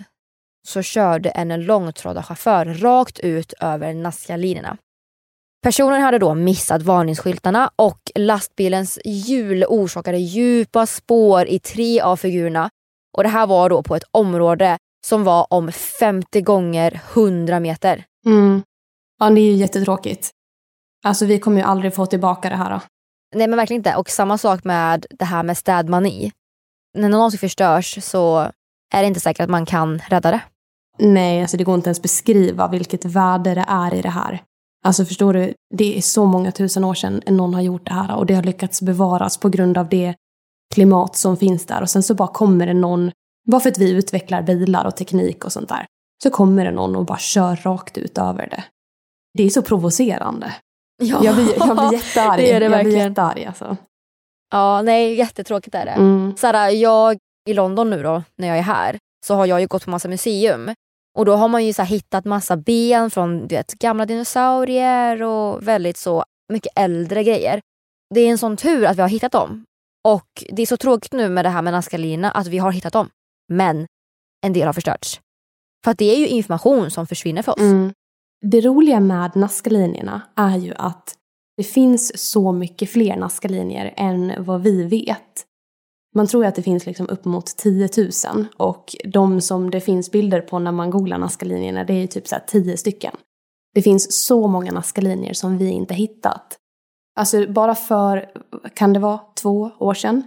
så 0.68 0.82
körde 0.82 1.30
en 1.30 1.66
långtradarchaufför 1.66 2.66
rakt 2.66 3.20
ut 3.20 3.54
över 3.54 3.94
Nazca-linjerna. 3.94 4.78
Personen 5.64 6.02
hade 6.02 6.20
då 6.20 6.34
missat 6.34 6.82
varningsskyltarna 6.82 7.72
och 7.76 8.00
lastbilens 8.16 9.00
hjul 9.06 9.66
orsakade 9.68 10.18
djupa 10.18 10.86
spår 10.86 11.48
i 11.48 11.60
tre 11.60 12.02
av 12.02 12.18
figurerna. 12.18 12.70
Och 13.18 13.24
det 13.24 13.30
här 13.30 13.48
var 13.48 13.70
då 13.70 13.84
på 13.84 13.96
ett 13.96 14.04
område 14.12 14.78
som 15.06 15.24
var 15.24 15.48
om 15.50 15.72
50 15.72 16.42
gånger 16.42 17.02
100 17.14 17.60
meter. 17.60 18.06
Mm. 18.26 18.64
Ja, 19.20 19.30
det 19.30 19.42
är 19.42 19.52
ju 19.52 19.54
jättetråkigt. 19.54 20.32
Alltså 21.04 21.26
vi 21.26 21.40
kommer 21.40 21.58
ju 21.58 21.64
aldrig 21.64 21.96
få 21.96 22.06
tillbaka 22.06 22.50
det 22.50 22.56
här. 22.56 22.70
Då. 22.70 22.82
Nej 23.36 23.48
men 23.48 23.58
verkligen 23.58 23.80
inte. 23.80 23.96
Och 23.96 24.10
samma 24.10 24.38
sak 24.38 24.64
med 24.64 25.06
det 25.10 25.26
här 25.26 25.44
med 25.44 25.58
städmani. 25.58 26.32
När 26.98 27.10
någonting 27.10 27.40
förstörs 27.40 28.04
så 28.04 28.52
är 28.94 29.02
det 29.02 29.08
inte 29.08 29.20
säkert 29.20 29.44
att 29.44 29.50
man 29.50 29.66
kan 29.66 30.02
rädda 30.10 30.32
det. 30.32 30.42
Nej, 31.00 31.42
alltså 31.42 31.58
det 31.58 31.64
går 31.64 31.76
inte 31.76 31.90
ens 31.90 32.02
beskriva 32.02 32.68
vilket 32.68 33.06
värde 33.06 33.54
det 33.56 33.66
är 33.68 33.94
i 33.94 34.02
det 34.02 34.10
här. 34.10 34.44
Alltså 34.86 35.06
förstår 35.06 35.34
du, 35.34 35.54
det 35.74 35.98
är 35.98 36.02
så 36.02 36.26
många 36.26 36.52
tusen 36.52 36.84
år 36.84 36.94
sedan 36.94 37.22
någon 37.28 37.54
har 37.54 37.62
gjort 37.62 37.86
det 37.86 37.94
här 37.94 38.16
och 38.16 38.26
det 38.26 38.34
har 38.34 38.44
lyckats 38.44 38.82
bevaras 38.82 39.38
på 39.38 39.50
grund 39.50 39.78
av 39.78 39.90
det 39.90 40.16
klimat 40.74 41.16
som 41.16 41.38
finns 41.38 41.66
där. 41.66 41.82
Och 41.82 41.90
sen 41.90 42.04
så 42.04 42.16
bara 42.16 42.28
kommer 42.28 42.68
det 42.68 42.74
någon, 42.74 43.12
bara 43.46 43.62
för 43.62 43.70
att 43.70 43.78
vi 43.78 43.92
utvecklar 43.92 44.42
bilar 44.42 44.86
och 44.86 44.96
teknik 44.96 45.46
och 45.46 45.52
sånt 45.52 45.70
där, 45.70 45.86
så 46.24 46.30
kommer 46.30 46.66
det 46.66 46.72
någon 46.72 46.96
och 46.96 47.06
bara 47.06 47.18
kör 47.18 47.56
rakt 47.56 47.98
ut 47.98 48.18
över 48.18 48.48
det. 48.50 48.64
Det 49.34 49.44
är 49.44 49.50
så 49.50 49.62
provocerande. 49.62 50.54
Ja. 51.04 51.20
Jag, 51.24 51.36
blir, 51.36 51.58
jag 51.58 51.78
blir 51.78 51.94
jättearg. 51.94 52.38
Det 52.38 52.52
är 52.52 52.60
det 52.60 52.66
jag 52.66 52.72
verkligen. 52.72 52.96
blir 52.96 53.08
jättearg 53.08 53.46
alltså. 53.46 53.78
Ja, 54.52 54.82
nej 54.82 55.16
jättetråkigt 55.16 55.76
är 55.76 55.86
det. 55.86 55.92
Mm. 55.92 56.34
Såhär, 56.38 56.70
jag 56.70 57.18
i 57.50 57.54
London 57.54 57.90
nu 57.90 58.04
då, 58.04 58.24
när 58.38 58.48
jag 58.48 58.58
är 58.58 58.62
här, 58.62 58.98
så 59.26 59.36
har 59.36 59.46
jag 59.46 59.62
ju 59.62 59.68
gått 59.68 59.86
på 59.86 59.90
massa 59.90 60.08
museum. 60.08 60.74
Och 61.18 61.26
då 61.26 61.36
har 61.36 61.48
man 61.48 61.66
ju 61.66 61.74
så 61.74 61.84
hittat 61.84 62.26
massa 62.26 62.58
ben 62.58 63.12
från 63.12 63.48
du 63.48 63.56
vet, 63.56 63.74
gamla 63.74 64.06
dinosaurier 64.06 65.24
och 65.24 65.68
väldigt 65.68 65.98
så 65.98 66.24
mycket 66.54 66.72
äldre 66.76 67.24
grejer. 67.24 67.62
Det 68.16 68.22
är 68.22 68.30
en 68.30 68.38
sån 68.38 68.58
tur 68.58 68.86
att 68.86 68.98
vi 68.98 69.02
har 69.02 69.10
hittat 69.10 69.32
dem. 69.32 69.66
Och 70.08 70.44
det 70.50 70.62
är 70.62 70.66
så 70.66 70.78
tråkigt 70.78 71.14
nu 71.14 71.30
med 71.30 71.46
det 71.46 71.50
här 71.50 71.62
med 71.62 71.74
Nazca-linjerna 71.74 72.32
att 72.32 72.48
vi 72.48 72.58
har 72.58 72.72
hittat 72.72 72.94
dem. 72.94 73.10
Men 73.54 73.88
en 74.46 74.54
del 74.54 74.66
har 74.66 74.74
förstörts. 74.74 75.20
För 75.84 75.92
att 75.92 75.98
det 75.98 76.16
är 76.16 76.20
ju 76.20 76.28
information 76.28 76.92
som 76.92 77.08
försvinner 77.08 77.42
för 77.42 77.52
oss. 77.52 77.60
Mm. 77.60 77.94
Det 78.42 78.62
roliga 78.62 79.00
med 79.00 79.36
naskalinjerna 79.36 80.22
är 80.36 80.58
ju 80.58 80.74
att 80.76 81.16
det 81.58 81.64
finns 81.64 82.32
så 82.32 82.52
mycket 82.52 82.90
fler 82.90 83.16
naskalinjer 83.16 83.94
än 83.98 84.34
vad 84.38 84.62
vi 84.62 84.84
vet. 84.84 85.46
Man 86.16 86.28
tror 86.28 86.44
ju 86.44 86.48
att 86.48 86.56
det 86.56 86.64
finns 86.64 86.86
liksom 86.86 87.10
uppemot 87.10 87.46
10 87.58 87.90
000 88.34 88.46
och 88.58 88.96
de 89.06 89.42
som 89.42 89.72
det 89.72 89.82
finns 89.82 90.12
bilder 90.12 90.42
på 90.42 90.60
när 90.60 90.72
man 90.72 90.90
googlar 90.90 91.18
naskalinjerna 91.18 91.84
det 91.84 91.94
är 91.94 92.02
ju 92.02 92.08
typ 92.08 92.28
så 92.28 92.36
här 92.36 92.44
10 92.48 92.78
stycken. 92.78 93.16
Det 93.74 93.82
finns 93.82 94.26
så 94.26 94.48
många 94.48 94.72
naskalinjer 94.72 95.34
som 95.34 95.58
vi 95.58 95.70
inte 95.70 95.94
hittat. 95.94 96.58
Alltså 97.20 97.48
bara 97.48 97.76
för, 97.76 98.30
kan 98.74 98.94
det 98.94 99.00
vara 99.00 99.20
två 99.42 99.72
år 99.80 99.94
sedan, 99.94 100.24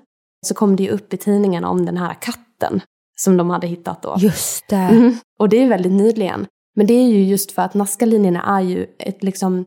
så 0.47 0.55
kom 0.55 0.77
det 0.77 0.83
ju 0.83 0.91
upp 0.91 1.15
i 1.15 1.17
tidningarna 1.17 1.69
om 1.69 1.87
den 1.87 1.97
här 1.97 2.15
katten 2.15 2.81
som 3.21 3.37
de 3.37 3.51
hade 3.51 3.67
hittat 3.67 4.03
då. 4.03 4.17
Just 4.19 4.69
det. 4.69 4.77
Mm. 4.77 5.15
Och 5.39 5.49
det 5.49 5.63
är 5.63 5.69
väldigt 5.69 5.93
nyligen. 5.93 6.47
Men 6.77 6.87
det 6.87 6.95
är 6.95 7.09
ju 7.09 7.25
just 7.25 7.53
för 7.53 7.63
att 7.63 7.75
Nazca-linjerna 7.75 8.43
är 8.43 8.61
ju 8.61 8.87
ett 8.99 9.23
liksom, 9.23 9.65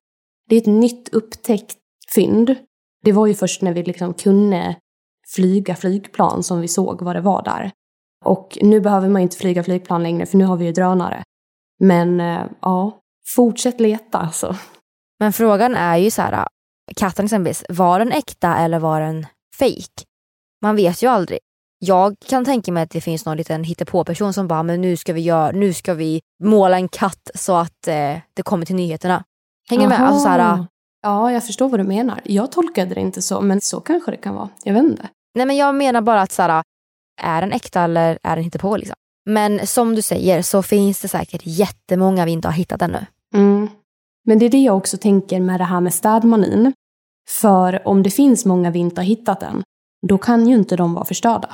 det 0.50 0.56
är 0.56 0.62
ett 0.62 0.68
nytt 0.68 1.10
upptäckt 1.10 1.78
fynd. 2.16 2.56
Det 3.04 3.12
var 3.12 3.28
ju 3.28 3.34
först 3.34 3.62
när 3.62 3.74
vi 3.74 3.84
liksom 3.84 4.14
kunde 4.14 4.76
flyga 5.36 5.76
flygplan 5.76 6.44
som 6.44 6.62
vi 6.62 6.68
såg 6.68 7.02
vad 7.02 7.16
det 7.16 7.22
var 7.22 7.44
där. 7.44 7.72
Och 8.26 8.58
nu 8.62 8.80
behöver 8.82 9.10
man 9.10 9.22
inte 9.22 9.38
flyga 9.38 9.64
flygplan 9.64 10.04
längre 10.04 10.26
för 10.26 10.38
nu 10.38 10.46
har 10.46 10.58
vi 10.58 10.66
ju 10.66 10.72
drönare. 10.72 11.24
Men 11.80 12.20
eh, 12.20 12.46
ja, 12.62 13.00
fortsätt 13.36 13.80
leta 13.80 14.18
alltså. 14.18 14.56
Men 15.20 15.34
frågan 15.34 15.76
är 15.76 15.98
ju 15.98 16.12
så 16.12 16.22
här, 16.22 16.48
katten 16.96 17.26
exempelvis, 17.26 17.64
var 17.70 18.00
den 18.00 18.12
äkta 18.12 18.58
eller 18.58 18.80
var 18.80 19.02
den 19.02 19.28
fake? 19.60 20.04
Man 20.62 20.76
vet 20.76 21.04
ju 21.04 21.08
aldrig. 21.08 21.40
Jag 21.84 22.16
kan 22.20 22.46
tänka 22.46 22.72
mig 22.72 22.84
att 22.84 22.90
det 22.90 23.02
finns 23.02 23.26
någon 23.26 23.38
liten 23.38 23.64
hittepå-person 23.64 24.34
som 24.34 24.48
bara, 24.48 24.64
men 24.64 24.82
nu 24.82 24.98
ska 24.98 25.14
vi, 25.14 25.22
göra, 25.22 25.52
nu 25.52 25.74
ska 25.74 25.94
vi 25.94 26.22
måla 26.44 26.76
en 26.78 26.88
katt 26.88 27.32
så 27.36 27.56
att 27.56 27.88
eh, 27.88 28.18
det 28.34 28.44
kommer 28.44 28.66
till 28.66 28.76
nyheterna. 28.76 29.24
Hänger 29.70 29.84
du 29.84 29.90
med? 29.90 30.02
Alltså, 30.02 30.24
så 30.24 30.30
här, 30.30 30.66
ja, 31.02 31.32
jag 31.32 31.46
förstår 31.46 31.70
vad 31.70 31.80
du 31.80 31.84
menar. 31.84 32.22
Jag 32.24 32.52
tolkade 32.52 32.96
det 32.96 33.02
inte 33.02 33.22
så, 33.22 33.42
men 33.42 33.62
så 33.62 33.80
kanske 33.80 34.12
det 34.12 34.18
kan 34.18 34.36
vara. 34.36 34.50
Jag 34.64 34.74
vet 34.74 34.84
inte. 34.84 35.10
Nej 35.36 35.46
men 35.46 35.58
jag 35.58 35.76
menar 35.76 36.02
bara 36.02 36.22
att 36.22 36.32
så 36.32 36.42
här, 36.42 36.64
är 37.22 37.42
den 37.42 37.52
äkta 37.52 37.82
eller 37.82 38.20
är 38.24 38.36
den 38.36 38.44
hittepå 38.44 38.78
liksom? 38.78 38.96
Men 39.26 39.68
som 39.68 39.96
du 39.96 40.02
säger 40.02 40.42
så 40.42 40.64
finns 40.64 41.02
det 41.02 41.08
säkert 41.08 41.42
jättemånga 41.46 42.26
vi 42.26 42.32
inte 42.32 42.48
har 42.48 42.54
hittat 42.54 42.82
ännu. 42.82 43.06
Mm. 43.34 43.70
Men 44.26 44.40
det 44.40 44.46
är 44.46 44.50
det 44.50 44.64
jag 44.64 44.78
också 44.78 44.98
tänker 44.98 45.40
med 45.40 45.60
det 45.60 45.64
här 45.64 45.82
med 45.82 45.94
städmanin. 45.94 46.74
För 47.42 47.88
om 47.88 48.04
det 48.04 48.10
finns 48.10 48.46
många 48.46 48.72
vi 48.72 48.80
inte 48.80 49.02
har 49.02 49.06
hittat 49.06 49.44
än, 49.44 49.64
då 50.08 50.18
kan 50.18 50.48
ju 50.48 50.56
inte 50.56 50.76
de 50.76 50.94
vara 50.94 51.06
förstörda. 51.06 51.50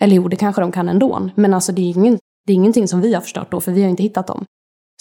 Eller 0.00 0.16
jo, 0.16 0.28
det 0.28 0.36
kanske 0.36 0.60
de 0.60 0.72
kan 0.72 0.88
ändå. 0.88 1.30
Men 1.34 1.54
alltså 1.54 1.72
det 1.72 1.82
är, 1.82 1.96
ingen, 1.96 2.18
det 2.46 2.52
är 2.52 2.54
ingenting 2.54 2.88
som 2.88 3.00
vi 3.00 3.14
har 3.14 3.20
förstört 3.20 3.50
då, 3.50 3.60
för 3.60 3.72
vi 3.72 3.82
har 3.82 3.90
inte 3.90 4.02
hittat 4.02 4.26
dem. 4.26 4.44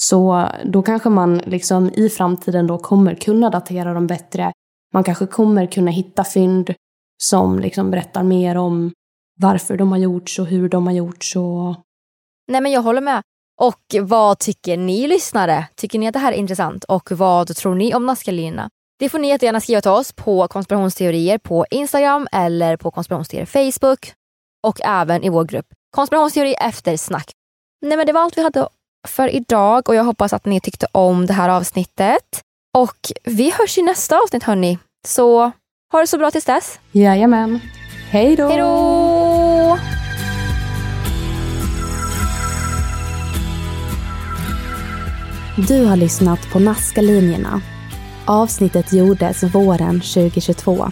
Så 0.02 0.50
då 0.66 0.82
kanske 0.82 1.10
man 1.10 1.38
liksom 1.38 1.92
i 1.94 2.10
framtiden 2.10 2.68
då 2.68 2.78
kommer 2.78 3.16
kunna 3.16 3.50
datera 3.50 3.94
dem 3.94 4.08
bättre. 4.08 4.52
Man 4.94 5.04
kanske 5.04 5.26
kommer 5.26 5.66
kunna 5.66 5.92
hitta 5.92 6.24
fynd 6.24 6.74
som 7.24 7.60
liksom 7.60 7.92
berättar 7.92 8.24
mer 8.24 8.58
om 8.58 8.92
varför 9.42 9.78
de 9.78 9.92
har 9.92 9.98
gjorts 9.98 10.40
och 10.40 10.46
hur 10.46 10.70
de 10.70 10.88
har 10.88 10.94
gjorts. 10.94 11.36
Och... 11.36 11.76
Nej 12.52 12.62
men 12.62 12.72
jag 12.72 12.82
håller 12.82 13.02
med. 13.02 13.22
Och 13.62 13.96
vad 14.02 14.40
tycker 14.40 14.78
ni 14.78 15.08
lyssnare? 15.08 15.68
Tycker 15.76 16.00
ni 16.00 16.08
att 16.08 16.14
det 16.14 16.20
här 16.20 16.32
är 16.32 16.38
intressant? 16.38 16.84
Och 16.84 17.12
vad 17.12 17.56
tror 17.56 17.76
ni 17.76 17.94
om 17.96 18.06
Nazca-linjerna? 18.06 18.70
Det 19.00 19.10
får 19.10 19.20
ni 19.20 19.28
jättegärna 19.28 19.62
skriva 19.62 19.82
till 19.82 19.92
oss 19.92 20.14
på 20.14 20.48
konspirationsteorier 20.48 21.38
på 21.38 21.66
Instagram 21.72 22.28
eller 22.32 22.78
på 22.78 22.92
konspirationsteorier 22.92 23.46
Facebook 23.46 24.14
och 24.66 24.80
även 24.84 25.24
i 25.24 25.30
vår 25.30 25.44
grupp 25.44 25.66
konspirationsteori 25.96 26.54
efter 26.54 26.98
snack. 26.98 27.32
Nej 27.82 27.98
men 27.98 28.08
det 28.08 28.14
var 28.14 28.22
allt 28.22 28.38
vi 28.38 28.44
hade 28.44 28.68
för 29.08 29.36
idag 29.36 29.90
och 29.90 29.96
jag 29.96 30.04
hoppas 30.04 30.34
att 30.34 30.46
ni 30.46 30.62
tyckte 30.62 30.88
om 30.92 31.26
det 31.26 31.34
här 31.34 31.50
avsnittet. 31.50 32.42
Och 32.78 32.98
vi 33.24 33.52
hörs 33.52 33.78
i 33.78 33.82
nästa 33.82 34.20
avsnitt 34.20 34.44
hörni. 34.44 34.78
Så 35.08 35.52
ha 35.92 36.00
det 36.00 36.08
så 36.08 36.18
bra 36.18 36.32
tills 36.32 36.46
dess. 36.46 36.80
Jajamän. 36.92 37.60
Hej 38.10 38.36
då! 38.36 38.48
Hej 38.48 38.58
då! 38.58 39.78
Du 45.68 45.86
har 45.86 45.96
lyssnat 45.96 46.40
på 46.54 46.60
Nazca-linjerna. 46.60 47.62
Avsnittet 48.26 48.94
gjordes 48.94 49.44
våren 49.44 50.02
2022. 50.02 50.92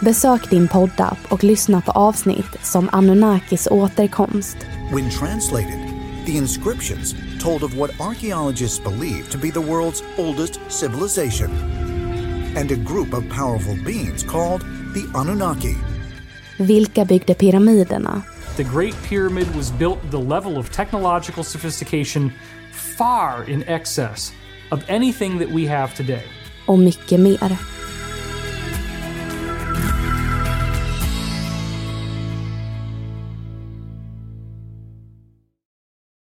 Besök 0.00 0.50
din 0.50 0.68
poddapp 0.68 1.18
och 1.28 1.44
lyssna 1.44 1.80
på 1.80 1.90
avsnitt 1.90 2.58
som 2.62 2.88
Anunnakis 2.92 3.68
återkomst. 3.70 4.56
When 4.92 5.10
translated, 5.10 5.78
the 6.26 6.32
inscriptions 6.32 7.14
told 7.42 7.62
of 7.62 7.74
what 7.74 8.00
archaeologists 8.00 8.84
believe 8.84 9.30
to 9.30 9.38
be 9.38 9.50
the 9.50 9.60
world's 9.60 10.02
oldest 10.18 10.60
civilization 10.68 11.50
and 12.56 12.70
a 12.70 12.74
group 12.74 13.14
of 13.14 13.24
powerful 13.36 13.76
beings 13.84 14.22
called 14.22 14.60
the 14.94 15.18
Anunnaki. 15.18 15.76
Vilka 16.58 17.04
byggde 17.04 17.34
pyramiderna? 17.34 18.22
The 18.56 18.64
Great 18.64 18.94
Pyramid 19.08 19.56
was 19.56 19.72
built 19.72 20.04
at 20.04 20.10
the 20.10 20.22
level 20.22 20.58
of 20.58 20.70
technological 20.70 21.44
sophistication 21.44 22.32
far 22.98 23.50
in 23.50 23.62
excess 23.62 24.32
of 24.70 24.80
anything 24.88 25.38
that 25.38 25.48
we 25.48 25.68
have 25.68 25.94
today. 25.96 26.22
Och 26.66 26.78
mycket 26.78 27.20
mer. 27.20 27.73